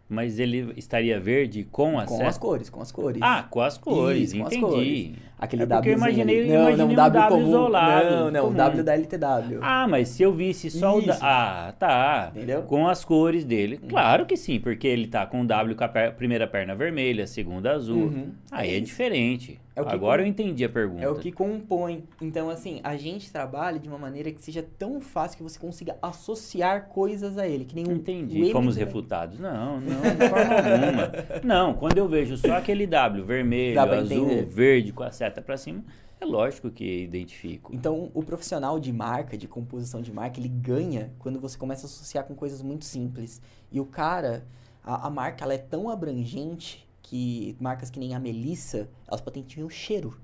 Mas 0.09 0.37
ele 0.37 0.73
estaria 0.75 1.17
verde 1.19 1.63
com 1.71 1.97
a 1.97 2.03
Com 2.05 2.25
as 2.27 2.37
cores, 2.37 2.69
com 2.69 2.81
as 2.81 2.91
cores. 2.91 3.21
Ah, 3.21 3.43
com 3.49 3.61
as 3.61 3.77
cores, 3.77 4.29
Isso, 4.33 4.37
com 4.39 4.47
as 4.47 4.53
entendi. 4.53 4.65
cores. 4.65 5.11
Aquele 5.37 5.63
é 5.63 5.65
porque 5.67 5.89
eu 5.89 5.93
imaginei, 5.93 6.39
ali. 6.41 6.49
eu 6.49 6.61
imaginei 6.61 6.85
um 6.85 6.95
W, 6.95 7.27
comum. 7.27 7.47
isolado. 7.47 8.09
Não, 8.09 8.31
não, 8.31 8.41
comum. 8.45 8.53
W 8.57 8.83
da 8.83 8.93
LTW. 8.95 9.59
Ah, 9.61 9.87
mas 9.87 10.09
se 10.09 10.23
eu 10.23 10.33
visse 10.33 10.71
só 10.71 10.95
o... 10.95 10.99
Isso. 10.99 11.07
Da... 11.07 11.17
Ah, 11.21 11.71
tá. 11.73 12.31
Entendeu? 12.35 12.63
Com 12.63 12.87
as 12.87 13.05
cores 13.05 13.45
dele. 13.45 13.77
Claro 13.77 14.25
que 14.25 14.35
sim, 14.35 14.59
porque 14.59 14.87
ele 14.87 15.05
tá 15.07 15.25
com 15.27 15.41
o 15.41 15.45
W 15.47 15.75
com 15.75 15.83
a 15.83 15.87
per- 15.87 16.13
primeira 16.15 16.47
perna 16.47 16.75
vermelha, 16.75 17.23
a 17.25 17.27
segunda 17.27 17.71
azul. 17.71 18.05
Uhum. 18.05 18.31
Aí 18.51 18.69
É 18.69 18.73
é, 18.73 18.77
isso. 18.77 18.85
diferente. 18.87 19.59
É 19.87 19.93
Agora 19.93 20.21
com- 20.21 20.27
eu 20.27 20.29
entendi 20.31 20.63
a 20.65 20.69
pergunta. 20.69 21.01
É 21.03 21.09
o 21.09 21.15
que 21.15 21.31
compõe. 21.31 22.03
Então, 22.21 22.49
assim, 22.49 22.79
a 22.83 22.95
gente 22.97 23.31
trabalha 23.31 23.79
de 23.79 23.87
uma 23.87 23.97
maneira 23.97 24.31
que 24.31 24.41
seja 24.41 24.65
tão 24.77 24.99
fácil 24.99 25.37
que 25.37 25.43
você 25.43 25.59
consiga 25.59 25.95
associar 26.01 26.87
coisas 26.89 27.37
a 27.37 27.47
ele. 27.47 27.65
Que 27.65 27.79
o 27.79 27.91
Entendi. 27.91 28.51
Fomos 28.51 28.75
do- 28.75 28.79
refutados. 28.79 29.39
Não, 29.39 29.79
não, 29.79 30.01
de 30.01 30.29
forma 30.29 30.55
alguma. 30.55 31.11
Não, 31.43 31.73
quando 31.73 31.97
eu 31.97 32.07
vejo 32.07 32.37
só 32.37 32.53
aquele 32.57 32.85
W 32.87 33.23
vermelho, 33.25 33.79
azul, 33.79 34.25
entender. 34.25 34.45
verde 34.45 34.91
com 34.93 35.03
a 35.03 35.11
seta 35.11 35.41
pra 35.41 35.55
cima, 35.57 35.83
é 36.21 36.25
lógico 36.25 36.69
que 36.69 37.03
identifico. 37.03 37.73
Então, 37.73 38.11
o 38.13 38.21
profissional 38.23 38.79
de 38.79 38.91
marca, 38.91 39.37
de 39.37 39.47
composição 39.47 40.01
de 40.01 40.11
marca, 40.11 40.39
ele 40.39 40.49
ganha 40.49 41.11
quando 41.19 41.39
você 41.39 41.57
começa 41.57 41.85
a 41.85 41.89
associar 41.89 42.25
com 42.25 42.35
coisas 42.35 42.61
muito 42.61 42.83
simples. 42.85 43.41
E 43.71 43.79
o 43.79 43.85
cara, 43.85 44.43
a, 44.83 45.07
a 45.07 45.09
marca, 45.09 45.45
ela 45.45 45.53
é 45.53 45.57
tão 45.57 45.89
abrangente 45.89 46.85
que 47.09 47.57
marcas 47.59 47.89
que 47.89 47.99
nem 47.99 48.13
a 48.13 48.19
Melissa, 48.19 48.87
elas 49.07 49.19
patenteiam 49.19 49.65
o 49.65 49.69
cheiro. 49.69 50.15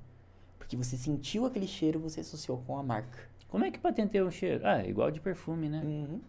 Porque 0.59 0.77
você 0.77 0.95
sentiu 0.95 1.43
aquele 1.45 1.65
cheiro, 1.67 1.99
você 1.99 2.19
associou 2.19 2.59
com 2.59 2.77
a 2.77 2.83
marca. 2.83 3.27
Como 3.49 3.65
é 3.65 3.71
que 3.71 3.79
patenteia 3.79 4.23
um 4.23 4.29
cheiro? 4.29 4.61
Ah, 4.65 4.83
é 4.83 4.89
igual 4.89 5.09
de 5.09 5.19
perfume, 5.19 5.67
né? 5.67 5.81
Uhum. 5.83 6.21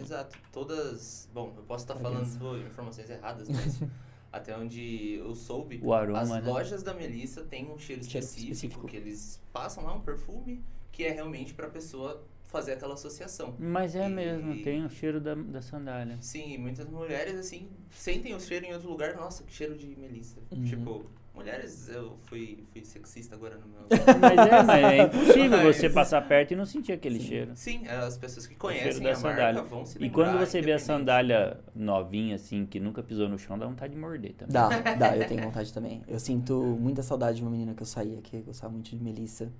Exato. 0.00 0.38
Todas. 0.52 1.28
Bom, 1.34 1.52
eu 1.54 1.62
posso 1.64 1.84
estar 1.84 1.96
Parabéns. 1.96 2.36
falando 2.36 2.66
informações 2.66 3.10
erradas, 3.10 3.48
mas 3.50 3.82
até 4.32 4.56
onde 4.56 5.16
eu 5.16 5.34
soube, 5.34 5.80
O 5.82 5.92
aroma, 5.92 6.20
as 6.20 6.30
né? 6.30 6.40
lojas 6.40 6.82
da 6.82 6.94
Melissa 6.94 7.42
têm 7.44 7.64
um 7.70 7.78
cheiro 7.78 8.02
Cheiro 8.02 8.24
específico, 8.24 8.52
específico. 8.52 8.86
que 8.86 8.96
eles 8.96 9.38
passam 9.52 9.84
lá 9.84 9.92
um 9.94 10.00
perfume 10.00 10.64
que 10.92 11.04
é 11.04 11.10
realmente 11.12 11.52
pra 11.52 11.68
pessoa 11.68 12.22
fazer 12.50 12.72
aquela 12.72 12.94
associação. 12.94 13.54
Mas 13.58 13.94
é 13.94 14.06
E- 14.06 14.10
mesmo, 14.10 14.62
tem 14.62 14.84
o 14.84 14.90
cheiro 14.90 15.20
da, 15.20 15.34
da 15.34 15.62
sandália. 15.62 16.16
Sim, 16.20 16.58
muitas 16.58 16.88
mulheres 16.88 17.36
assim 17.38 17.68
sentem 17.90 18.34
o 18.34 18.40
cheiro 18.40 18.66
em 18.66 18.72
outro 18.72 18.88
lugar, 18.90 19.14
nossa, 19.16 19.42
que 19.44 19.52
cheiro 19.52 19.76
de 19.76 19.86
Melissa. 19.96 20.38
Uhum. 20.50 20.64
Tipo, 20.64 21.06
mulheres, 21.34 21.88
eu 21.88 22.16
fui, 22.24 22.64
fui 22.72 22.84
sexista 22.84 23.34
agora 23.34 23.56
no 23.56 23.66
meu. 23.68 23.80
Mas 24.20 24.46
é, 24.46 24.62
mas 24.62 24.84
é 24.84 24.98
impossível 25.04 25.58
Mas- 25.58 25.76
você 25.76 25.88
passar 25.88 26.20
perto 26.26 26.52
e 26.52 26.56
não 26.56 26.66
sentir 26.66 26.92
aquele 26.92 27.18
Sim. 27.20 27.26
cheiro. 27.26 27.52
Sim, 27.54 27.86
as 27.88 28.18
pessoas 28.18 28.46
que 28.46 28.54
cheiro 28.54 28.60
conhecem 28.60 29.02
da 29.02 29.10
a 29.10 29.12
marca 29.12 29.28
sandália. 29.30 29.62
vão 29.62 29.86
se 29.86 30.02
E 30.04 30.10
quando 30.10 30.38
você 30.38 30.60
vê 30.60 30.72
a 30.72 30.78
sandália 30.78 31.58
novinha, 31.74 32.34
assim, 32.34 32.66
que 32.66 32.78
nunca 32.80 33.02
pisou 33.02 33.28
no 33.28 33.38
chão, 33.38 33.58
dá 33.58 33.66
vontade 33.66 33.92
de 33.94 33.98
morder 33.98 34.34
também. 34.34 34.52
Dá, 34.52 34.68
dá, 34.94 35.16
eu 35.16 35.26
tenho 35.26 35.42
vontade 35.42 35.72
também. 35.72 36.02
Eu 36.06 36.18
sinto 36.20 36.54
muita 36.80 37.02
saudade 37.02 37.36
de 37.38 37.42
uma 37.42 37.50
menina 37.50 37.74
que 37.74 37.82
eu 37.82 37.86
saía, 37.86 38.18
que 38.22 38.38
gostava 38.40 38.72
muito 38.72 38.90
de 38.90 39.02
Melissa. 39.02 39.50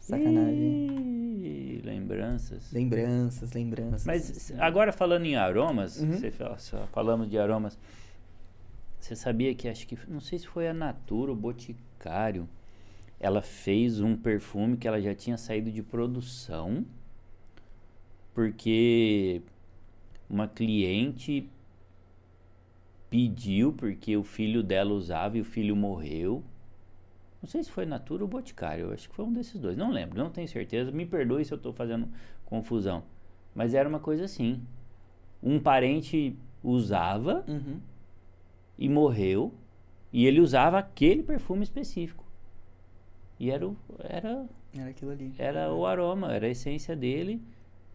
Sacanagem. 0.00 1.07
Lembranças. 1.88 2.72
Lembranças, 2.72 3.52
lembranças. 3.52 4.04
Mas 4.04 4.52
agora 4.58 4.92
falando 4.92 5.24
em 5.26 5.36
aromas, 5.36 6.00
Uhum. 6.00 6.12
você 6.12 6.30
fala- 6.30 6.58
só 6.58 6.86
falamos 6.92 7.28
de 7.30 7.38
aromas. 7.38 7.78
Você 9.00 9.16
sabia 9.16 9.54
que 9.54 9.68
acho 9.68 9.86
que 9.86 9.98
não 10.08 10.20
sei 10.20 10.38
se 10.38 10.46
foi 10.46 10.68
a 10.68 10.74
Natura 10.74 11.30
ou 11.30 11.36
Boticário, 11.36 12.48
ela 13.20 13.40
fez 13.42 14.00
um 14.00 14.16
perfume 14.16 14.76
que 14.76 14.86
ela 14.86 15.00
já 15.00 15.14
tinha 15.14 15.36
saído 15.38 15.70
de 15.70 15.82
produção 15.82 16.84
porque 18.34 19.42
uma 20.28 20.46
cliente 20.46 21.48
pediu 23.10 23.72
porque 23.72 24.16
o 24.16 24.22
filho 24.22 24.62
dela 24.62 24.92
usava 24.92 25.38
e 25.38 25.40
o 25.40 25.44
filho 25.44 25.74
morreu. 25.74 26.42
Não 27.40 27.48
sei 27.48 27.62
se 27.62 27.70
foi 27.70 27.86
Natura 27.86 28.24
ou 28.24 28.28
Boticário, 28.28 28.92
acho 28.92 29.08
que 29.08 29.14
foi 29.14 29.24
um 29.24 29.32
desses 29.32 29.60
dois, 29.60 29.76
não 29.76 29.90
lembro, 29.92 30.18
não 30.18 30.30
tenho 30.30 30.48
certeza. 30.48 30.90
Me 30.90 31.06
perdoe 31.06 31.44
se 31.44 31.52
eu 31.52 31.56
estou 31.56 31.72
fazendo 31.72 32.08
confusão, 32.44 33.04
mas 33.54 33.74
era 33.74 33.88
uma 33.88 34.00
coisa 34.00 34.24
assim. 34.24 34.60
Um 35.42 35.60
parente 35.60 36.36
usava 36.64 37.44
Uhum. 37.46 37.78
e 38.76 38.88
morreu 38.88 39.52
e 40.12 40.26
ele 40.26 40.40
usava 40.40 40.78
aquele 40.78 41.22
perfume 41.22 41.62
específico. 41.62 42.24
E 43.38 43.50
era 43.52 43.68
o, 43.68 43.76
era, 44.00 44.44
Era 44.76 44.90
aquilo 44.90 45.12
ali. 45.12 45.32
era 45.38 45.72
o 45.72 45.86
aroma, 45.86 46.32
era 46.34 46.46
a 46.46 46.50
essência 46.50 46.96
dele. 46.96 47.40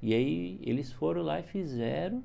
E 0.01 0.13
aí 0.13 0.57
eles 0.63 0.91
foram 0.93 1.21
lá 1.21 1.39
e 1.39 1.43
fizeram 1.43 2.23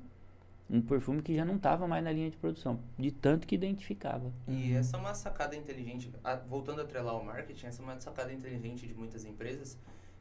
um 0.69 0.81
perfume 0.81 1.21
que 1.21 1.33
já 1.35 1.43
não 1.43 1.55
estava 1.55 1.87
mais 1.87 2.03
na 2.03 2.11
linha 2.11 2.29
de 2.29 2.37
produção, 2.37 2.79
de 2.97 3.11
tanto 3.11 3.47
que 3.47 3.55
identificava. 3.55 4.31
E 4.47 4.73
essa 4.73 4.97
é 4.97 4.99
uma 4.99 5.13
sacada 5.15 5.55
inteligente, 5.55 6.11
a- 6.23 6.35
voltando 6.35 6.79
a 6.81 6.83
atrelar 6.83 7.15
o 7.17 7.25
marketing, 7.25 7.65
essa 7.67 7.81
é 7.81 7.85
uma 7.85 7.99
sacada 7.99 8.31
inteligente 8.31 8.85
de 8.85 8.93
muitas 8.93 9.25
empresas, 9.25 9.77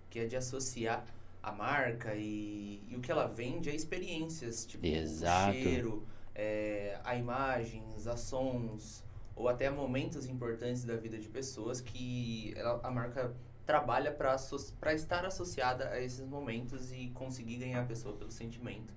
que 0.09 0.19
é 0.21 0.27
de 0.27 0.37
associar 0.37 1.05
a 1.43 1.53
marca 1.53 2.15
e, 2.15 2.83
e 2.89 2.97
o 2.97 3.01
que 3.01 3.11
ela 3.13 3.27
vende 3.27 3.69
a 3.69 3.75
experiências, 3.75 4.65
tipo 4.67 4.85
Exato. 4.87 5.51
o 5.51 5.63
cheiro, 5.63 6.07
é, 6.35 6.99
a 7.05 7.15
imagens, 7.15 8.07
a 8.07 8.17
sons, 8.17 9.05
ou 9.37 9.49
até 9.49 9.69
momentos 9.71 10.27
importantes 10.27 10.83
da 10.85 10.97
vida 10.97 11.19
de 11.19 11.29
pessoas 11.29 11.81
que 11.81 12.55
ela- 12.57 12.81
a 12.83 12.91
marca 12.91 13.33
trabalha 13.67 14.11
para 14.11 14.95
estar 14.95 15.27
associada 15.27 15.91
a 15.91 16.01
esses 16.01 16.27
momentos 16.27 16.91
e 16.91 17.09
conseguir 17.11 17.59
ganhar 17.59 17.83
a 17.83 17.85
pessoa 17.85 18.17
pelo 18.17 18.31
sentimento. 18.33 18.95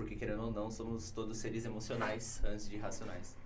Porque, 0.00 0.16
querendo 0.16 0.44
ou 0.44 0.50
não, 0.50 0.70
somos 0.70 1.10
todos 1.10 1.36
seres 1.36 1.66
emocionais 1.66 2.40
antes 2.42 2.66
de 2.66 2.78
racionais. 2.78 3.36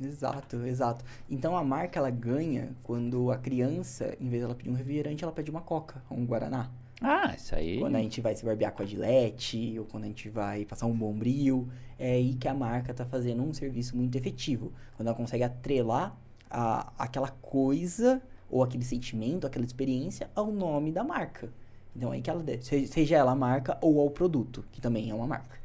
Exato, 0.00 0.56
exato. 0.64 1.04
Então 1.28 1.54
a 1.54 1.62
marca 1.62 1.98
ela 1.98 2.08
ganha 2.08 2.70
quando 2.82 3.30
a 3.30 3.36
criança, 3.36 4.16
em 4.18 4.26
vez 4.28 4.40
de 4.40 4.44
ela 4.46 4.54
pedir 4.54 4.70
um 4.70 4.74
refrigerante, 4.74 5.22
ela 5.22 5.32
pede 5.32 5.50
uma 5.50 5.60
coca, 5.60 6.02
ou 6.08 6.16
um 6.16 6.24
guaraná. 6.24 6.70
Ah, 7.02 7.34
isso 7.36 7.54
aí. 7.54 7.78
Quando 7.78 7.96
a 7.96 7.98
gente 7.98 8.22
vai 8.22 8.34
se 8.34 8.42
barbear 8.42 8.72
com 8.72 8.82
a 8.82 8.86
Gillette, 8.86 9.78
ou 9.78 9.84
quando 9.84 10.04
a 10.04 10.06
gente 10.06 10.30
vai 10.30 10.64
passar 10.64 10.86
um 10.86 10.96
bombril, 10.96 11.68
é 11.98 12.12
aí 12.12 12.34
que 12.34 12.48
a 12.48 12.54
marca 12.54 12.94
tá 12.94 13.04
fazendo 13.04 13.42
um 13.42 13.52
serviço 13.52 13.94
muito 13.94 14.16
efetivo. 14.16 14.72
Quando 14.96 15.08
ela 15.08 15.16
consegue 15.16 15.44
atrelar 15.44 16.16
a, 16.48 16.90
aquela 16.96 17.28
coisa, 17.28 18.22
ou 18.50 18.62
aquele 18.62 18.84
sentimento, 18.84 19.46
aquela 19.46 19.66
experiência, 19.66 20.30
ao 20.34 20.50
nome 20.50 20.90
da 20.90 21.04
marca. 21.04 21.52
Então 21.94 22.12
é 22.12 22.16
aí 22.16 22.22
que 22.22 22.30
ela 22.30 22.42
seja 22.62 23.16
ela 23.16 23.32
a 23.32 23.36
marca 23.36 23.76
ou 23.82 24.00
ao 24.00 24.08
produto, 24.08 24.64
que 24.72 24.80
também 24.80 25.10
é 25.10 25.14
uma 25.14 25.26
marca. 25.26 25.58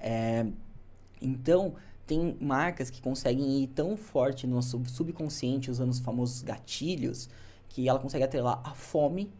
É, 0.00 0.46
então, 1.20 1.74
tem 2.06 2.36
marcas 2.40 2.90
que 2.90 3.02
conseguem 3.02 3.62
ir 3.62 3.66
tão 3.68 3.96
forte 3.96 4.46
no 4.46 4.56
nosso 4.56 4.82
subconsciente, 4.86 5.70
usando 5.70 5.90
os 5.90 5.98
famosos 5.98 6.42
gatilhos, 6.42 7.28
que 7.68 7.88
ela 7.88 7.98
consegue 7.98 8.24
atrelar 8.24 8.60
a 8.64 8.70
fome 8.74 9.30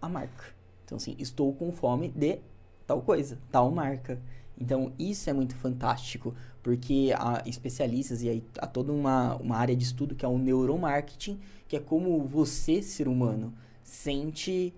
à 0.00 0.08
marca. 0.08 0.54
Então, 0.84 0.96
assim, 0.96 1.16
estou 1.18 1.52
com 1.52 1.72
fome 1.72 2.08
de 2.08 2.38
tal 2.86 3.02
coisa, 3.02 3.38
tal 3.50 3.70
marca. 3.70 4.20
Então, 4.58 4.92
isso 4.98 5.28
é 5.28 5.32
muito 5.32 5.56
fantástico, 5.56 6.34
porque 6.62 7.12
há 7.16 7.42
especialistas 7.46 8.22
e 8.22 8.28
aí 8.28 8.44
há 8.58 8.66
toda 8.66 8.92
uma, 8.92 9.34
uma 9.36 9.56
área 9.56 9.74
de 9.74 9.82
estudo 9.82 10.14
que 10.14 10.24
é 10.24 10.28
o 10.28 10.38
neuromarketing, 10.38 11.40
que 11.66 11.76
é 11.76 11.80
como 11.80 12.22
você, 12.24 12.82
ser 12.82 13.08
humano, 13.08 13.52
sente, 13.82 14.72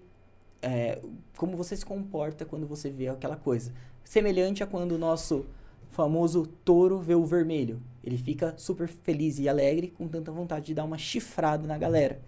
é, 0.63 1.03
como 1.37 1.57
você 1.57 1.77
se 1.77 1.85
comporta 1.85 2.45
quando 2.45 2.67
você 2.67 2.89
vê 2.91 3.09
aquela 3.09 3.37
coisa. 3.37 3.73
Semelhante 4.05 4.63
a 4.63 4.67
quando 4.67 4.93
o 4.93 4.99
nosso 4.99 5.47
famoso 5.91 6.47
touro 6.65 6.99
vê 6.99 7.15
o 7.15 7.25
vermelho. 7.25 7.81
Ele 8.03 8.19
fica 8.19 8.55
super 8.59 8.87
feliz 8.87 9.39
e 9.39 9.49
alegre, 9.49 9.89
com 9.89 10.07
tanta 10.07 10.31
vontade 10.31 10.67
de 10.67 10.75
dar 10.75 10.85
uma 10.85 10.99
chifrada 10.99 11.67
na 11.67 11.79
galera. 11.79 12.21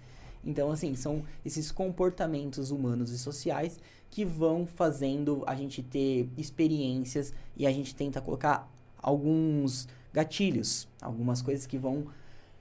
Então, 0.45 0.71
assim, 0.71 0.95
são 0.95 1.23
esses 1.45 1.71
comportamentos 1.73 2.71
humanos 2.71 3.11
e 3.11 3.19
sociais 3.19 3.79
que 4.09 4.25
vão 4.25 4.67
fazendo 4.67 5.43
a 5.47 5.55
gente 5.57 5.83
ter 5.83 6.29
experiências 6.37 7.35
e 7.57 7.67
a 7.67 7.73
gente 7.73 7.95
tenta 7.95 8.21
colocar 8.21 8.71
alguns 8.97 9.89
gatilhos, 10.13 10.89
algumas 11.03 11.43
coisas 11.43 11.67
que 11.67 11.77
vão 11.77 12.07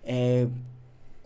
é, 0.04 0.48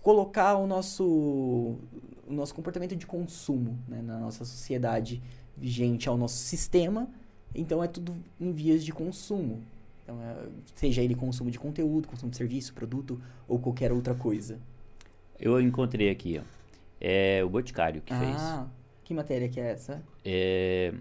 colocar 0.04 0.58
o 0.58 0.68
nosso, 0.68 1.06
o 1.06 2.34
nosso 2.34 2.54
comportamento 2.54 2.96
de 2.96 3.08
consumo 3.08 3.80
né, 3.88 4.02
na 4.02 4.20
nossa 4.20 4.44
sociedade 4.44 5.22
vigente 5.58 6.08
ao 6.08 6.18
nosso 6.18 6.38
sistema 6.38 7.10
Então 7.54 7.84
é 7.84 7.88
tudo 7.88 8.16
em 8.40 8.52
vias 8.52 8.84
de 8.84 8.92
consumo. 8.92 9.62
Então, 10.04 10.20
é, 10.22 10.48
seja 10.76 11.02
ele 11.02 11.16
consumo 11.16 11.52
de 11.52 11.60
conteúdo, 11.60 12.08
consumo 12.08 12.32
de 12.32 12.38
serviço, 12.38 12.74
produto 12.74 13.20
ou 13.48 13.60
qualquer 13.60 13.92
outra 13.92 14.16
coisa. 14.16 14.60
Eu 15.40 15.60
encontrei 15.62 16.10
aqui, 16.10 16.40
ó. 16.40 16.44
É 17.02 17.44
o 17.44 17.50
Boticário 17.50 18.02
que 18.02 18.14
fez. 18.14 18.36
ah, 18.38 18.68
que 19.04 19.14
matéria 19.14 19.48
que 19.48 19.60
é 19.60 19.72
essa? 19.72 20.04
É, 20.26 20.94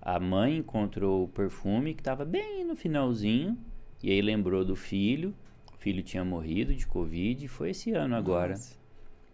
a 0.00 0.18
mãe 0.18 0.56
encontrou 0.58 1.24
o 1.24 1.28
perfume 1.28 1.94
que 1.94 2.00
estava 2.00 2.24
bem 2.24 2.64
no 2.64 2.74
finalzinho. 2.76 3.56
E 4.02 4.10
aí 4.10 4.20
lembrou 4.22 4.64
do 4.64 4.74
filho. 4.76 5.34
O 5.72 5.76
filho 5.76 6.02
tinha 6.02 6.24
morrido 6.24 6.74
de 6.74 6.86
Covid. 6.86 7.46
Foi 7.48 7.70
esse 7.70 7.92
ano 7.92 8.14
agora. 8.16 8.50
Nossa. 8.52 8.76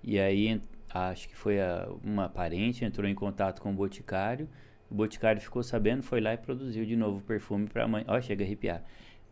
E 0.03 0.19
aí, 0.19 0.61
acho 0.91 1.29
que 1.29 1.35
foi 1.37 1.61
a- 1.61 1.89
uma 2.03 2.29
parente, 2.29 2.85
entrou 2.85 3.09
em 3.09 3.15
contato 3.15 3.61
com 3.62 3.71
o 3.71 3.75
Boticário. 3.75 4.49
O 4.95 4.97
Boticário 4.97 5.41
ficou 5.43 5.61
sabendo, 5.61 6.05
foi 6.05 6.21
lá 6.21 6.35
e 6.35 6.37
produziu 6.37 6.87
de 6.87 6.95
novo 6.95 7.19
o 7.19 7.21
perfume 7.21 7.67
para 7.67 7.83
a 7.83 7.89
mãe. 7.89 8.05
Ó, 8.07 8.21
chega 8.21 8.45
a 8.45 8.47
arrepiar. 8.47 8.81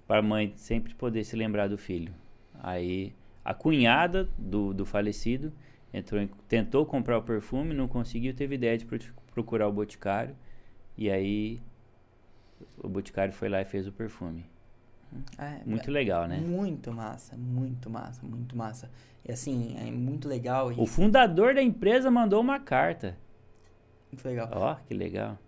Para 0.09 0.19
a 0.19 0.23
mãe 0.23 0.53
sempre 0.57 0.93
poder 0.93 1.23
se 1.23 1.37
lembrar 1.37 1.69
do 1.69 1.79
filho. 1.79 2.13
Aí, 2.61 3.15
a 3.45 3.55
cunhada 3.55 4.29
do, 4.37 4.75
do 4.75 4.85
falecido 4.85 5.53
entrou 5.95 6.29
tentou 6.49 6.85
comprar 6.85 7.17
o 7.17 7.23
perfume, 7.23 7.73
não 7.75 7.87
conseguiu, 7.87 8.35
teve 8.35 8.57
ideia 8.57 8.77
de 8.77 8.85
pro- 8.85 8.99
procurar 9.33 9.69
o 9.69 9.73
Boticário. 9.73 10.35
E 10.99 11.09
aí, 11.09 11.61
o 12.77 12.89
Boticário 12.89 13.33
foi 13.33 13.49
lá 13.49 13.63
e 13.63 13.65
fez 13.65 13.87
o 13.87 13.93
perfume. 13.93 14.45
É, 15.39 15.61
Muito 15.65 15.93
legal, 15.93 16.27
né? 16.27 16.39
Muito 16.39 16.91
massa, 16.93 17.37
muito 17.37 17.89
massa, 17.89 18.21
muito 18.27 18.57
massa. 18.57 18.91
E 19.25 19.31
assim, 19.31 19.77
é 19.79 19.89
muito 19.93 20.27
legal. 20.27 20.73
O 20.77 20.87
fundador 20.87 21.55
da 21.55 21.63
empresa 21.63 22.11
mandou 22.11 22.41
uma 22.41 22.59
carta. 22.59 23.17
Muito 24.11 24.27
legal. 24.27 24.49
Ó, 24.53 24.75
que 24.75 24.93
legal. 24.93 25.39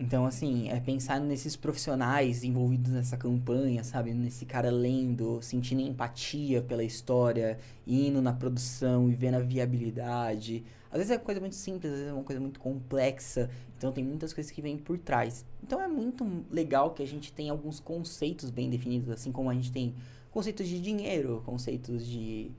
Então, 0.00 0.24
assim, 0.24 0.70
é 0.70 0.80
pensar 0.80 1.20
nesses 1.20 1.56
profissionais 1.56 2.42
envolvidos 2.42 2.90
nessa 2.90 3.18
campanha, 3.18 3.84
sabe? 3.84 4.14
Nesse 4.14 4.46
cara 4.46 4.70
lendo, 4.70 5.42
sentindo 5.42 5.82
empatia 5.82 6.62
pela 6.62 6.82
história, 6.82 7.58
indo 7.86 8.22
na 8.22 8.32
produção 8.32 9.10
e 9.10 9.14
vendo 9.14 9.34
a 9.34 9.40
viabilidade. 9.40 10.64
Às 10.90 10.96
vezes 10.96 11.10
é 11.10 11.18
coisa 11.18 11.38
muito 11.38 11.54
simples, 11.54 11.92
às 11.92 11.98
vezes 11.98 12.12
é 12.12 12.14
uma 12.14 12.24
coisa 12.24 12.40
muito 12.40 12.58
complexa. 12.58 13.50
Então, 13.76 13.92
tem 13.92 14.02
muitas 14.02 14.32
coisas 14.32 14.50
que 14.50 14.62
vêm 14.62 14.78
por 14.78 14.96
trás. 14.96 15.44
Então, 15.62 15.78
é 15.78 15.86
muito 15.86 16.26
legal 16.50 16.92
que 16.94 17.02
a 17.02 17.06
gente 17.06 17.30
tenha 17.30 17.52
alguns 17.52 17.78
conceitos 17.78 18.48
bem 18.48 18.70
definidos, 18.70 19.10
assim 19.10 19.30
como 19.30 19.50
a 19.50 19.54
gente 19.54 19.70
tem 19.70 19.94
conceitos 20.30 20.66
de 20.66 20.80
dinheiro, 20.80 21.42
conceitos 21.44 22.06
de 22.06 22.50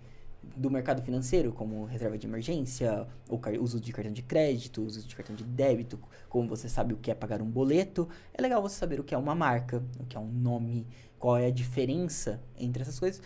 do 0.44 0.70
mercado 0.70 1.02
financeiro, 1.02 1.52
como 1.52 1.86
reserva 1.86 2.18
de 2.18 2.28
emergência, 2.28 3.08
ou 3.30 3.40
uso 3.60 3.80
de 3.80 3.94
cartão 3.94 4.12
de 4.12 4.22
crédito, 4.22 4.82
uso 4.82 5.08
de 5.08 5.16
cartão 5.16 5.36
de 5.36 5.44
débito, 5.44 6.00
como 6.28 6.48
você 6.48 6.68
sabe 6.68 6.94
o 6.94 6.98
que 6.98 7.12
é 7.12 7.16
pagar 7.16 7.42
um 7.42 7.50
boleto, 7.50 8.10
é 8.34 8.42
legal 8.42 8.62
você 8.62 8.76
saber 8.76 9.00
o 9.00 9.04
que 9.04 9.14
é 9.14 9.18
uma 9.18 9.36
marca, 9.36 9.84
o 10.00 10.06
que 10.06 10.18
é 10.18 10.20
um 10.20 10.32
nome, 10.32 10.88
qual 11.20 11.38
é 11.38 11.48
a 11.48 11.52
diferença 11.52 12.42
entre 12.58 12.82
essas 12.82 13.00
coisas, 13.00 13.22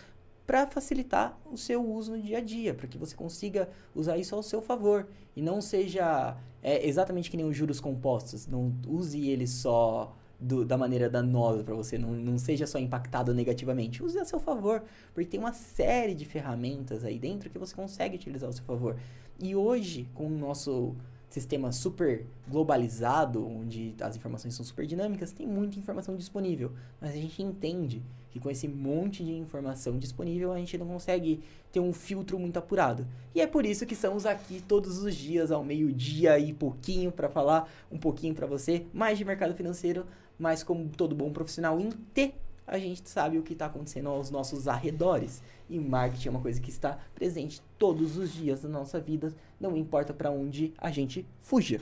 para 0.46 0.66
facilitar 0.66 1.36
o 1.50 1.56
seu 1.56 1.84
uso 1.84 2.12
no 2.12 2.22
dia 2.22 2.38
a 2.38 2.40
dia, 2.40 2.72
para 2.72 2.86
que 2.86 2.96
você 2.96 3.16
consiga 3.16 3.68
usar 3.94 4.16
isso 4.16 4.34
ao 4.34 4.42
seu 4.42 4.62
favor. 4.62 5.08
E 5.34 5.42
não 5.42 5.60
seja 5.60 6.36
é, 6.62 6.86
exatamente 6.86 7.30
que 7.30 7.36
nem 7.36 7.46
os 7.46 7.56
juros 7.56 7.80
compostos, 7.80 8.46
não 8.46 8.72
use 8.86 9.28
ele 9.28 9.46
só 9.46 10.16
do- 10.38 10.64
da 10.64 10.76
maneira 10.76 11.08
danosa 11.08 11.64
para 11.64 11.74
você, 11.74 11.96
não, 11.98 12.12
não 12.12 12.38
seja 12.38 12.66
só 12.66 12.78
impactado 12.78 13.32
negativamente, 13.34 14.02
use 14.02 14.18
a 14.18 14.24
seu 14.24 14.38
favor, 14.38 14.82
porque 15.14 15.30
tem 15.30 15.40
uma 15.40 15.52
série 15.52 16.14
de 16.14 16.24
ferramentas 16.24 17.04
aí 17.04 17.18
dentro 17.18 17.48
que 17.50 17.58
você 17.58 17.74
consegue 17.74 18.16
utilizar 18.16 18.48
ao 18.48 18.52
seu 18.52 18.64
favor. 18.64 18.96
E 19.38 19.54
hoje, 19.54 20.08
com 20.14 20.26
o 20.26 20.30
nosso 20.30 20.94
sistema 21.28 21.72
super 21.72 22.24
globalizado, 22.48 23.46
onde 23.46 23.94
as 24.00 24.16
informações 24.16 24.54
são 24.54 24.64
super 24.64 24.86
dinâmicas, 24.86 25.32
tem 25.32 25.46
muita 25.46 25.78
informação 25.78 26.16
disponível. 26.16 26.72
Mas 27.00 27.10
a 27.10 27.16
gente 27.16 27.42
entende 27.42 28.02
que 28.30 28.40
com 28.40 28.50
esse 28.50 28.68
monte 28.68 29.24
de 29.24 29.32
informação 29.32 29.98
disponível, 29.98 30.52
a 30.52 30.58
gente 30.58 30.78
não 30.78 30.86
consegue 30.86 31.40
ter 31.72 31.80
um 31.80 31.92
filtro 31.92 32.38
muito 32.38 32.58
apurado. 32.58 33.06
E 33.34 33.40
é 33.40 33.46
por 33.46 33.66
isso 33.66 33.84
que 33.84 33.94
estamos 33.94 34.24
aqui 34.24 34.62
todos 34.66 34.98
os 35.02 35.14
dias, 35.14 35.50
ao 35.50 35.64
meio-dia 35.64 36.38
e 36.38 36.52
pouquinho, 36.52 37.10
para 37.10 37.28
falar 37.28 37.70
um 37.90 37.98
pouquinho 37.98 38.34
para 38.34 38.46
você, 38.46 38.86
mais 38.92 39.18
de 39.18 39.24
mercado 39.24 39.54
financeiro, 39.54 40.06
mas 40.38 40.62
como 40.62 40.88
todo 40.88 41.14
bom 41.14 41.32
profissional 41.32 41.80
em 41.80 41.90
T, 41.90 42.34
a 42.66 42.78
gente 42.78 43.08
sabe 43.08 43.38
o 43.38 43.42
que 43.42 43.52
está 43.52 43.66
acontecendo 43.66 44.08
aos 44.08 44.30
nossos 44.30 44.66
arredores. 44.66 45.42
E 45.68 45.78
marketing 45.78 46.28
é 46.28 46.30
uma 46.32 46.40
coisa 46.40 46.60
que 46.60 46.70
está 46.70 46.98
presente 47.14 47.62
todos 47.78 48.16
os 48.16 48.32
dias 48.32 48.62
da 48.62 48.68
nossa 48.68 49.00
vida, 49.00 49.32
não 49.60 49.76
importa 49.76 50.12
para 50.12 50.30
onde 50.30 50.72
a 50.78 50.90
gente 50.90 51.24
fuja. 51.40 51.80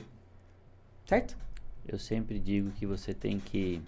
Certo? 1.05 1.37
Eu 1.87 1.99
sempre 1.99 2.39
digo 2.39 2.71
que 2.71 2.85
você 2.85 3.13
tem 3.13 3.39
que 3.39 3.81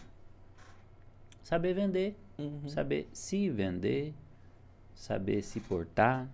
saber 1.43 1.73
vender, 1.73 2.15
Uhum. 2.37 2.69
saber 2.69 3.09
se 3.11 3.49
vender, 3.49 4.13
saber 4.93 5.41
se 5.41 5.59
portar, 5.59 6.29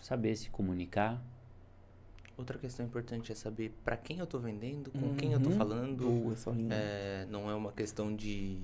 saber 0.00 0.34
se 0.36 0.48
comunicar. 0.48 1.22
Outra 2.36 2.58
questão 2.58 2.84
importante 2.84 3.30
é 3.30 3.34
saber 3.34 3.72
pra 3.84 3.96
quem 3.96 4.18
eu 4.18 4.26
tô 4.26 4.38
vendendo, 4.38 4.90
com 4.90 5.14
quem 5.14 5.32
eu 5.32 5.40
tô 5.40 5.50
Uhum. 5.50 5.56
falando. 5.56 6.04
Boa. 6.04 6.34
É, 6.68 7.26
não 7.30 7.48
é 7.48 7.54
uma 7.54 7.70
questão 7.72 8.14
de, 8.14 8.58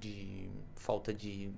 de 0.00 0.48
falta 0.74 1.14
de, 1.14 1.50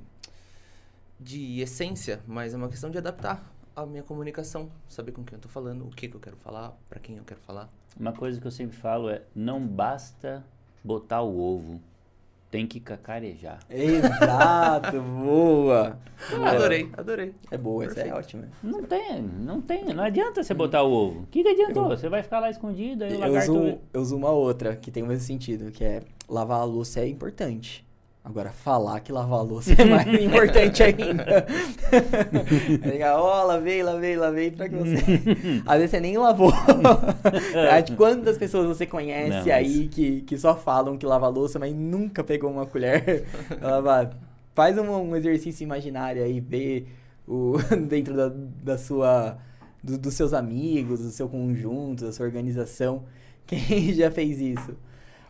de 1.18 1.60
essência, 1.60 2.20
mas 2.26 2.52
é 2.52 2.56
uma 2.56 2.68
questão 2.68 2.90
de 2.90 2.98
adaptar 2.98 3.50
a 3.74 3.86
minha 3.86 4.02
comunicação. 4.02 4.70
Saber 4.88 5.12
com 5.12 5.24
quem 5.24 5.36
eu 5.36 5.40
tô 5.40 5.48
falando, 5.48 5.86
o 5.86 5.90
que, 5.90 6.08
que 6.08 6.14
eu 6.14 6.20
quero 6.20 6.36
falar, 6.36 6.76
pra 6.88 7.00
quem 7.00 7.16
eu 7.16 7.24
quero 7.24 7.40
falar. 7.40 7.70
Uma 7.98 8.12
coisa 8.12 8.40
que 8.40 8.46
eu 8.46 8.50
sempre 8.50 8.76
falo 8.76 9.08
é: 9.08 9.22
não 9.34 9.66
basta 9.66 10.44
botar 10.84 11.22
o 11.22 11.38
ovo, 11.38 11.80
tem 12.50 12.66
que 12.66 12.80
cacarejar. 12.80 13.60
Exato, 13.70 15.00
boa. 15.22 15.98
Boa. 16.30 16.48
Adorei, 16.50 16.90
adorei. 16.96 17.34
É 17.50 17.56
boa, 17.56 17.84
essa 17.84 18.00
é 18.00 18.12
ótima. 18.12 18.44
Não 18.62 18.82
tem, 18.82 19.22
não 19.22 19.60
tem, 19.60 19.84
não 19.94 20.02
adianta 20.04 20.42
você 20.42 20.52
botar 20.52 20.82
o 20.82 20.90
ovo. 20.92 21.20
O 21.20 21.26
que, 21.26 21.42
que 21.42 21.48
adiantou? 21.48 21.88
Você 21.88 22.08
vai 22.08 22.22
ficar 22.22 22.40
lá 22.40 22.50
escondido, 22.50 23.04
aí 23.04 23.12
o 23.12 23.14
Eu 23.14 23.20
lagarto. 23.20 23.52
uso, 23.52 23.78
eu 23.94 24.00
uso 24.00 24.16
uma 24.16 24.30
outra 24.30 24.74
que 24.76 24.90
tem 24.90 25.02
o 25.02 25.06
mesmo 25.06 25.24
sentido, 25.24 25.70
que 25.70 25.84
é 25.84 26.02
lavar 26.28 26.60
a 26.60 26.64
louça 26.64 27.00
é 27.00 27.08
importante. 27.08 27.84
Agora, 28.22 28.50
falar 28.50 29.00
que 29.00 29.10
lavar 29.10 29.38
a 29.40 29.42
louça 29.42 29.72
é 29.72 29.84
mais 29.84 30.06
importante 30.22 30.82
ainda. 30.82 31.46
Legal, 32.86 33.22
ó, 33.22 33.42
lavei, 33.44 33.82
lavei, 33.82 34.14
lavei 34.16 34.50
pra 34.50 34.68
que 34.68 34.74
você. 34.76 34.94
Às 35.66 35.76
vezes 35.78 35.90
você 35.90 36.00
nem 36.00 36.18
lavou. 36.18 36.52
Quantas 37.96 38.36
pessoas 38.38 38.66
você 38.66 38.86
conhece 38.86 39.30
Não, 39.30 39.38
mas- 39.38 39.48
aí 39.48 39.88
que, 39.88 40.20
que 40.22 40.38
só 40.38 40.54
falam 40.54 40.96
que 40.98 41.06
lava 41.06 41.28
louça, 41.28 41.58
mas 41.58 41.74
nunca 41.74 42.22
pegou 42.22 42.50
uma 42.50 42.66
colher 42.66 43.24
pra 43.58 43.68
lavar? 43.76 44.10
Faz 44.54 44.76
um, 44.78 44.90
um 44.90 45.16
exercício 45.16 45.64
imaginário 45.64 46.22
aí, 46.22 46.40
vê 46.40 46.84
o, 47.26 47.56
dentro 47.88 48.14
da, 48.14 48.30
da 48.62 48.76
sua. 48.78 49.38
do- 49.82 49.96
dos 49.98 50.14
seus 50.14 50.32
amigos, 50.34 51.00
do 51.00 51.08
seu 51.10 51.28
conjunto, 51.28 52.04
da 52.04 52.12
sua 52.12 52.26
organização. 52.26 53.04
Quem 53.46 53.92
já 53.94 54.10
fez 54.10 54.38
isso? 54.40 54.76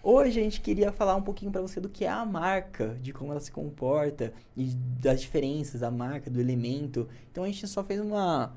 Hoje 0.02 0.40
a 0.40 0.42
gente 0.42 0.60
queria 0.60 0.90
falar 0.90 1.14
um 1.16 1.22
pouquinho 1.22 1.52
pra 1.52 1.60
você 1.60 1.80
do 1.80 1.88
que 1.88 2.04
é 2.04 2.08
a 2.08 2.24
marca, 2.24 2.96
de 3.02 3.12
como 3.12 3.32
ela 3.32 3.40
se 3.40 3.52
comporta 3.52 4.32
e 4.56 4.66
das 5.00 5.20
diferenças 5.20 5.80
da 5.80 5.90
marca, 5.90 6.30
do 6.30 6.40
elemento. 6.40 7.06
Então 7.30 7.44
a 7.44 7.46
gente 7.46 7.66
só 7.68 7.84
fez 7.84 8.00
uma, 8.00 8.54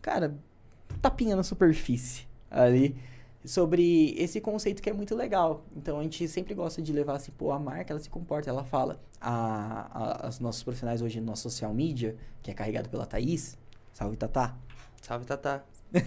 cara, 0.00 0.34
tapinha 1.02 1.36
na 1.36 1.42
superfície 1.42 2.26
ali 2.50 2.96
sobre 3.44 4.14
esse 4.16 4.40
conceito 4.40 4.82
que 4.82 4.88
é 4.88 4.92
muito 4.92 5.14
legal. 5.14 5.64
Então 5.76 6.00
a 6.00 6.02
gente 6.02 6.26
sempre 6.28 6.54
gosta 6.54 6.80
de 6.80 6.92
levar 6.92 7.16
assim, 7.16 7.30
pô, 7.32 7.52
a 7.52 7.58
marca 7.58 7.92
ela 7.92 8.00
se 8.00 8.08
comporta, 8.08 8.48
ela 8.48 8.64
fala. 8.64 8.98
A, 9.20 10.24
a, 10.24 10.28
os 10.28 10.40
nossos 10.40 10.62
profissionais 10.62 11.02
hoje 11.02 11.20
no 11.20 11.26
nosso 11.26 11.42
social 11.42 11.74
media, 11.74 12.16
que 12.42 12.50
é 12.50 12.54
carregado 12.54 12.88
pela 12.88 13.04
Thaís, 13.04 13.58
salve 13.92 14.16
Tatá, 14.16 14.56
Salve, 15.06 15.24
Tatá. 15.24 15.62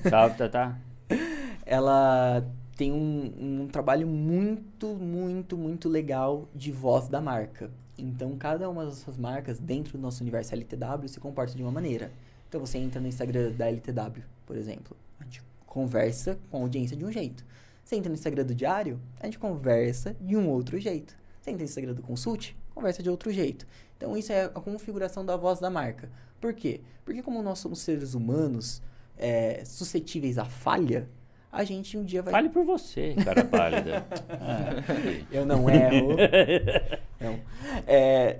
Salve, 0.09 0.35
Tatá. 0.35 0.77
ela 1.65 2.45
tem 2.79 2.93
um, 2.93 3.63
um 3.63 3.67
trabalho 3.67 4.07
muito, 4.07 4.87
muito, 4.95 5.57
muito 5.57 5.89
legal 5.89 6.47
de 6.55 6.71
voz 6.71 7.09
da 7.09 7.19
marca. 7.19 7.69
Então, 7.97 8.37
cada 8.37 8.69
uma 8.69 8.85
dessas 8.85 9.17
marcas 9.17 9.59
dentro 9.59 9.97
do 9.97 10.01
nosso 10.01 10.23
universo 10.23 10.53
LTW 10.53 11.09
se 11.09 11.19
comporta 11.19 11.53
de 11.53 11.61
uma 11.61 11.73
maneira. 11.73 12.09
Então, 12.47 12.61
você 12.61 12.77
entra 12.77 13.01
no 13.01 13.07
Instagram 13.09 13.51
da 13.51 13.67
LTW, 13.67 14.23
por 14.45 14.55
exemplo, 14.55 14.95
a 15.19 15.25
gente 15.25 15.43
conversa 15.67 16.39
com 16.49 16.59
a 16.59 16.61
audiência 16.61 16.95
de 16.95 17.03
um 17.03 17.11
jeito. 17.11 17.43
Você 17.83 17.97
entra 17.97 18.07
no 18.07 18.15
Instagram 18.15 18.45
do 18.45 18.55
Diário, 18.55 18.97
a 19.19 19.25
gente 19.25 19.37
conversa 19.37 20.15
de 20.21 20.37
um 20.37 20.47
outro 20.47 20.79
jeito. 20.79 21.17
Você 21.41 21.51
entra 21.51 21.65
no 21.65 21.69
Instagram 21.69 21.93
do 21.95 22.01
Consult, 22.01 22.55
conversa 22.73 23.03
de 23.03 23.09
outro 23.09 23.29
jeito. 23.29 23.67
Então, 23.97 24.15
isso 24.15 24.31
é 24.31 24.45
a 24.45 24.49
configuração 24.51 25.25
da 25.25 25.35
voz 25.35 25.59
da 25.59 25.69
marca. 25.69 26.09
Por 26.39 26.53
quê? 26.53 26.79
Porque 27.03 27.21
como 27.21 27.43
nós 27.43 27.59
somos 27.59 27.79
seres 27.79 28.13
humanos 28.13 28.81
é, 29.17 29.65
suscetíveis 29.65 30.37
à 30.37 30.45
falha, 30.45 31.09
a 31.51 31.63
gente 31.63 31.97
um 31.97 32.03
dia 32.03 32.21
vai... 32.21 32.31
Fale 32.31 32.49
por 32.49 32.63
você, 32.63 33.15
cara 33.15 33.43
pálida. 33.45 34.05
Ah. 34.29 34.69
Eu 35.31 35.45
não 35.45 35.69
erro. 35.69 36.15
não. 37.19 37.39
É, 37.87 38.39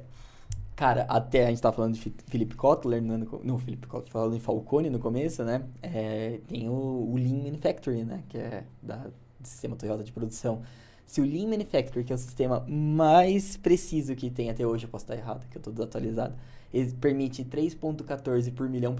cara, 0.75 1.05
até 1.09 1.45
a 1.45 1.49
gente 1.49 1.61
tá 1.61 1.71
falando 1.71 1.95
de 1.95 2.13
Philip 2.27 2.55
Kotler, 2.55 3.01
no, 3.01 3.17
no, 3.17 3.41
no 3.43 3.57
Philip 3.57 3.87
Kotler, 3.87 4.11
falando 4.11 4.35
em 4.35 4.39
Falcone 4.39 4.89
no 4.89 4.99
começo, 4.99 5.43
né? 5.43 5.63
É, 5.81 6.39
tem 6.47 6.69
o, 6.69 6.73
o 6.73 7.15
Lean 7.17 7.43
Manufacturing, 7.43 8.03
né? 8.03 8.23
Que 8.29 8.37
é 8.37 8.63
da, 8.81 8.95
do 8.95 9.47
sistema 9.47 9.75
Toyota 9.75 10.03
de 10.03 10.11
produção. 10.11 10.61
Se 11.05 11.19
o 11.19 11.25
Lean 11.25 11.47
Manufacturing, 11.47 12.05
que 12.05 12.13
é 12.13 12.15
o 12.15 12.19
sistema 12.19 12.63
mais 12.67 13.57
preciso 13.57 14.15
que 14.15 14.29
tem 14.29 14.51
até 14.51 14.65
hoje, 14.67 14.85
eu 14.85 14.89
posso 14.89 15.05
estar 15.05 15.15
errado, 15.15 15.47
que 15.49 15.57
eu 15.57 15.59
estou 15.59 15.73
desatualizado, 15.73 16.35
permite 16.99 17.43
3.14 17.43 18.53
por 18.53 18.69
milhão 18.69 18.95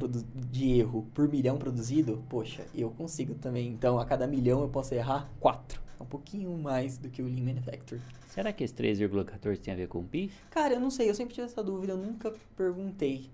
de 0.51 0.80
erro 0.80 1.07
por 1.13 1.28
milhão 1.28 1.57
produzido, 1.57 2.24
poxa, 2.30 2.65
eu 2.74 2.89
consigo 2.91 3.36
também. 3.36 3.67
Então, 3.67 3.99
a 3.99 4.05
cada 4.05 4.26
milhão 4.26 4.61
eu 4.61 4.70
posso 4.70 4.93
errar 4.93 5.30
4. 5.39 5.82
É 5.99 6.03
um 6.03 6.05
pouquinho 6.05 6.57
mais 6.57 6.97
do 6.97 7.09
que 7.09 7.22
o 7.22 7.26
Lean 7.26 7.43
Manufacturing. 7.43 8.01
Será 8.28 8.53
que 8.53 8.63
esse 8.63 8.74
3,14 8.74 9.57
tem 9.59 9.74
a 9.74 9.78
ver 9.78 9.88
com 9.88 9.99
o 9.99 10.03
PIS? 10.03 10.32
Cara, 10.49 10.74
eu 10.74 10.80
não 10.80 10.89
sei, 10.89 11.09
eu 11.09 11.15
sempre 11.15 11.34
tive 11.36 11.45
essa 11.45 11.63
dúvida, 11.63 11.93
eu 11.93 11.97
nunca 11.97 12.34
perguntei. 12.55 13.30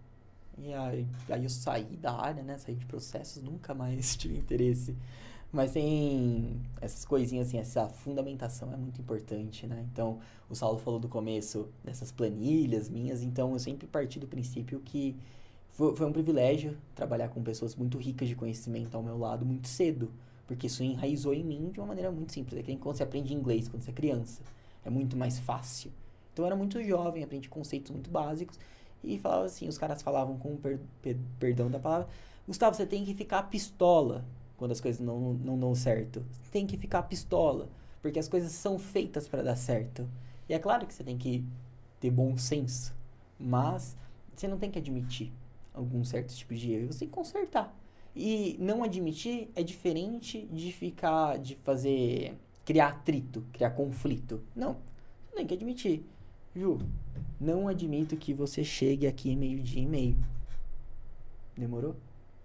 E 0.57 0.73
aí, 0.73 1.05
aí 1.29 1.43
eu 1.43 1.49
saí 1.49 1.97
da 1.97 2.13
área, 2.13 2.41
né? 2.41 2.57
Saí 2.57 2.75
de 2.75 2.85
processos, 2.85 3.43
nunca 3.43 3.73
mais 3.73 4.15
tive 4.17 4.37
interesse. 4.37 4.95
Mas 5.55 5.71
tem 5.71 6.61
essas 6.81 7.05
coisinhas 7.05 7.47
assim, 7.47 7.57
essa 7.57 7.87
fundamentação 7.87 8.73
é 8.73 8.77
muito 8.77 8.99
importante, 9.01 9.65
né? 9.67 9.85
Então, 9.91 10.19
o 10.49 10.55
Saulo 10.55 10.77
falou 10.79 10.99
do 10.99 11.07
começo 11.07 11.69
dessas 11.83 12.11
planilhas 12.11 12.89
minhas, 12.89 13.23
então 13.23 13.53
eu 13.53 13.59
sempre 13.59 13.87
parti 13.87 14.19
do 14.19 14.27
princípio 14.27 14.81
que 14.81 15.15
foi, 15.71 15.95
foi 15.95 16.05
um 16.05 16.11
privilégio 16.11 16.77
trabalhar 16.93 17.29
com 17.29 17.41
pessoas 17.43 17.75
muito 17.75 17.97
ricas 17.97 18.27
de 18.27 18.35
conhecimento 18.35 18.95
ao 18.95 19.03
meu 19.03 19.17
lado 19.17 19.45
muito 19.45 19.67
cedo, 19.67 20.11
porque 20.47 20.67
isso 20.67 20.83
enraizou 20.83 21.33
em 21.33 21.43
mim 21.43 21.69
de 21.71 21.79
uma 21.79 21.87
maneira 21.87 22.11
muito 22.11 22.31
simples. 22.33 22.59
É 22.59 22.61
que 22.63 22.69
nem 22.69 22.77
quando 22.77 22.97
você 22.97 23.03
aprende 23.03 23.33
inglês 23.33 23.67
quando 23.67 23.83
você 23.83 23.91
é 23.91 23.93
criança, 23.93 24.41
é 24.83 24.89
muito 24.89 25.17
mais 25.17 25.39
fácil. 25.39 25.91
Então 26.33 26.43
eu 26.43 26.47
era 26.47 26.55
muito 26.55 26.81
jovem, 26.83 27.23
aprendi 27.23 27.49
conceitos 27.49 27.91
muito 27.91 28.09
básicos 28.09 28.59
e 29.03 29.17
falava 29.19 29.45
assim, 29.45 29.67
os 29.67 29.77
caras 29.77 30.01
falavam 30.01 30.37
com 30.37 30.55
per, 30.57 30.79
per- 31.01 31.17
perdão 31.39 31.69
da 31.69 31.79
palavra, 31.79 32.07
Gustavo, 32.47 32.75
você 32.75 32.85
tem 32.85 33.03
que 33.05 33.13
ficar 33.13 33.43
pistola 33.43 34.23
quando 34.57 34.71
as 34.71 34.81
coisas 34.81 34.99
não, 34.99 35.33
não 35.33 35.57
dão 35.57 35.75
certo. 35.75 36.25
Tem 36.51 36.65
que 36.65 36.77
ficar 36.77 37.03
pistola, 37.03 37.69
porque 38.01 38.19
as 38.19 38.27
coisas 38.27 38.51
são 38.51 38.77
feitas 38.79 39.27
para 39.27 39.43
dar 39.43 39.55
certo. 39.55 40.07
E 40.47 40.53
é 40.53 40.59
claro 40.59 40.85
que 40.85 40.93
você 40.93 41.03
tem 41.03 41.17
que 41.17 41.43
ter 41.99 42.11
bom 42.11 42.37
senso, 42.37 42.93
mas 43.39 43.97
você 44.35 44.47
não 44.47 44.57
tem 44.57 44.69
que 44.69 44.79
admitir 44.79 45.31
algum 45.73 46.03
certo 46.03 46.33
tipo 46.33 46.53
de 46.53 46.71
erro, 46.71 46.93
você 46.93 46.99
tem 46.99 47.07
que 47.07 47.13
consertar. 47.13 47.75
E 48.15 48.55
não 48.59 48.83
admitir 48.83 49.49
é 49.55 49.61
diferente 49.61 50.47
de 50.51 50.71
ficar, 50.71 51.37
de 51.37 51.55
fazer, 51.55 52.33
criar 52.63 52.89
atrito, 52.89 53.43
criar 53.51 53.71
conflito. 53.71 54.41
Não, 54.55 54.77
você 55.27 55.35
tem 55.35 55.47
que 55.47 55.53
admitir. 55.53 56.05
Ju, 56.55 56.79
não 57.39 57.67
admito 57.67 58.15
que 58.15 58.33
você 58.33 58.63
chegue 58.63 59.05
aqui 59.05 59.35
meio-dia 59.35 59.81
e 59.81 59.85
meio. 59.85 60.17
Demorou? 61.57 61.95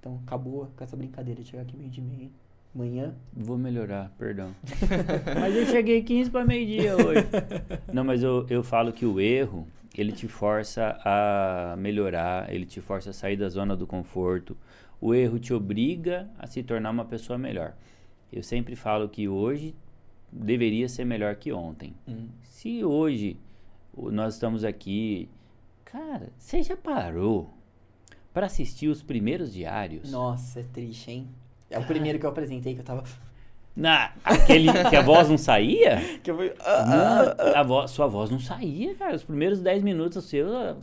Então 0.00 0.18
acabou 0.26 0.66
com 0.74 0.82
essa 0.82 0.96
brincadeira 0.96 1.42
de 1.42 1.48
chegar 1.48 1.62
aqui 1.62 1.76
meio-dia 1.76 2.02
e 2.02 2.06
meio. 2.06 2.30
Amanhã. 2.74 3.14
Vou 3.32 3.58
melhorar, 3.58 4.10
perdão. 4.16 4.54
mas 5.38 5.54
eu 5.54 5.66
cheguei 5.66 6.02
15 6.02 6.30
para 6.30 6.44
meio-dia 6.44 6.94
hoje. 6.96 7.26
Não, 7.92 8.02
mas 8.02 8.22
eu, 8.22 8.46
eu 8.48 8.62
falo 8.62 8.92
que 8.92 9.04
o 9.04 9.20
erro, 9.20 9.66
ele 9.96 10.12
te 10.12 10.26
força 10.26 10.98
a 11.04 11.74
melhorar, 11.76 12.52
ele 12.52 12.64
te 12.64 12.80
força 12.80 13.10
a 13.10 13.12
sair 13.12 13.36
da 13.36 13.48
zona 13.48 13.76
do 13.76 13.86
conforto. 13.86 14.56
O 15.00 15.12
erro 15.12 15.38
te 15.38 15.52
obriga 15.52 16.30
a 16.38 16.46
se 16.46 16.62
tornar 16.62 16.90
uma 16.90 17.04
pessoa 17.04 17.38
melhor. 17.38 17.74
Eu 18.32 18.42
sempre 18.42 18.76
falo 18.76 19.08
que 19.08 19.28
hoje 19.28 19.74
deveria 20.32 20.88
ser 20.88 21.04
melhor 21.04 21.34
que 21.34 21.52
ontem. 21.52 21.92
Hum. 22.08 22.28
Se 22.42 22.84
hoje 22.84 23.36
nós 23.96 24.34
estamos 24.34 24.64
aqui, 24.64 25.28
cara, 25.84 26.28
você 26.38 26.62
já 26.62 26.76
parou 26.76 27.50
para 28.32 28.46
assistir 28.46 28.88
os 28.88 29.02
primeiros 29.02 29.52
diários? 29.52 30.10
Nossa, 30.10 30.60
é 30.60 30.64
triste, 30.72 31.10
hein? 31.10 31.28
É 31.70 31.78
o 31.78 31.84
primeiro 31.84 32.18
que 32.18 32.24
eu 32.26 32.30
apresentei 32.30 32.74
que 32.74 32.80
eu 32.80 32.84
tava. 32.84 33.04
Na, 33.76 34.12
aquele 34.24 34.66
que 34.90 34.96
a 34.96 35.02
voz 35.02 35.28
não 35.28 35.38
saía? 35.38 36.00
Que 36.22 36.30
eu 36.32 36.36
fui. 36.36 36.52
Não, 36.58 37.56
a 37.56 37.62
voz, 37.62 37.90
sua 37.92 38.06
voz 38.08 38.28
não 38.30 38.40
saía, 38.40 38.94
cara. 38.96 39.14
Os 39.14 39.22
primeiros 39.22 39.60
10 39.60 39.82
minutos 39.82 40.24
seu. 40.24 40.48
Uma 40.48 40.76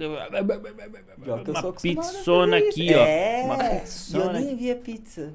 pizzona 1.74 2.58
aqui, 2.58 2.88
isso. 2.90 3.00
ó. 3.00 3.06
É, 3.06 3.44
Uma 3.44 3.64
e 3.64 3.76
eu 3.76 3.80
pizzona 3.82 4.34
nem 4.34 4.46
aqui. 4.48 4.56
vi 4.56 4.72
a 4.72 4.76
pizza. 4.76 5.34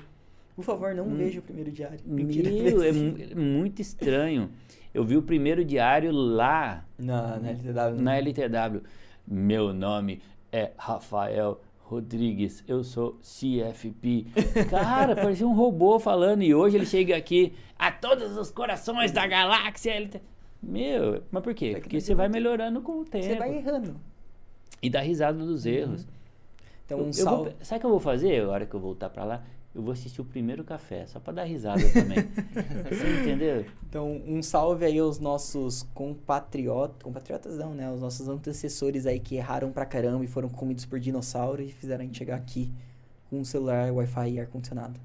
Por 0.57 0.65
favor, 0.65 0.95
não 0.95 1.05
Hum. 1.05 1.17
veja 1.17 1.41
o 1.41 1.43
primeiro 1.43 1.71
diário. 1.71 1.99
Mentira, 2.05 2.49
Meu, 2.51 2.83
é, 2.83 2.93
mu- 2.93 3.17
é 3.19 3.35
muito 3.35 3.81
estranho. 3.81 4.51
Eu 4.93 5.05
vi 5.05 5.17
o 5.17 5.23
primeiro 5.23 5.65
diário 5.65 6.11
lá 6.13 6.85
Na, 6.99 7.39
na 7.39 7.51
LTW. 7.51 8.03
na 8.03 8.17
LTW. 8.17 8.83
Meu 9.27 9.73
nome 9.73 10.21
é 10.51 10.73
Rafael 10.77 11.61
Rodrigues, 11.93 12.65
eu 12.67 12.83
sou 12.83 13.19
CFP. 13.21 14.27
Cara, 14.71 15.15
parecia 15.15 15.47
um 15.47 15.55
robô 15.55 15.99
falando. 15.99 16.43
E 16.43 16.55
hoje 16.55 16.79
ele 16.79 16.87
chega 16.87 17.15
aqui 17.15 17.53
a 17.79 17.93
todos 17.93 18.37
os 18.39 18.51
corações 18.51 19.13
da 19.13 19.27
galáxia. 19.27 19.93
LT... 20.01 20.21
Meu, 20.63 21.23
mas 21.31 21.43
por 21.43 21.53
quê? 21.55 21.75
Que 21.75 21.81
Porque 21.81 22.01
você 22.01 22.15
vai 22.15 22.29
melhorando 22.31 22.81
com 22.81 23.01
o 23.01 23.05
tempo. 23.05 23.25
Você 23.27 23.35
vai 23.37 23.55
errando. 23.57 23.97
E 24.83 24.89
dá 24.89 25.01
risada 25.01 25.45
dos 25.45 25.67
erros. 25.67 26.07
Então, 26.87 26.99
Eu- 26.99 27.05
um 27.05 27.09
eu 27.09 27.13
salve. 27.13 27.51
vou, 27.51 27.53
sabe 27.61 27.77
o 27.77 27.81
que 27.81 27.87
eu 27.87 27.91
vou 27.91 28.01
fazer 28.01 28.43
a 28.43 28.49
hora 28.49 28.65
que 28.65 28.75
eu 28.75 28.81
voltar 28.81 29.11
pra 29.11 29.25
lá? 29.25 29.43
Eu 29.75 29.83
vou 29.83 29.93
assistir 29.93 30.21
o 30.21 30.25
primeiro 30.25 30.63
café, 30.63 31.07
só 31.07 31.19
pra 31.19 31.33
dar 31.33 31.45
risada 31.45 31.81
também. 31.93 32.19
Você 32.91 33.21
entendeu? 33.21 33.65
Então, 33.89 34.21
um 34.27 34.43
salve 34.43 34.85
aí 34.85 34.99
aos 34.99 35.19
nossos 35.19 35.83
compatriotas, 35.95 37.03
compatriotas 37.03 37.57
não, 37.57 37.73
né? 37.73 37.91
Os 37.91 38.01
nossos 38.01 38.29
antecessores 38.29 39.07
aí 39.07 39.19
que 39.19 39.37
erraram 39.37 39.73
pra 39.73 39.87
caramba 39.87 40.25
e 40.25 40.29
foram 40.29 40.51
comidos 40.51 40.85
por 40.85 41.01
dinossauro 41.01 41.63
e 41.63 41.73
fizeram 41.73 42.03
a 42.03 42.05
gente 42.05 42.19
chegar 42.19 42.37
aqui 42.37 42.71
com 43.31 43.41
um 43.41 43.45
celular, 43.45 43.91
Wi-Fi 43.91 44.31
e 44.33 44.41
ar-condicionado. 44.41 45.01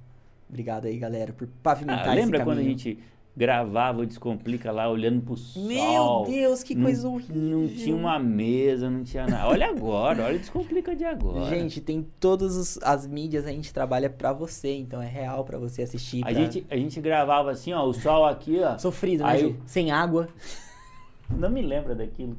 Obrigado 0.50 0.86
aí, 0.86 0.98
galera, 0.98 1.32
por 1.32 1.48
pavimentar 1.64 2.10
Ah, 2.10 2.14
lembra 2.14 2.38
esse 2.38 2.46
quando 2.46 2.60
a 2.60 2.64
gente 2.64 3.00
gravava 3.38 4.02
o 4.02 4.06
Descomplica 4.06 4.72
lá, 4.72 4.90
olhando 4.90 5.22
pro 5.22 5.38
sol? 5.38 5.64
Meu 5.68 6.24
Deus, 6.28 6.64
que 6.64 6.74
Não- 6.74 6.86
coisa 6.86 7.08
horrível. 7.08 7.36
Não 7.36 7.68
tinha 7.68 7.96
uma 7.96 8.18
mesa, 8.18 8.90
não 8.90 9.04
tinha 9.04 9.28
nada. 9.28 9.48
Olha 9.48 9.68
agora, 9.70 10.24
olha 10.24 10.36
o 10.38 10.40
Descomplica 10.40 10.96
de 10.96 11.06
agora. 11.06 11.46
Gente, 11.56 11.80
tem 11.80 12.06
todas 12.20 12.80
as 12.82 13.06
mídias, 13.06 13.46
a 13.46 13.52
gente 13.52 13.72
trabalha 13.72 14.10
pra 14.10 14.34
você, 14.34 14.74
então 14.76 15.00
é 15.02 15.08
real 15.08 15.44
pra 15.46 15.60
você 15.60 15.84
assistir. 15.84 16.22
a 16.24 16.32
pra- 16.32 16.34
gente, 16.34 16.66
a 16.70 16.76
gente 16.76 17.00
gravava 17.00 17.52
assim, 17.52 17.72
ó, 17.74 17.86
o 17.86 17.94
sol 17.94 18.26
aqui, 18.26 18.60
ó. 18.60 18.76
Sofrido, 18.80 19.24
né, 19.24 19.30
Aí-? 19.30 19.56
Sem 19.68 19.92
água. 19.92 20.28
Não 21.30 21.50
me 21.50 21.62
lembra 21.62 21.94
daquilo. 21.94 22.36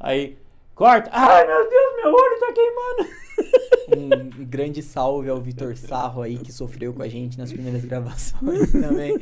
Aí, 0.00 0.38
corta. 0.74 1.10
Ai, 1.12 1.46
meu 1.46 1.68
Deus, 1.68 1.92
meu 2.02 2.12
olho 2.14 2.40
tá 2.40 2.52
queimando. 2.52 3.12
Um 4.02 4.44
grande 4.44 4.82
salve 4.82 5.28
ao 5.28 5.40
Vitor 5.40 5.76
Sarro 5.76 6.22
aí, 6.22 6.36
que 6.36 6.52
sofreu 6.52 6.92
com 6.92 7.02
a 7.02 7.08
gente 7.08 7.38
nas 7.38 7.52
primeiras 7.52 7.84
gravações 7.86 8.72
também. 8.72 9.14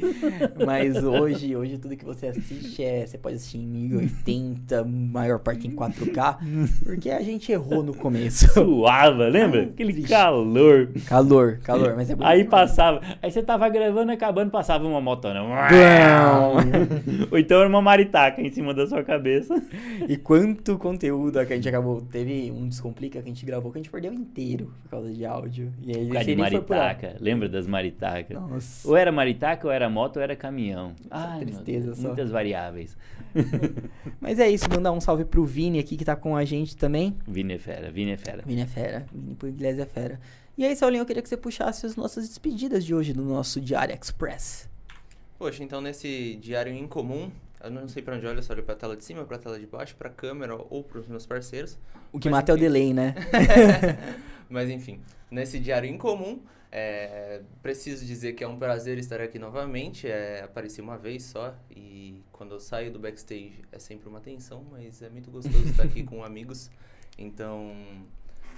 Mas 0.65 1.03
hoje, 1.03 1.55
hoje 1.55 1.79
tudo 1.79 1.97
que 1.97 2.05
você 2.05 2.29
assiste 2.29 2.83
é. 2.83 3.07
Você 3.07 3.19
pode 3.19 3.37
assistir 3.37 3.59
em 3.59 3.67
1080, 3.67 4.85
maior 4.85 5.39
parte 5.39 5.67
em 5.67 5.73
4K, 5.73 6.39
porque 6.85 7.11
a 7.11 7.23
gente 7.23 7.53
errou 7.53 7.83
no 7.83 7.95
começo. 7.95 8.49
Suava, 8.53 9.29
lembra? 9.29 9.65
Aquele 9.65 10.03
calor. 10.03 10.91
Calor, 11.07 11.59
calor, 11.63 11.95
mas 11.97 12.11
é 12.11 12.15
bonito 12.15 12.29
Aí 12.29 12.45
passava, 12.45 13.01
aí 13.23 13.31
você 13.31 13.43
tava 13.43 13.69
gravando, 13.69 14.13
acabando, 14.13 14.51
passava 14.51 14.87
uma 14.87 15.01
motona. 15.01 15.41
Bam! 15.71 17.29
Ou 17.31 17.39
então 17.39 17.61
era 17.61 17.69
uma 17.69 17.83
maritaca 17.83 18.41
em 18.41 18.51
cima 18.51 18.73
da 18.73 18.87
sua 18.87 19.03
cabeça. 19.03 19.61
E 20.09 20.17
quanto 20.17 20.79
conteúdo 20.79 21.45
que 21.47 21.53
a 21.53 21.57
gente 21.57 21.69
acabou. 21.69 22.01
Teve 22.01 22.51
um 22.51 22.69
Descomplica 22.69 23.21
que 23.21 23.29
a 23.29 23.33
gente 23.33 23.45
gravou 23.45 23.73
que 23.73 23.79
a 23.79 23.83
gente 23.83 23.91
perdeu 23.91 24.13
inteiro 24.13 24.70
por 24.83 24.91
causa 24.91 25.13
de 25.13 25.25
áudio. 25.25 25.73
E 25.83 25.97
aí 25.97 26.07
Por 26.07 26.15
causa 26.15 26.27
de 26.29 26.37
por 26.37 26.41
maritaca. 26.43 27.17
Lembra 27.21 27.49
das 27.49 27.67
maritacas? 27.67 28.41
Nossa. 28.41 28.89
Ou 28.89 28.97
era 28.97 29.13
maritaca, 29.13 29.67
ou 29.67 29.73
era 29.73 29.89
moto, 29.89 30.17
ou 30.17 30.23
era 30.23 30.35
caminhão. 30.35 30.95
Meu 31.11 31.39
tristeza 31.41 31.95
só. 31.95 32.09
Muitas 32.09 32.31
variáveis. 32.31 32.97
Mas 34.21 34.39
é 34.39 34.49
isso, 34.49 34.69
mandar 34.71 34.93
um 34.93 35.01
salve 35.01 35.25
pro 35.25 35.45
Vini 35.45 35.79
aqui 35.79 35.97
que 35.97 36.05
tá 36.05 36.17
com 36.17 36.37
a 36.37 36.45
gente 36.45 36.77
também. 36.77 37.17
Vini 37.27 37.55
é 37.55 37.59
fera, 37.59 37.91
Vini 37.91 38.13
é 38.13 38.17
fera. 38.17 38.43
Vini 38.45 38.63
é 38.63 38.67
fera, 38.67 39.07
Vini 39.13 39.35
Pugliese 39.35 39.81
é 39.81 39.87
fera. 39.87 40.21
E 40.59 40.65
aí, 40.65 40.77
Saulinho, 40.77 41.03
eu 41.03 41.07
queria 41.07 41.23
que 41.23 41.29
você 41.29 41.37
puxasse 41.37 41.87
as 41.87 41.97
nossas 41.97 42.29
despedidas 42.29 42.85
de 42.85 42.95
hoje 42.95 43.13
do 43.13 43.23
nosso 43.23 43.61
Diário 43.61 43.95
Express. 43.95 44.69
Poxa, 45.39 45.65
então 45.65 45.81
nesse 45.81 46.37
diário 46.37 46.71
incomum, 46.75 47.31
eu 47.65 47.71
não 47.71 47.89
sei 47.89 48.03
pra 48.03 48.17
onde 48.17 48.27
olha, 48.27 48.43
se 48.43 48.53
olho 48.53 48.63
pra 48.63 48.75
tela 48.75 48.97
de 48.97 49.05
cima, 49.05 49.25
pra 49.25 49.39
tela 49.39 49.59
de 49.59 49.67
baixo, 49.67 49.95
pra 49.97 50.11
câmera 50.11 50.55
ou 50.55 50.83
pros 50.83 51.07
meus 51.07 51.25
parceiros. 51.25 51.79
O 52.13 52.19
que 52.19 52.29
mata 52.29 52.53
é 52.53 52.55
o 52.55 52.59
delay, 52.59 52.93
né? 52.93 53.15
Mas 54.51 54.69
enfim, 54.69 55.01
nesse 55.31 55.59
diário 55.59 55.89
incomum, 55.89 56.43
é, 56.73 57.41
preciso 57.63 58.05
dizer 58.05 58.35
que 58.35 58.45
é 58.45 58.49
um 58.49 58.59
prazer 58.59 58.99
estar 58.99 59.21
aqui 59.21 59.39
novamente. 59.39 60.09
É, 60.09 60.43
apareci 60.43 60.81
uma 60.81 60.99
vez 60.99 61.23
só 61.23 61.55
e 61.71 62.23
quando 62.33 62.53
eu 62.53 62.61
saio 62.61 62.93
do 62.93 62.99
backstage 62.99 63.63
é 63.73 63.79
sempre 63.79 64.09
uma 64.09 64.21
tensão, 64.21 64.67
mas 64.71 65.01
é 65.01 65.09
muito 65.09 65.31
gostoso 65.31 65.65
estar 65.69 65.85
aqui 65.85 66.03
com 66.03 66.25
amigos. 66.25 66.71
Então, 67.17 67.73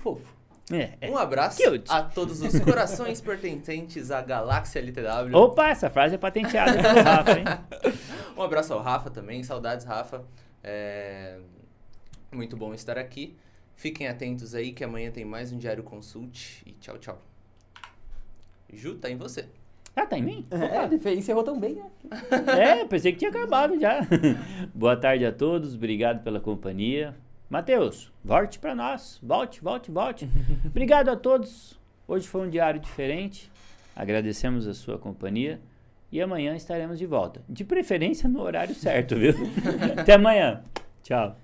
Fofo. 0.02 0.42
É, 0.70 0.92
é. 1.00 1.10
um 1.10 1.18
abraço 1.18 1.62
Cute. 1.62 1.90
a 1.90 2.02
todos 2.02 2.40
os 2.40 2.58
corações 2.60 3.20
pertencentes 3.20 4.10
à 4.10 4.22
Galáxia 4.22 4.78
LTW. 4.78 5.34
Opa, 5.34 5.68
essa 5.68 5.90
frase 5.90 6.14
é 6.14 6.18
patenteada 6.18 6.80
pelo 6.80 7.02
Rafa, 7.02 7.38
hein? 7.38 7.44
Um 8.36 8.42
abraço 8.42 8.72
ao 8.72 8.80
Rafa 8.80 9.10
também, 9.10 9.42
saudades, 9.42 9.84
Rafa. 9.84 10.24
É, 10.62 11.38
Muito 12.30 12.56
bom 12.56 12.72
estar 12.72 12.96
aqui. 12.96 13.36
Fiquem 13.74 14.06
atentos 14.06 14.54
aí 14.54 14.72
que 14.72 14.84
amanhã 14.84 15.10
tem 15.10 15.24
mais 15.24 15.52
um 15.52 15.58
Diário 15.58 15.82
Consult. 15.82 16.62
E 16.66 16.72
tchau, 16.72 16.98
tchau. 16.98 17.22
Ju, 18.72 18.94
tá 18.94 19.10
em 19.10 19.16
você. 19.16 19.48
Ah, 19.94 20.06
tá 20.06 20.16
em 20.16 20.22
mim? 20.22 20.46
É, 20.50 21.12
encerrou 21.12 21.44
tão 21.44 21.60
bem, 21.60 21.74
né? 21.74 21.84
É, 22.80 22.84
pensei 22.86 23.12
que 23.12 23.18
tinha 23.18 23.30
acabado 23.30 23.78
já. 23.78 24.00
Boa 24.74 24.96
tarde 24.96 25.26
a 25.26 25.32
todos, 25.32 25.74
obrigado 25.74 26.22
pela 26.22 26.40
companhia. 26.40 27.14
Matheus, 27.50 28.10
volte 28.24 28.58
para 28.58 28.74
nós. 28.74 29.18
Volte, 29.22 29.60
volte, 29.60 29.90
volte. 29.90 30.30
obrigado 30.64 31.10
a 31.10 31.16
todos. 31.16 31.78
Hoje 32.08 32.26
foi 32.26 32.46
um 32.46 32.50
diário 32.50 32.80
diferente. 32.80 33.50
Agradecemos 33.94 34.66
a 34.66 34.72
sua 34.72 34.98
companhia. 34.98 35.60
E 36.10 36.20
amanhã 36.20 36.56
estaremos 36.56 36.98
de 36.98 37.06
volta. 37.06 37.42
De 37.48 37.64
preferência 37.64 38.28
no 38.28 38.40
horário 38.40 38.74
certo, 38.74 39.16
viu? 39.16 39.34
Até 39.98 40.14
amanhã. 40.14 40.62
Tchau. 41.02 41.36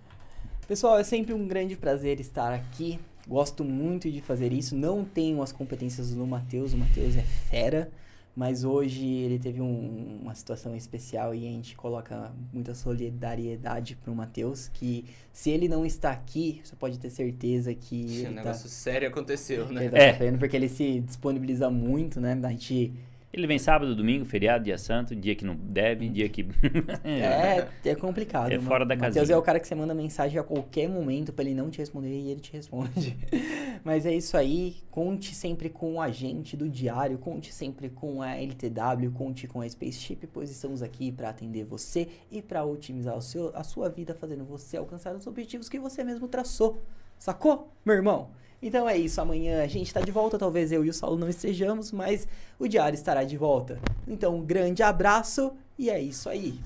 Pessoal, 0.69 0.99
é 0.99 1.03
sempre 1.03 1.33
um 1.33 1.49
grande 1.49 1.77
prazer 1.77 2.21
estar 2.21 2.53
aqui. 2.53 3.01
Gosto 3.27 3.65
muito 3.65 4.11
de 4.11 4.21
fazer 4.21 4.53
isso. 4.53 4.77
Não 4.77 5.03
tenho 5.03 5.41
as 5.41 5.51
competências 5.51 6.15
do 6.15 6.27
Matheus. 6.27 6.75
O 6.75 6.77
Matheus 6.77 7.17
é 7.17 7.23
fera. 7.23 7.91
Mas 8.37 8.65
hoje 8.65 9.07
ele 9.07 9.39
teve 9.39 9.63
um, 9.63 10.21
uma 10.23 10.35
situação 10.35 10.77
especial 10.77 11.35
e 11.35 11.49
a 11.49 11.51
gente 11.51 11.75
coloca 11.75 12.31
muita 12.53 12.75
solidariedade 12.75 13.97
pro 13.97 14.15
Matheus, 14.15 14.69
que 14.69 15.07
se 15.33 15.51
ele 15.51 15.69
não 15.69 15.85
está 15.87 16.13
aqui, 16.13 16.61
você 16.63 16.77
pode 16.77 16.99
ter 17.01 17.11
certeza 17.11 17.75
que... 17.75 18.05
Um 18.05 18.27
ele 18.27 18.29
negócio 18.29 18.65
tá, 18.65 18.69
sério 18.69 19.09
aconteceu, 19.09 19.67
né? 19.73 19.87
ele 19.87 19.91
tá 19.91 19.99
É. 19.99 20.33
porque 20.37 20.55
ele 20.55 20.69
se 20.69 21.01
disponibiliza 21.01 21.71
muito, 21.71 22.21
né? 22.21 22.39
A 22.45 22.51
gente... 22.51 22.93
Ele 23.31 23.47
vem 23.47 23.59
sábado, 23.59 23.95
domingo, 23.95 24.25
feriado, 24.25 24.65
dia 24.65 24.79
santo, 24.79 25.15
dia 25.15 25.35
que 25.35 25.45
não 25.45 25.55
deve, 25.55 26.09
dia 26.09 26.29
que. 26.31 26.49
É, 27.05 27.69
é 27.85 27.95
complicado. 27.95 28.51
É 28.51 28.59
fora 28.59 28.87
da 28.87 28.95
O 28.95 28.99
Matheus 28.99 29.17
casinha. 29.17 29.35
é 29.35 29.39
o 29.39 29.43
cara 29.43 29.61
que 29.61 29.69
você 29.69 29.75
manda 29.75 29.95
mensagem 29.95 30.39
a 30.39 30.43
qualquer 30.43 30.89
momento 30.89 31.33
pra 31.33 31.45
ele 31.45 31.55
não 31.55 31.69
te 31.71 31.79
responder 31.79 32.09
e 32.09 32.31
ele 32.31 32.41
te 32.41 32.53
responde. 32.53 33.17
Mas 33.85 34.07
é 34.07 34.15
isso 34.15 34.37
aí. 34.37 34.77
Conte 34.91 35.35
sempre 35.35 35.69
com 35.69 36.01
a 36.01 36.11
gente 36.11 36.57
do 36.57 36.69
Diário, 36.71 37.19
conte 37.19 37.53
sempre 37.53 37.91
com 37.91 38.23
a 38.23 38.35
LTW, 38.35 39.11
conte 39.13 39.47
com 39.47 39.61
a 39.61 39.69
Spaceship, 39.69 40.27
pois 40.33 40.51
estamos 40.51 40.83
aqui 40.83 41.13
pra 41.13 41.29
atender 41.29 41.65
você 41.65 42.09
e 42.31 42.41
pra 42.41 42.65
otimizar 42.65 43.17
o 43.17 43.23
seu, 43.23 43.53
a 43.55 43.63
sua 43.63 43.91
vida, 43.91 44.15
fazendo 44.15 44.45
você 44.45 44.79
alcançar 44.79 45.15
os 45.15 45.27
objetivos 45.27 45.69
que 45.69 45.79
você 45.79 46.03
mesmo 46.03 46.29
traçou. 46.29 46.81
Sacou, 47.19 47.73
meu 47.85 47.95
irmão? 47.97 48.31
Então 48.61 48.89
é 48.89 48.97
isso, 48.97 49.21
amanhã 49.21 49.63
a 49.63 49.67
gente 49.69 49.95
tá 49.95 50.01
de 50.01 50.11
volta, 50.11 50.37
talvez 50.37 50.73
eu 50.73 50.85
e 50.85 50.91
o 50.91 50.95
Saulo 50.95 51.17
não 51.17 51.29
estejamos, 51.29 51.93
mas 51.93 52.27
o 52.59 52.67
Diário 52.67 52.97
estará 52.97 53.23
de 53.23 53.37
volta. 53.37 53.79
Então, 54.07 54.37
um 54.37 54.45
grande 54.45 54.83
abraço 54.83 55.53
e 55.79 55.89
é 55.89 56.01
isso 56.01 56.29
aí. 56.29 56.59